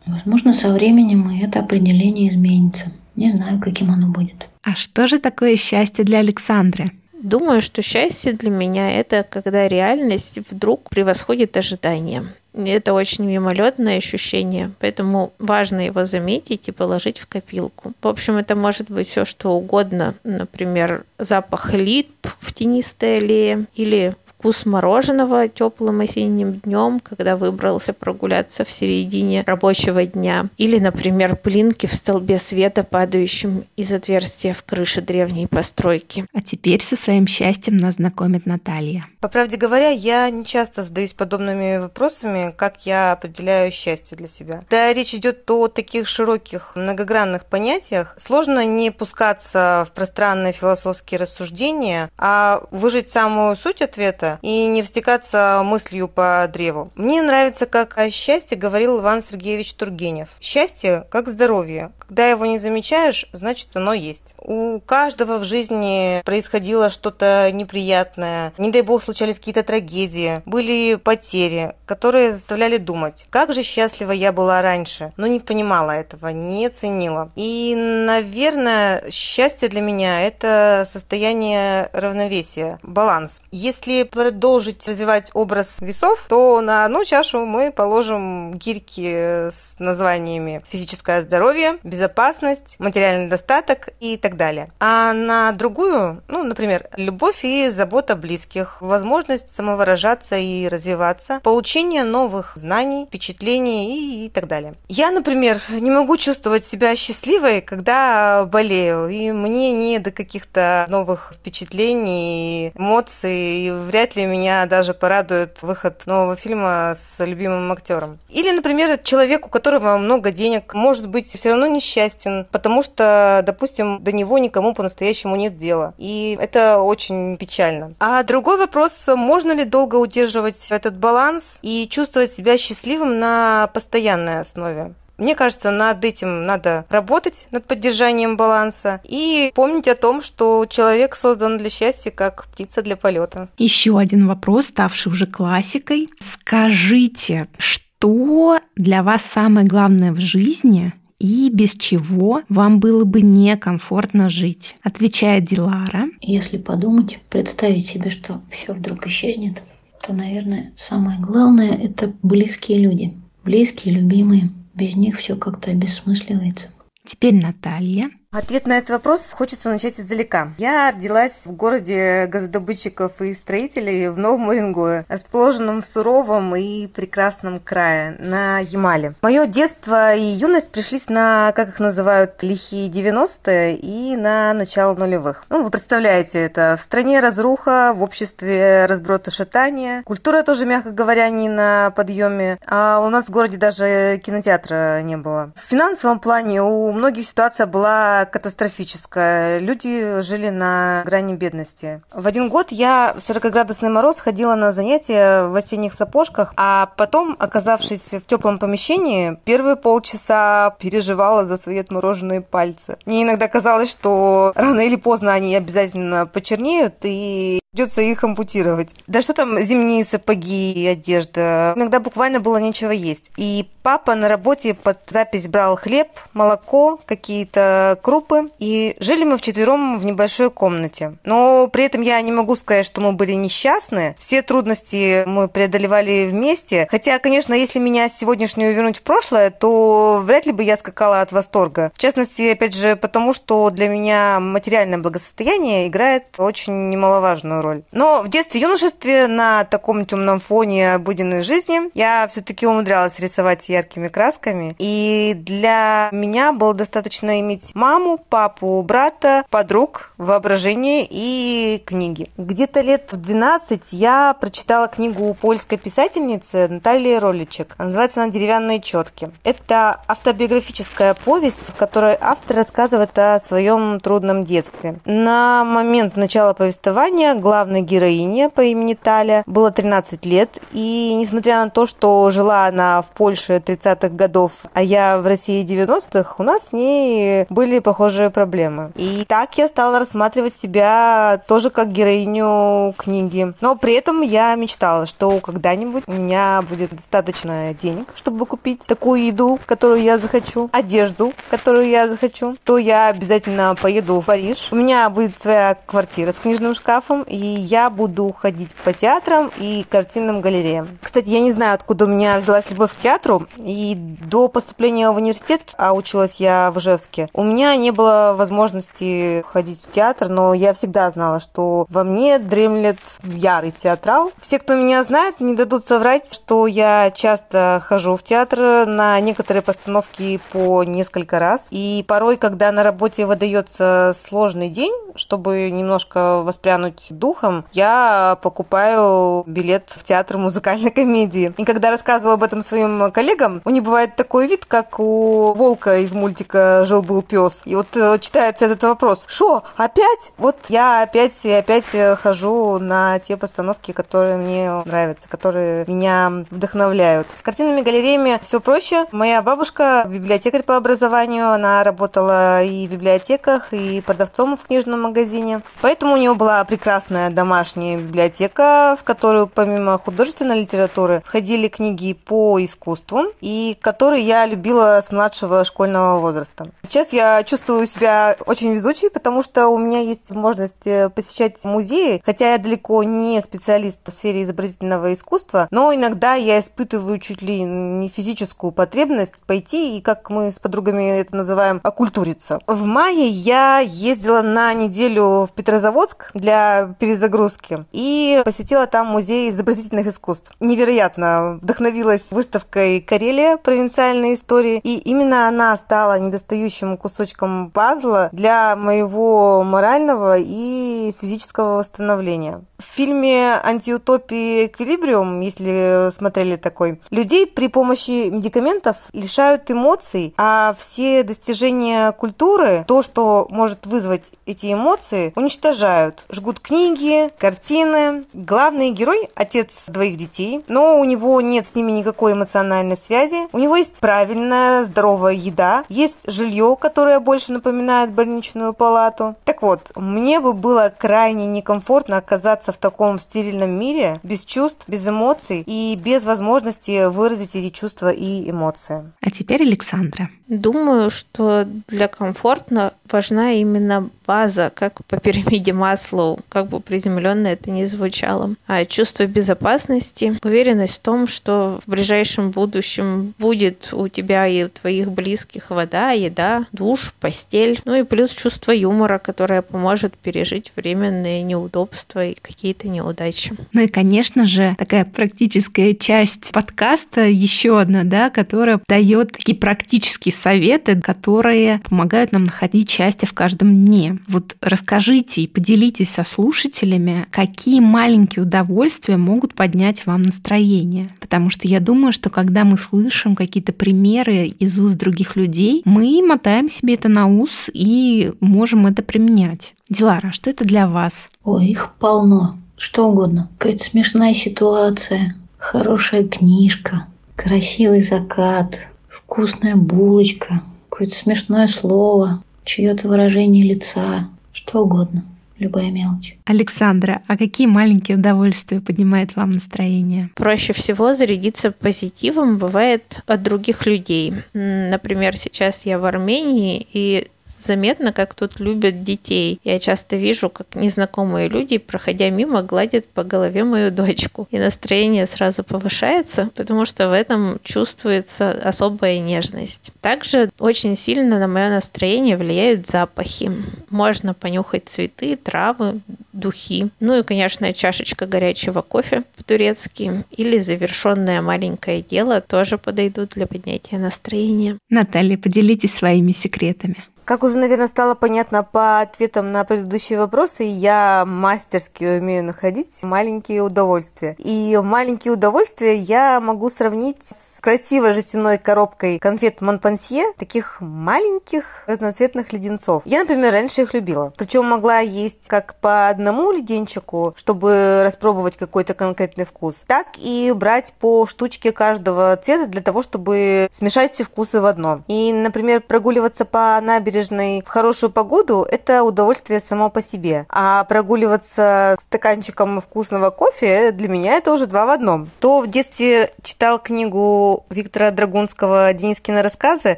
Возможно, 0.06 0.52
со 0.52 0.72
временем 0.72 1.30
и 1.30 1.42
это 1.42 1.60
определение 1.60 2.28
изменится. 2.28 2.92
Не 3.16 3.30
знаю, 3.30 3.60
каким 3.60 3.90
оно 3.90 4.08
будет. 4.08 4.48
А 4.62 4.74
что 4.74 5.06
же 5.06 5.18
такое 5.18 5.56
счастье 5.56 6.04
для 6.04 6.18
Александры? 6.18 6.90
Думаю, 7.24 7.62
что 7.62 7.80
счастье 7.80 8.34
для 8.34 8.50
меня 8.50 9.00
это 9.00 9.22
когда 9.22 9.66
реальность 9.66 10.40
вдруг 10.50 10.90
превосходит 10.90 11.56
ожидания. 11.56 12.26
Это 12.52 12.92
очень 12.92 13.24
мимолетное 13.24 13.96
ощущение, 13.96 14.72
поэтому 14.78 15.32
важно 15.38 15.86
его 15.86 16.04
заметить 16.04 16.68
и 16.68 16.72
положить 16.72 17.18
в 17.18 17.26
копилку. 17.26 17.94
В 18.02 18.08
общем, 18.08 18.36
это 18.36 18.54
может 18.54 18.90
быть 18.90 19.06
все 19.06 19.24
что 19.24 19.52
угодно, 19.52 20.16
например, 20.22 21.06
запах 21.18 21.72
лип 21.72 22.10
в 22.40 22.52
тенистой 22.52 23.16
аллее 23.16 23.68
или 23.74 24.14
вкус 24.44 24.66
мороженого 24.66 25.48
теплым 25.48 26.02
осенним 26.02 26.52
днем, 26.52 27.00
когда 27.00 27.38
выбрался 27.38 27.94
прогуляться 27.94 28.66
в 28.66 28.70
середине 28.70 29.42
рабочего 29.46 30.04
дня. 30.04 30.50
Или, 30.58 30.78
например, 30.78 31.34
плинки 31.36 31.86
в 31.86 31.94
столбе 31.94 32.38
света, 32.38 32.84
падающем 32.84 33.64
из 33.76 33.90
отверстия 33.90 34.52
в 34.52 34.62
крыше 34.62 35.00
древней 35.00 35.46
постройки. 35.46 36.26
А 36.34 36.42
теперь 36.42 36.82
со 36.82 36.94
своим 36.94 37.26
счастьем 37.26 37.78
нас 37.78 37.94
знакомит 37.94 38.44
Наталья. 38.44 39.06
По 39.20 39.28
правде 39.28 39.56
говоря, 39.56 39.88
я 39.88 40.28
не 40.28 40.44
часто 40.44 40.82
задаюсь 40.82 41.14
подобными 41.14 41.78
вопросами, 41.78 42.52
как 42.54 42.84
я 42.84 43.12
определяю 43.12 43.72
счастье 43.72 44.14
для 44.14 44.26
себя. 44.26 44.62
Да, 44.68 44.92
речь 44.92 45.14
идет 45.14 45.50
о 45.50 45.68
таких 45.68 46.06
широких, 46.06 46.76
многогранных 46.76 47.46
понятиях. 47.46 48.12
Сложно 48.18 48.66
не 48.66 48.90
пускаться 48.90 49.86
в 49.88 49.92
пространные 49.92 50.52
философские 50.52 51.18
рассуждения, 51.18 52.10
а 52.18 52.62
выжить 52.70 53.08
самую 53.08 53.56
суть 53.56 53.80
ответа 53.80 54.33
и 54.42 54.66
не 54.66 54.82
растекаться 54.82 55.62
мыслью 55.64 56.08
по 56.08 56.48
древу. 56.52 56.90
Мне 56.94 57.22
нравится, 57.22 57.66
как 57.66 57.98
о 57.98 58.10
счастье 58.10 58.56
говорил 58.56 59.00
Иван 59.00 59.22
Сергеевич 59.22 59.74
Тургенев. 59.74 60.28
Счастье 60.40 61.06
как 61.10 61.28
здоровье. 61.28 61.92
Когда 61.98 62.28
его 62.28 62.46
не 62.46 62.58
замечаешь, 62.58 63.26
значит 63.32 63.68
оно 63.74 63.94
есть. 63.94 64.34
У 64.38 64.80
каждого 64.80 65.38
в 65.38 65.44
жизни 65.44 66.22
происходило 66.24 66.90
что-то 66.90 67.50
неприятное. 67.52 68.52
Не 68.58 68.70
дай 68.70 68.82
бог 68.82 69.02
случались 69.02 69.38
какие-то 69.38 69.62
трагедии. 69.62 70.42
Были 70.44 70.96
потери, 70.96 71.74
которые 71.86 72.32
заставляли 72.32 72.76
думать, 72.76 73.26
как 73.30 73.52
же 73.54 73.62
счастлива 73.62 74.12
я 74.12 74.32
была 74.32 74.62
раньше. 74.62 75.12
Но 75.16 75.26
не 75.26 75.40
понимала 75.40 75.92
этого, 75.92 76.28
не 76.28 76.68
ценила. 76.68 77.30
И, 77.36 77.74
наверное, 77.74 79.10
счастье 79.10 79.68
для 79.68 79.80
меня– 79.80 80.22
это 80.26 80.86
состояние 80.90 81.88
равновесия, 81.92 82.78
баланс. 82.82 83.40
Если 83.50 84.02
продолжить 84.24 84.88
развивать 84.88 85.30
образ 85.34 85.82
весов, 85.82 86.24
то 86.30 86.62
на 86.62 86.86
одну 86.86 87.04
чашу 87.04 87.44
мы 87.44 87.70
положим 87.70 88.54
гирьки 88.54 89.06
с 89.50 89.74
названиями 89.78 90.64
физическое 90.66 91.20
здоровье, 91.20 91.76
безопасность, 91.82 92.76
материальный 92.78 93.28
достаток 93.28 93.90
и 94.00 94.16
так 94.16 94.38
далее. 94.38 94.72
А 94.80 95.12
на 95.12 95.52
другую, 95.52 96.22
ну, 96.28 96.42
например, 96.42 96.88
любовь 96.96 97.44
и 97.44 97.68
забота 97.68 98.16
близких, 98.16 98.80
возможность 98.80 99.54
самовыражаться 99.54 100.36
и 100.36 100.68
развиваться, 100.68 101.40
получение 101.42 102.04
новых 102.04 102.52
знаний, 102.56 103.04
впечатлений 103.04 103.94
и, 103.94 104.26
и 104.26 104.28
так 104.30 104.46
далее. 104.46 104.72
Я, 104.88 105.10
например, 105.10 105.60
не 105.68 105.90
могу 105.90 106.16
чувствовать 106.16 106.64
себя 106.64 106.96
счастливой, 106.96 107.60
когда 107.60 108.46
болею, 108.46 109.06
и 109.08 109.32
мне 109.32 109.72
не 109.72 109.98
до 109.98 110.12
каких-то 110.12 110.86
новых 110.88 111.34
впечатлений, 111.34 112.72
эмоций, 112.74 113.34
и 113.34 113.70
вряд 113.70 114.03
ли 114.16 114.26
меня 114.26 114.66
даже 114.66 114.94
порадует 114.94 115.62
выход 115.62 116.02
нового 116.06 116.36
фильма 116.36 116.92
с 116.94 117.24
любимым 117.24 117.72
актером. 117.72 118.18
Или, 118.28 118.50
например, 118.50 118.98
человек, 118.98 119.46
у 119.46 119.48
которого 119.48 119.96
много 119.96 120.30
денег, 120.30 120.74
может 120.74 121.08
быть 121.08 121.28
все 121.32 121.50
равно 121.50 121.66
несчастен, 121.66 122.46
потому 122.50 122.82
что, 122.82 123.42
допустим, 123.44 124.02
до 124.02 124.12
него 124.12 124.38
никому 124.38 124.74
по-настоящему 124.74 125.36
нет 125.36 125.56
дела. 125.56 125.94
И 125.98 126.36
это 126.40 126.78
очень 126.78 127.36
печально. 127.36 127.94
А 127.98 128.22
другой 128.22 128.58
вопрос, 128.58 129.08
можно 129.08 129.52
ли 129.52 129.64
долго 129.64 129.96
удерживать 129.96 130.70
этот 130.70 130.96
баланс 130.96 131.58
и 131.62 131.88
чувствовать 131.90 132.32
себя 132.32 132.58
счастливым 132.58 133.18
на 133.18 133.70
постоянной 133.72 134.40
основе? 134.40 134.94
Мне 135.16 135.34
кажется, 135.34 135.70
над 135.70 136.04
этим 136.04 136.44
надо 136.44 136.86
работать, 136.88 137.46
над 137.50 137.66
поддержанием 137.66 138.36
баланса 138.36 139.00
и 139.04 139.52
помнить 139.54 139.88
о 139.88 139.94
том, 139.94 140.22
что 140.22 140.66
человек 140.66 141.14
создан 141.14 141.58
для 141.58 141.70
счастья, 141.70 142.10
как 142.10 142.46
птица 142.48 142.82
для 142.82 142.96
полета. 142.96 143.48
Еще 143.58 143.98
один 143.98 144.26
вопрос, 144.26 144.66
ставший 144.66 145.12
уже 145.12 145.26
классикой. 145.26 146.08
Скажите, 146.20 147.48
что 147.58 148.58
для 148.76 149.02
вас 149.02 149.22
самое 149.22 149.66
главное 149.66 150.12
в 150.12 150.20
жизни 150.20 150.92
и 151.20 151.48
без 151.50 151.74
чего 151.74 152.42
вам 152.48 152.80
было 152.80 153.04
бы 153.04 153.22
некомфортно 153.22 154.28
жить? 154.28 154.76
Отвечает 154.82 155.44
Дилара. 155.44 156.08
Если 156.20 156.58
подумать, 156.58 157.18
представить 157.30 157.86
себе, 157.86 158.10
что 158.10 158.42
все 158.50 158.74
вдруг 158.74 159.06
исчезнет, 159.06 159.62
то, 160.06 160.12
наверное, 160.12 160.72
самое 160.76 161.18
главное– 161.18 161.72
это 161.82 162.12
близкие 162.22 162.78
люди. 162.78 163.14
Близкие, 163.42 163.94
любимые. 163.94 164.50
Без 164.74 164.96
них 164.96 165.18
все 165.18 165.36
как-то 165.36 165.70
обесмысливается. 165.70 166.68
Теперь 167.04 167.34
Наталья. 167.34 168.10
Ответ 168.34 168.66
на 168.66 168.78
этот 168.78 168.90
вопрос 168.90 169.30
хочется 169.30 169.68
начать 169.68 170.00
издалека. 170.00 170.54
Я 170.58 170.90
родилась 170.90 171.42
в 171.44 171.52
городе 171.52 172.26
газодобытчиков 172.26 173.22
и 173.22 173.32
строителей 173.32 174.08
в 174.08 174.18
Новом 174.18 174.48
Уренгое, 174.48 175.06
расположенном 175.08 175.82
в 175.82 175.86
суровом 175.86 176.56
и 176.56 176.88
прекрасном 176.88 177.60
крае 177.60 178.16
на 178.18 178.58
Ямале. 178.58 179.14
Мое 179.22 179.46
детство 179.46 180.16
и 180.16 180.20
юность 180.20 180.70
пришлись 180.70 181.08
на, 181.08 181.52
как 181.54 181.68
их 181.68 181.78
называют, 181.78 182.42
лихие 182.42 182.90
90-е 182.90 183.76
и 183.76 184.16
на 184.16 184.52
начало 184.52 184.96
нулевых. 184.96 185.44
Ну, 185.48 185.62
вы 185.62 185.70
представляете 185.70 186.40
это. 186.40 186.74
В 186.76 186.80
стране 186.80 187.20
разруха, 187.20 187.92
в 187.94 188.02
обществе 188.02 188.86
разброта 188.86 189.30
шатания. 189.30 190.02
Культура 190.02 190.42
тоже, 190.42 190.66
мягко 190.66 190.90
говоря, 190.90 191.30
не 191.30 191.48
на 191.48 191.92
подъеме. 191.92 192.58
А 192.66 192.98
у 192.98 193.10
нас 193.10 193.26
в 193.26 193.30
городе 193.30 193.58
даже 193.58 194.20
кинотеатра 194.24 195.02
не 195.02 195.16
было. 195.16 195.52
В 195.54 195.60
финансовом 195.60 196.18
плане 196.18 196.62
у 196.62 196.90
многих 196.90 197.26
ситуация 197.26 197.66
была 197.66 198.23
катастрофическая. 198.24 199.58
Люди 199.58 200.20
жили 200.22 200.48
на 200.48 201.02
грани 201.06 201.34
бедности. 201.34 202.02
В 202.12 202.26
один 202.26 202.48
год 202.48 202.72
я 202.72 203.14
в 203.16 203.18
40-градусный 203.18 203.88
мороз 203.88 204.18
ходила 204.18 204.54
на 204.54 204.72
занятия 204.72 205.46
в 205.46 205.54
осенних 205.54 205.94
сапожках, 205.94 206.52
а 206.56 206.90
потом, 206.96 207.36
оказавшись 207.38 208.12
в 208.12 208.22
теплом 208.22 208.58
помещении, 208.58 209.38
первые 209.44 209.76
полчаса 209.76 210.76
переживала 210.78 211.46
за 211.46 211.56
свои 211.56 211.78
отмороженные 211.78 212.40
пальцы. 212.40 212.96
Мне 213.06 213.22
иногда 213.22 213.48
казалось, 213.48 213.90
что 213.90 214.52
рано 214.54 214.80
или 214.80 214.96
поздно 214.96 215.32
они 215.32 215.56
обязательно 215.56 216.26
почернеют, 216.26 216.94
и 217.02 217.60
Придется 217.74 218.02
их 218.02 218.22
ампутировать. 218.22 218.94
Да 219.08 219.20
что 219.20 219.34
там 219.34 219.58
зимние 219.58 220.04
сапоги 220.04 220.72
и 220.74 220.86
одежда. 220.86 221.72
Иногда 221.74 221.98
буквально 221.98 222.38
было 222.38 222.58
нечего 222.58 222.92
есть. 222.92 223.32
И 223.36 223.68
папа 223.82 224.14
на 224.14 224.28
работе 224.28 224.74
под 224.74 224.98
запись 225.08 225.48
брал 225.48 225.74
хлеб, 225.74 226.06
молоко, 226.34 227.00
какие-то 227.04 227.98
крупы. 228.00 228.13
И 228.58 228.96
жили 229.00 229.24
мы 229.24 229.36
вчетвером 229.38 229.98
в 229.98 230.04
небольшой 230.04 230.50
комнате. 230.50 231.16
Но 231.24 231.68
при 231.68 231.84
этом 231.84 232.02
я 232.02 232.20
не 232.20 232.32
могу 232.32 232.56
сказать, 232.56 232.86
что 232.86 233.00
мы 233.00 233.12
были 233.12 233.32
несчастны. 233.32 234.14
Все 234.18 234.42
трудности 234.42 235.24
мы 235.26 235.48
преодолевали 235.48 236.28
вместе. 236.30 236.86
Хотя, 236.90 237.18
конечно, 237.18 237.54
если 237.54 237.78
меня 237.78 238.08
сегодняшнюю 238.08 238.74
вернуть 238.74 238.98
в 238.98 239.02
прошлое, 239.02 239.50
то 239.50 240.20
вряд 240.24 240.46
ли 240.46 240.52
бы 240.52 240.62
я 240.62 240.76
скакала 240.76 241.20
от 241.20 241.32
восторга. 241.32 241.92
В 241.94 241.98
частности, 241.98 242.50
опять 242.50 242.74
же, 242.74 242.96
потому 242.96 243.32
что 243.32 243.70
для 243.70 243.88
меня 243.88 244.40
материальное 244.40 244.98
благосостояние 244.98 245.88
играет 245.88 246.24
очень 246.38 246.90
немаловажную 246.90 247.62
роль. 247.62 247.82
Но 247.92 248.22
в 248.22 248.28
детстве 248.28 248.60
и 248.60 248.62
юношестве 248.62 249.26
на 249.26 249.64
таком 249.64 250.04
темном 250.04 250.40
фоне 250.40 250.94
обыденной 250.94 251.42
жизни 251.42 251.90
я 251.94 252.26
все-таки 252.28 252.66
умудрялась 252.66 253.18
рисовать 253.18 253.68
яркими 253.68 254.08
красками. 254.08 254.74
И 254.78 255.32
для 255.36 256.08
меня 256.12 256.52
было 256.52 256.74
достаточно 256.74 257.40
иметь 257.40 257.74
маму, 257.74 257.93
папу, 258.28 258.82
брата, 258.82 259.44
подруг, 259.50 260.12
воображение 260.18 261.06
и 261.08 261.82
книги. 261.84 262.30
Где-то 262.36 262.80
лет 262.80 263.08
в 263.12 263.16
12 263.16 263.92
я 263.92 264.34
прочитала 264.40 264.88
книгу 264.88 265.32
польской 265.34 265.78
писательницы 265.78 266.68
Натальи 266.68 267.16
Роличек. 267.16 267.74
Называется 267.78 268.22
она 268.22 268.32
«Деревянные 268.32 268.80
четки». 268.80 269.30
Это 269.44 270.00
автобиографическая 270.08 271.14
повесть, 271.14 271.56
в 271.68 271.74
которой 271.76 272.16
автор 272.20 272.56
рассказывает 272.56 273.16
о 273.18 273.38
своем 273.38 274.00
трудном 274.00 274.44
детстве. 274.44 274.98
На 275.04 275.64
момент 275.64 276.16
начала 276.16 276.52
повествования 276.54 277.34
главной 277.34 277.82
героине 277.82 278.50
по 278.50 278.62
имени 278.62 278.94
Таля 278.94 279.44
было 279.46 279.70
13 279.70 280.24
лет, 280.26 280.50
и 280.72 281.14
несмотря 281.16 281.64
на 281.64 281.70
то, 281.70 281.86
что 281.86 282.30
жила 282.30 282.66
она 282.66 283.02
в 283.02 283.06
Польше 283.16 283.62
30-х 283.64 284.08
годов, 284.08 284.52
а 284.72 284.82
я 284.82 285.18
в 285.18 285.26
России 285.26 285.64
90-х, 285.64 286.34
у 286.38 286.42
нас 286.42 286.68
с 286.68 286.72
ней 286.72 287.46
были 287.48 287.78
похожие 287.84 288.30
проблемы. 288.30 288.90
И 288.96 289.24
так 289.28 289.56
я 289.58 289.68
стала 289.68 290.00
рассматривать 290.00 290.56
себя 290.56 291.40
тоже 291.46 291.70
как 291.70 291.92
героиню 291.92 292.94
книги. 292.96 293.52
Но 293.60 293.76
при 293.76 293.94
этом 293.94 294.22
я 294.22 294.54
мечтала, 294.56 295.06
что 295.06 295.38
когда-нибудь 295.38 296.04
у 296.06 296.12
меня 296.12 296.62
будет 296.68 296.90
достаточно 296.90 297.72
денег, 297.74 298.08
чтобы 298.16 298.46
купить 298.46 298.80
такую 298.86 299.26
еду, 299.26 299.60
которую 299.66 300.02
я 300.02 300.18
захочу, 300.18 300.68
одежду, 300.72 301.32
которую 301.50 301.88
я 301.88 302.08
захочу, 302.08 302.56
то 302.64 302.78
я 302.78 303.08
обязательно 303.08 303.76
поеду 303.80 304.20
в 304.20 304.24
Париж. 304.24 304.68
У 304.70 304.76
меня 304.76 305.08
будет 305.10 305.38
своя 305.40 305.76
квартира 305.86 306.32
с 306.32 306.38
книжным 306.38 306.74
шкафом, 306.74 307.22
и 307.22 307.36
я 307.36 307.90
буду 307.90 308.32
ходить 308.32 308.70
по 308.84 308.92
театрам 308.92 309.50
и 309.58 309.84
картинным 309.88 310.40
галереям. 310.40 310.88
Кстати, 311.02 311.28
я 311.28 311.40
не 311.40 311.52
знаю, 311.52 311.74
откуда 311.74 312.06
у 312.06 312.08
меня 312.08 312.38
взялась 312.38 312.70
любовь 312.70 312.92
к 312.92 312.96
театру, 312.96 313.46
и 313.58 313.94
до 313.94 314.48
поступления 314.48 315.10
в 315.10 315.16
университет, 315.16 315.74
а 315.76 315.92
училась 315.92 316.36
я 316.38 316.70
в 316.70 316.78
Ижевске, 316.78 317.28
у 317.34 317.44
меня 317.44 317.73
не 317.76 317.90
было 317.90 318.34
возможности 318.36 319.44
ходить 319.48 319.82
в 319.82 319.92
театр, 319.92 320.28
но 320.28 320.54
я 320.54 320.72
всегда 320.72 321.10
знала, 321.10 321.40
что 321.40 321.86
во 321.88 322.04
мне 322.04 322.38
дремлет 322.38 322.98
ярый 323.22 323.70
театрал. 323.70 324.32
Все, 324.40 324.58
кто 324.58 324.74
меня 324.74 325.02
знает, 325.04 325.40
не 325.40 325.54
дадут 325.54 325.84
соврать, 325.84 326.32
что 326.32 326.66
я 326.66 327.10
часто 327.10 327.82
хожу 327.86 328.16
в 328.16 328.22
театр 328.22 328.86
на 328.86 329.20
некоторые 329.20 329.62
постановки 329.62 330.40
по 330.52 330.84
несколько 330.84 331.38
раз. 331.38 331.68
И 331.70 332.04
порой, 332.06 332.36
когда 332.36 332.72
на 332.72 332.82
работе 332.82 333.26
выдается 333.26 334.12
сложный 334.16 334.68
день, 334.68 334.92
чтобы 335.16 335.70
немножко 335.70 336.42
воспрянуть 336.42 337.06
духом, 337.10 337.64
я 337.72 338.38
покупаю 338.42 339.44
билет 339.46 339.90
в 339.94 340.04
театр 340.04 340.38
музыкальной 340.38 340.90
комедии. 340.90 341.54
И 341.56 341.64
когда 341.64 341.90
рассказываю 341.90 342.34
об 342.34 342.42
этом 342.42 342.62
своим 342.62 343.10
коллегам, 343.12 343.62
у 343.64 343.70
них 343.70 343.82
бывает 343.82 344.16
такой 344.16 344.46
вид, 344.46 344.64
как 344.66 344.98
у 344.98 345.52
волка 345.54 345.98
из 345.98 346.12
мультика 346.12 346.84
«Жил-был 346.84 347.22
пес». 347.22 347.60
И 347.64 347.74
вот 347.74 347.96
э, 347.96 348.18
читается 348.18 348.66
этот 348.66 348.82
вопрос. 348.82 349.24
Что, 349.26 349.64
опять? 349.76 350.32
Вот 350.36 350.56
я 350.68 351.02
опять 351.02 351.44
и 351.44 351.50
опять 351.50 351.84
хожу 352.22 352.78
на 352.78 353.18
те 353.18 353.36
постановки, 353.36 353.92
которые 353.92 354.36
мне 354.36 354.82
нравятся, 354.84 355.28
которые 355.28 355.84
меня 355.86 356.44
вдохновляют. 356.50 357.26
С 357.36 357.42
картинными 357.42 357.82
галереями 357.82 358.38
все 358.42 358.60
проще. 358.60 359.06
Моя 359.12 359.42
бабушка 359.42 360.04
библиотекарь 360.06 360.62
по 360.62 360.76
образованию, 360.76 361.50
она 361.50 361.82
работала 361.84 362.62
и 362.62 362.86
в 362.86 362.90
библиотеках, 362.90 363.72
и 363.72 364.00
продавцом 364.00 364.56
в 364.56 364.66
книжном 364.66 365.02
магазине. 365.02 365.62
Поэтому 365.80 366.14
у 366.14 366.16
нее 366.16 366.34
была 366.34 366.62
прекрасная 366.64 367.30
домашняя 367.30 367.96
библиотека, 367.96 368.96
в 369.00 369.04
которую 369.04 369.46
помимо 369.46 369.98
художественной 369.98 370.60
литературы 370.60 371.22
входили 371.24 371.68
книги 371.68 372.12
по 372.12 372.62
искусству, 372.62 373.26
и 373.40 373.76
которые 373.80 374.22
я 374.22 374.46
любила 374.46 375.02
с 375.06 375.10
младшего 375.10 375.64
школьного 375.64 376.18
возраста. 376.20 376.68
Сейчас 376.82 377.12
я 377.12 377.42
чувствую 377.42 377.53
себя 377.56 378.36
очень 378.46 378.72
везучей, 378.72 379.10
потому 379.10 379.42
что 379.42 379.68
у 379.68 379.78
меня 379.78 380.00
есть 380.00 380.30
возможность 380.30 380.86
э, 380.86 381.10
посещать 381.10 381.62
музеи, 381.64 382.22
хотя 382.24 382.52
я 382.52 382.58
далеко 382.58 383.02
не 383.02 383.40
специалист 383.42 384.00
в 384.06 384.12
сфере 384.12 384.42
изобразительного 384.44 385.12
искусства, 385.12 385.68
но 385.70 385.94
иногда 385.94 386.34
я 386.34 386.60
испытываю 386.60 387.18
чуть 387.18 387.42
ли 387.42 387.62
не 387.62 388.08
физическую 388.08 388.72
потребность 388.72 389.34
пойти 389.46 389.96
и, 389.96 390.00
как 390.00 390.30
мы 390.30 390.52
с 390.52 390.58
подругами 390.58 391.20
это 391.20 391.36
называем, 391.36 391.80
окультуриться. 391.82 392.60
В 392.66 392.84
мае 392.84 393.26
я 393.28 393.80
ездила 393.80 394.42
на 394.42 394.72
неделю 394.74 395.46
в 395.46 395.50
Петрозаводск 395.54 396.30
для 396.34 396.94
перезагрузки 396.98 397.86
и 397.92 398.42
посетила 398.44 398.86
там 398.86 399.06
музей 399.06 399.50
изобразительных 399.50 400.06
искусств. 400.06 400.52
Невероятно 400.60 401.58
вдохновилась 401.62 402.22
выставкой 402.30 403.00
«Карелия. 403.00 403.56
Провинциальные 403.56 404.34
истории», 404.34 404.80
и 404.82 404.96
именно 404.98 405.48
она 405.48 405.76
стала 405.76 406.18
недостающим 406.18 406.96
кусочком 406.96 407.43
пазла 407.72 408.28
для 408.32 408.76
моего 408.76 409.62
морального 409.64 410.36
и 410.38 411.12
физического 411.20 411.78
восстановления. 411.78 412.62
В 412.78 412.96
фильме 412.96 413.60
«Антиутопия 413.62 414.66
Эквилибриум», 414.66 415.40
если 415.40 416.10
смотрели 416.14 416.56
такой, 416.56 417.00
людей 417.10 417.46
при 417.46 417.68
помощи 417.68 418.28
медикаментов 418.28 418.96
лишают 419.12 419.70
эмоций, 419.70 420.34
а 420.36 420.76
все 420.78 421.22
достижения 421.22 422.12
культуры, 422.12 422.84
то, 422.86 423.02
что 423.02 423.46
может 423.50 423.86
вызвать 423.86 424.24
эти 424.46 424.72
эмоции, 424.72 425.32
уничтожают. 425.36 426.22
Жгут 426.30 426.60
книги, 426.60 427.30
картины. 427.38 428.24
Главный 428.32 428.90
герой– 428.90 429.28
отец 429.34 429.86
двоих 429.88 430.16
детей, 430.16 430.64
но 430.68 430.98
у 430.98 431.04
него 431.04 431.40
нет 431.40 431.66
с 431.66 431.74
ними 431.74 431.92
никакой 431.92 432.32
эмоциональной 432.32 432.96
связи. 432.96 433.48
У 433.52 433.58
него 433.58 433.76
есть 433.76 434.00
правильная, 434.00 434.84
здоровая 434.84 435.34
еда, 435.34 435.84
есть 435.88 436.18
жилье, 436.26 436.76
которое 436.78 437.20
больше 437.34 437.52
напоминает 437.52 438.12
больничную 438.12 438.74
палату. 438.74 439.34
Так 439.44 439.62
вот, 439.62 439.90
мне 439.96 440.38
бы 440.38 440.52
было 440.52 440.94
крайне 440.96 441.46
некомфортно 441.46 442.18
оказаться 442.18 442.72
в 442.72 442.78
таком 442.78 443.18
стерильном 443.18 443.70
мире, 443.70 444.20
без 444.22 444.44
чувств, 444.44 444.84
без 444.86 445.08
эмоций 445.08 445.64
и 445.66 445.96
без 445.96 446.24
возможности 446.24 447.08
выразить 447.08 447.56
эти 447.56 447.70
чувства 447.70 448.12
и 448.12 448.48
эмоции. 448.48 449.10
А 449.20 449.32
теперь 449.32 449.62
Александра. 449.62 450.30
Думаю, 450.48 451.10
что 451.10 451.66
для 451.88 452.08
комфортно 452.08 452.92
важна 453.10 453.52
именно 453.52 454.10
база, 454.26 454.70
как 454.74 455.04
по 455.06 455.18
пирамиде 455.18 455.72
Маслоу, 455.72 456.40
как 456.48 456.68
бы 456.68 456.80
приземленно 456.80 457.48
это 457.48 457.70
ни 457.70 457.84
звучало. 457.84 458.54
А 458.66 458.84
чувство 458.84 459.26
безопасности, 459.26 460.38
уверенность 460.42 460.96
в 460.96 461.02
том, 461.02 461.26
что 461.26 461.80
в 461.84 461.90
ближайшем 461.90 462.50
будущем 462.50 463.34
будет 463.38 463.90
у 463.92 464.08
тебя 464.08 464.46
и 464.46 464.64
у 464.64 464.68
твоих 464.68 465.10
близких 465.10 465.70
вода, 465.70 466.10
еда, 466.10 466.66
душ, 466.72 467.14
постель, 467.20 467.80
ну 467.84 467.94
и 467.94 468.02
плюс 468.02 468.34
чувство 468.34 468.72
юмора, 468.72 469.18
которое 469.18 469.62
поможет 469.62 470.16
пережить 470.16 470.72
временные 470.76 471.42
неудобства 471.42 472.26
и 472.26 472.34
какие-то 472.34 472.88
неудачи. 472.88 473.54
Ну 473.72 473.82
и, 473.82 473.88
конечно 473.88 474.44
же, 474.44 474.74
такая 474.78 475.04
практическая 475.04 475.94
часть 475.94 476.52
подкаста, 476.52 477.22
еще 477.22 477.80
одна, 477.80 478.04
да, 478.04 478.30
которая 478.30 478.80
дает 478.88 479.32
такие 479.32 479.56
практические 479.56 480.33
советы, 480.34 481.00
которые 481.00 481.80
помогают 481.88 482.32
нам 482.32 482.44
находить 482.44 482.90
счастье 482.90 483.28
в 483.28 483.32
каждом 483.32 483.74
дне. 483.74 484.18
Вот 484.28 484.56
расскажите 484.60 485.42
и 485.42 485.46
поделитесь 485.46 486.10
со 486.10 486.24
слушателями, 486.24 487.26
какие 487.30 487.80
маленькие 487.80 488.44
удовольствия 488.44 489.16
могут 489.16 489.54
поднять 489.54 490.06
вам 490.06 490.22
настроение. 490.22 491.14
Потому 491.20 491.50
что 491.50 491.68
я 491.68 491.80
думаю, 491.80 492.12
что 492.12 492.30
когда 492.30 492.64
мы 492.64 492.76
слышим 492.76 493.34
какие-то 493.34 493.72
примеры 493.72 494.46
из 494.46 494.78
уст 494.78 494.96
других 494.96 495.36
людей, 495.36 495.82
мы 495.84 496.22
мотаем 496.26 496.68
себе 496.68 496.94
это 496.94 497.08
на 497.08 497.26
ус 497.26 497.70
и 497.72 498.32
можем 498.40 498.86
это 498.86 499.02
применять. 499.02 499.74
Дилара, 499.88 500.32
что 500.32 500.50
это 500.50 500.64
для 500.64 500.88
вас? 500.88 501.12
Ой, 501.42 501.66
их 501.66 501.94
полно. 501.98 502.58
Что 502.76 503.08
угодно. 503.08 503.50
Какая-то 503.58 503.84
смешная 503.84 504.34
ситуация, 504.34 505.36
хорошая 505.58 506.26
книжка, 506.26 507.06
красивый 507.36 508.00
закат, 508.00 508.80
вкусная 509.26 509.76
булочка, 509.76 510.62
какое-то 510.88 511.14
смешное 511.14 511.66
слово, 511.66 512.42
чье-то 512.64 513.08
выражение 513.08 513.64
лица, 513.64 514.28
что 514.52 514.84
угодно. 514.84 515.24
Любая 515.56 515.92
мелочь. 515.92 516.36
Александра, 516.46 517.22
а 517.28 517.36
какие 517.36 517.68
маленькие 517.68 518.18
удовольствия 518.18 518.80
поднимает 518.80 519.36
вам 519.36 519.52
настроение? 519.52 520.30
Проще 520.34 520.72
всего 520.72 521.14
зарядиться 521.14 521.70
позитивом 521.70 522.58
бывает 522.58 523.20
от 523.28 523.42
других 523.44 523.86
людей. 523.86 524.34
Например, 524.52 525.36
сейчас 525.36 525.86
я 525.86 526.00
в 526.00 526.04
Армении, 526.04 526.84
и 526.92 527.28
заметно, 527.44 528.12
как 528.12 528.34
тут 528.34 528.60
любят 528.60 529.02
детей. 529.02 529.60
Я 529.64 529.78
часто 529.78 530.16
вижу, 530.16 530.48
как 530.48 530.74
незнакомые 530.74 531.48
люди, 531.48 531.78
проходя 531.78 532.30
мимо, 532.30 532.62
гладят 532.62 533.06
по 533.06 533.22
голове 533.22 533.64
мою 533.64 533.90
дочку. 533.90 534.48
И 534.50 534.58
настроение 534.58 535.26
сразу 535.26 535.64
повышается, 535.64 536.50
потому 536.54 536.84
что 536.84 537.08
в 537.08 537.12
этом 537.12 537.58
чувствуется 537.62 538.50
особая 538.50 539.18
нежность. 539.18 539.92
Также 540.00 540.50
очень 540.58 540.96
сильно 540.96 541.38
на 541.38 541.48
мое 541.48 541.70
настроение 541.70 542.36
влияют 542.36 542.86
запахи. 542.86 543.50
Можно 543.90 544.34
понюхать 544.34 544.88
цветы, 544.88 545.36
травы, 545.36 546.00
духи. 546.32 546.88
Ну 547.00 547.18
и, 547.18 547.22
конечно, 547.22 547.72
чашечка 547.72 548.26
горячего 548.26 548.82
кофе 548.82 549.22
по-турецки 549.36 550.24
или 550.30 550.58
завершенное 550.58 551.42
маленькое 551.42 552.02
дело 552.02 552.40
тоже 552.40 552.78
подойдут 552.78 553.30
для 553.30 553.46
поднятия 553.46 553.98
настроения. 553.98 554.78
Наталья, 554.88 555.36
поделитесь 555.38 555.94
своими 555.94 556.32
секретами. 556.32 557.04
Как 557.24 557.42
уже, 557.42 557.56
наверное, 557.56 557.88
стало 557.88 558.14
понятно 558.14 558.62
по 558.62 559.00
ответам 559.00 559.50
на 559.50 559.64
предыдущие 559.64 560.18
вопросы, 560.18 560.64
я 560.64 561.24
мастерски 561.26 562.18
умею 562.18 562.44
находить 562.44 563.02
маленькие 563.02 563.62
удовольствия. 563.62 564.36
И 564.38 564.78
маленькие 564.82 565.32
удовольствия 565.32 565.96
я 565.96 566.38
могу 566.40 566.68
сравнить 566.68 567.22
с 567.22 567.53
красивой 567.64 568.12
жестяной 568.12 568.58
коробкой 568.58 569.18
конфет 569.18 569.62
Монпансье, 569.62 570.34
таких 570.36 570.82
маленьких 570.82 571.64
разноцветных 571.86 572.52
леденцов. 572.52 573.00
Я, 573.06 573.20
например, 573.20 573.54
раньше 573.54 573.80
их 573.80 573.94
любила. 573.94 574.34
Причем 574.36 574.66
могла 574.66 574.98
есть 574.98 575.48
как 575.48 575.74
по 575.76 576.08
одному 576.08 576.52
леденчику, 576.52 577.32
чтобы 577.38 578.02
распробовать 578.04 578.58
какой-то 578.58 578.92
конкретный 578.92 579.46
вкус, 579.46 579.82
так 579.86 580.08
и 580.18 580.52
брать 580.54 580.92
по 581.00 581.24
штучке 581.24 581.72
каждого 581.72 582.36
цвета 582.36 582.66
для 582.66 582.82
того, 582.82 583.02
чтобы 583.02 583.68
смешать 583.72 584.12
все 584.12 584.24
вкусы 584.24 584.60
в 584.60 584.66
одно. 584.66 585.00
И, 585.08 585.32
например, 585.32 585.80
прогуливаться 585.80 586.44
по 586.44 586.78
набережной 586.82 587.62
в 587.62 587.68
хорошую 587.68 588.10
погоду– 588.12 588.66
это 588.70 589.02
удовольствие 589.02 589.62
само 589.62 589.88
по 589.88 590.02
себе. 590.02 590.44
А 590.50 590.84
прогуливаться 590.84 591.96
с 591.98 592.02
стаканчиком 592.02 592.82
вкусного 592.82 593.30
кофе 593.30 593.90
для 593.90 594.08
меня 594.10 594.34
это 594.34 594.52
уже 594.52 594.66
два 594.66 594.84
в 594.84 594.90
одном. 594.90 595.30
То 595.40 595.60
в 595.60 595.66
детстве 595.68 596.30
читал 596.42 596.78
книгу 596.78 597.53
Виктора 597.70 598.10
Драгунского 598.10 598.92
«Денискины 598.92 599.42
рассказы», 599.42 599.96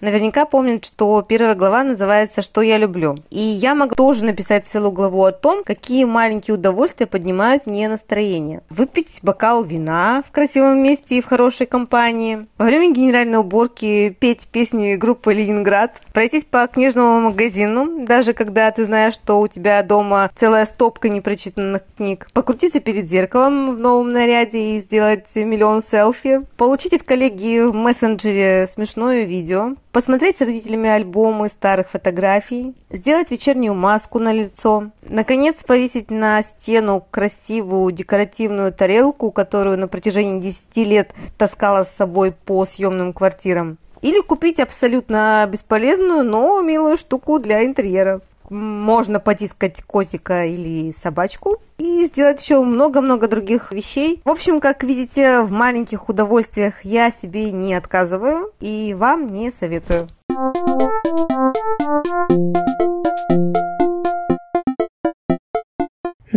наверняка 0.01 0.45
помнит, 0.45 0.85
что 0.85 1.23
первая 1.23 1.55
глава 1.55 1.83
называется 1.83 2.43
«Что 2.43 2.63
я 2.63 2.79
люблю». 2.79 3.17
И 3.31 3.41
я 3.41 3.75
могу 3.75 3.95
тоже 3.95 4.25
написать 4.25 4.67
целую 4.67 4.93
главу 4.93 5.25
о 5.25 5.33
том, 5.33 5.65
какие 5.65 6.05
маленькие 6.05 6.55
удовольствия 6.55 7.07
поднимают 7.07 7.67
мне 7.67 7.89
настроение. 7.89 8.63
Выпить 8.69 9.21
бокал 9.23 9.63
вина 9.63 10.23
в 10.27 10.33
красивом 10.33 10.83
месте 10.83 11.19
и 11.19 11.21
в 11.21 11.27
хорошей 11.27 11.67
компании. 11.67 12.47
Во 12.59 12.67
время 12.67 12.93
генеральной 12.93 13.39
уборки 13.39 14.17
петь 14.19 14.47
песни 14.47 14.97
группы 14.97 15.33
«Ленинград». 15.33 15.93
Пройтись 16.13 16.45
по 16.45 16.67
книжному 16.67 17.21
магазину, 17.21 18.05
даже 18.05 18.33
когда 18.33 18.71
ты 18.71 18.85
знаешь, 18.85 19.15
что 19.15 19.41
у 19.41 19.49
тебя 19.49 19.83
дома 19.83 20.31
целая 20.35 20.67
стопка 20.67 21.09
непрочитанных 21.09 21.83
книг. 21.97 22.29
Покрутиться 22.33 22.81
перед 22.81 23.09
зеркалом 23.09 23.75
в 23.75 23.81
новом 23.81 24.11
наряде 24.11 24.77
и 24.77 24.79
сделать 24.81 25.27
миллион 25.35 25.83
селфи. 25.83 26.43
Получить 26.57 26.95
от 26.95 27.03
коллеги 27.03 27.45
коллеги 27.47 27.61
в 27.61 27.74
мессенджере 27.74 28.66
смешное 28.68 29.24
видео, 29.24 29.76
посмотреть 29.92 30.38
с 30.38 30.40
родителями 30.40 30.88
альбомы 30.88 31.49
старых 31.49 31.90
фотографий, 31.90 32.74
сделать 32.90 33.30
вечернюю 33.30 33.74
маску 33.74 34.18
на 34.18 34.32
лицо, 34.32 34.90
наконец 35.03 35.57
повесить 35.64 36.11
на 36.11 36.42
стену 36.42 37.05
красивую 37.11 37.92
декоративную 37.92 38.72
тарелку, 38.72 39.30
которую 39.30 39.78
на 39.78 39.88
протяжении 39.88 40.40
10 40.40 40.88
лет 40.88 41.14
таскала 41.38 41.84
с 41.84 41.94
собой 41.94 42.32
по 42.32 42.66
съемным 42.66 43.12
квартирам, 43.12 43.78
или 44.03 44.20
купить 44.20 44.61
абсолютно 44.61 45.49
бесполезную, 45.51 46.24
но 46.24 46.61
милую 46.62 46.97
штуку 46.97 47.38
для 47.38 47.64
интерьера 47.64 48.20
можно 48.51 49.20
потискать 49.20 49.82
котика 49.82 50.44
или 50.44 50.92
собачку 50.92 51.59
и 51.78 52.07
сделать 52.07 52.40
еще 52.42 52.61
много-много 52.61 53.28
других 53.28 53.72
вещей. 53.72 54.20
В 54.24 54.30
общем, 54.30 54.61
как 54.61 54.82
видите, 54.82 55.42
в 55.42 55.53
маленьких 55.53 56.09
удовольствиях 56.09 56.84
я 56.84 57.11
себе 57.11 57.51
не 57.53 57.74
отказываю 57.74 58.53
и 58.61 58.94
вам 58.99 59.32
не 59.32 59.51
советую. 59.51 60.09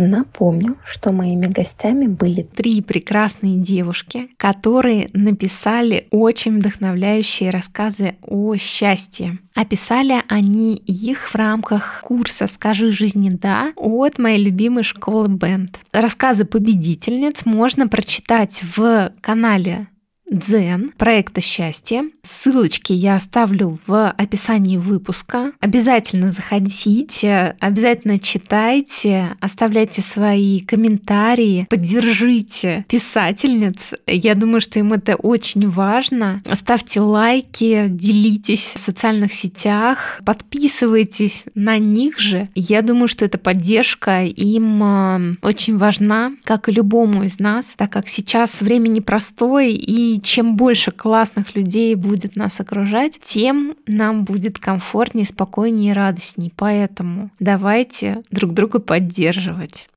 Напомню, 0.02 0.76
что 0.86 1.12
моими 1.12 1.46
гостями 1.46 2.06
были 2.06 2.40
три 2.40 2.80
прекрасные 2.80 3.58
девушки, 3.58 4.30
которые 4.38 5.10
написали 5.12 6.06
очень 6.10 6.56
вдохновляющие 6.56 7.50
рассказы 7.50 8.16
о 8.22 8.56
счастье. 8.56 9.38
Описали 9.54 10.22
они 10.26 10.74
их 10.74 11.28
в 11.28 11.34
рамках 11.34 12.00
курса 12.02 12.46
«Скажи 12.46 12.90
жизни 12.90 13.28
да» 13.28 13.74
от 13.76 14.18
моей 14.18 14.42
любимой 14.42 14.84
школы 14.84 15.28
Бенд. 15.28 15.78
Рассказы 15.92 16.46
победительниц 16.46 17.44
можно 17.44 17.86
прочитать 17.86 18.62
в 18.74 19.12
канале 19.20 19.88
Дзен 20.30 20.92
проекта 20.96 21.40
счастья. 21.40 22.04
Ссылочки 22.30 22.92
я 22.92 23.16
оставлю 23.16 23.78
в 23.86 24.10
описании 24.10 24.76
выпуска. 24.76 25.52
Обязательно 25.60 26.30
заходите, 26.30 27.56
обязательно 27.58 28.18
читайте, 28.18 29.36
оставляйте 29.40 30.00
свои 30.00 30.60
комментарии, 30.60 31.66
поддержите 31.68 32.84
писательниц. 32.88 33.94
Я 34.06 34.34
думаю, 34.34 34.60
что 34.60 34.78
им 34.78 34.92
это 34.92 35.16
очень 35.16 35.68
важно. 35.68 36.42
Ставьте 36.52 37.00
лайки, 37.00 37.86
делитесь 37.88 38.74
в 38.76 38.78
социальных 38.78 39.32
сетях, 39.32 40.20
подписывайтесь 40.24 41.44
на 41.54 41.78
них 41.78 42.20
же. 42.20 42.48
Я 42.54 42.82
думаю, 42.82 43.08
что 43.08 43.24
эта 43.24 43.38
поддержка 43.38 44.24
им 44.24 44.82
э, 44.82 45.36
очень 45.42 45.76
важна, 45.76 46.32
как 46.44 46.68
и 46.68 46.72
любому 46.72 47.24
из 47.24 47.38
нас, 47.38 47.74
так 47.76 47.90
как 47.90 48.08
сейчас 48.08 48.60
время 48.60 48.88
непростое 48.88 49.72
и 49.72 50.22
чем 50.22 50.56
больше 50.56 50.90
классных 50.90 51.56
людей 51.56 51.94
будет 51.96 52.19
нас 52.36 52.60
окружать, 52.60 53.20
тем 53.22 53.76
нам 53.86 54.24
будет 54.24 54.58
комфортнее, 54.58 55.26
спокойнее 55.26 55.90
и 55.90 55.94
радостнее. 55.94 56.52
Поэтому 56.56 57.30
давайте 57.38 58.22
друг 58.30 58.52
друга 58.52 58.78
поддерживать. 58.78 59.89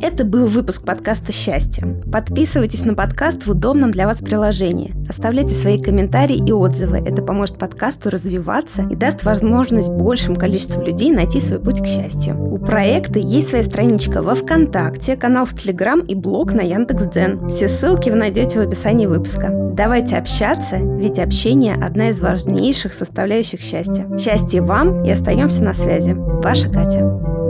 Это 0.00 0.24
был 0.24 0.46
выпуск 0.46 0.84
подкаста 0.84 1.32
«Счастье». 1.32 2.00
Подписывайтесь 2.12 2.84
на 2.84 2.94
подкаст 2.94 3.46
в 3.46 3.50
удобном 3.50 3.90
для 3.90 4.06
вас 4.06 4.18
приложении. 4.18 4.94
Оставляйте 5.08 5.54
свои 5.54 5.82
комментарии 5.82 6.36
и 6.36 6.52
отзывы. 6.52 6.98
Это 6.98 7.22
поможет 7.22 7.58
подкасту 7.58 8.10
развиваться 8.10 8.82
и 8.82 8.94
даст 8.94 9.24
возможность 9.24 9.88
большему 9.88 10.36
количеству 10.36 10.82
людей 10.82 11.10
найти 11.10 11.40
свой 11.40 11.58
путь 11.58 11.80
к 11.80 11.86
счастью. 11.86 12.38
У 12.38 12.58
проекта 12.58 13.18
есть 13.18 13.48
своя 13.48 13.64
страничка 13.64 14.22
во 14.22 14.36
ВКонтакте, 14.36 15.16
канал 15.16 15.46
в 15.46 15.54
Телеграм 15.54 15.98
и 16.00 16.14
блог 16.14 16.54
на 16.54 16.60
Яндекс.Дзен. 16.60 17.48
Все 17.48 17.66
ссылки 17.66 18.08
вы 18.08 18.16
найдете 18.16 18.60
в 18.60 18.62
описании 18.62 19.06
выпуска. 19.06 19.50
Давайте 19.74 20.16
общаться, 20.16 20.76
ведь 20.76 21.18
общение– 21.18 21.74
одна 21.82 22.10
из 22.10 22.20
важнейших 22.20 22.92
составляющих 22.92 23.62
счастья. 23.62 24.06
Счастья 24.16 24.62
вам 24.62 25.02
и 25.02 25.10
остаемся 25.10 25.64
на 25.64 25.74
связи. 25.74 26.12
Ваша 26.12 26.68
Катя. 26.70 27.43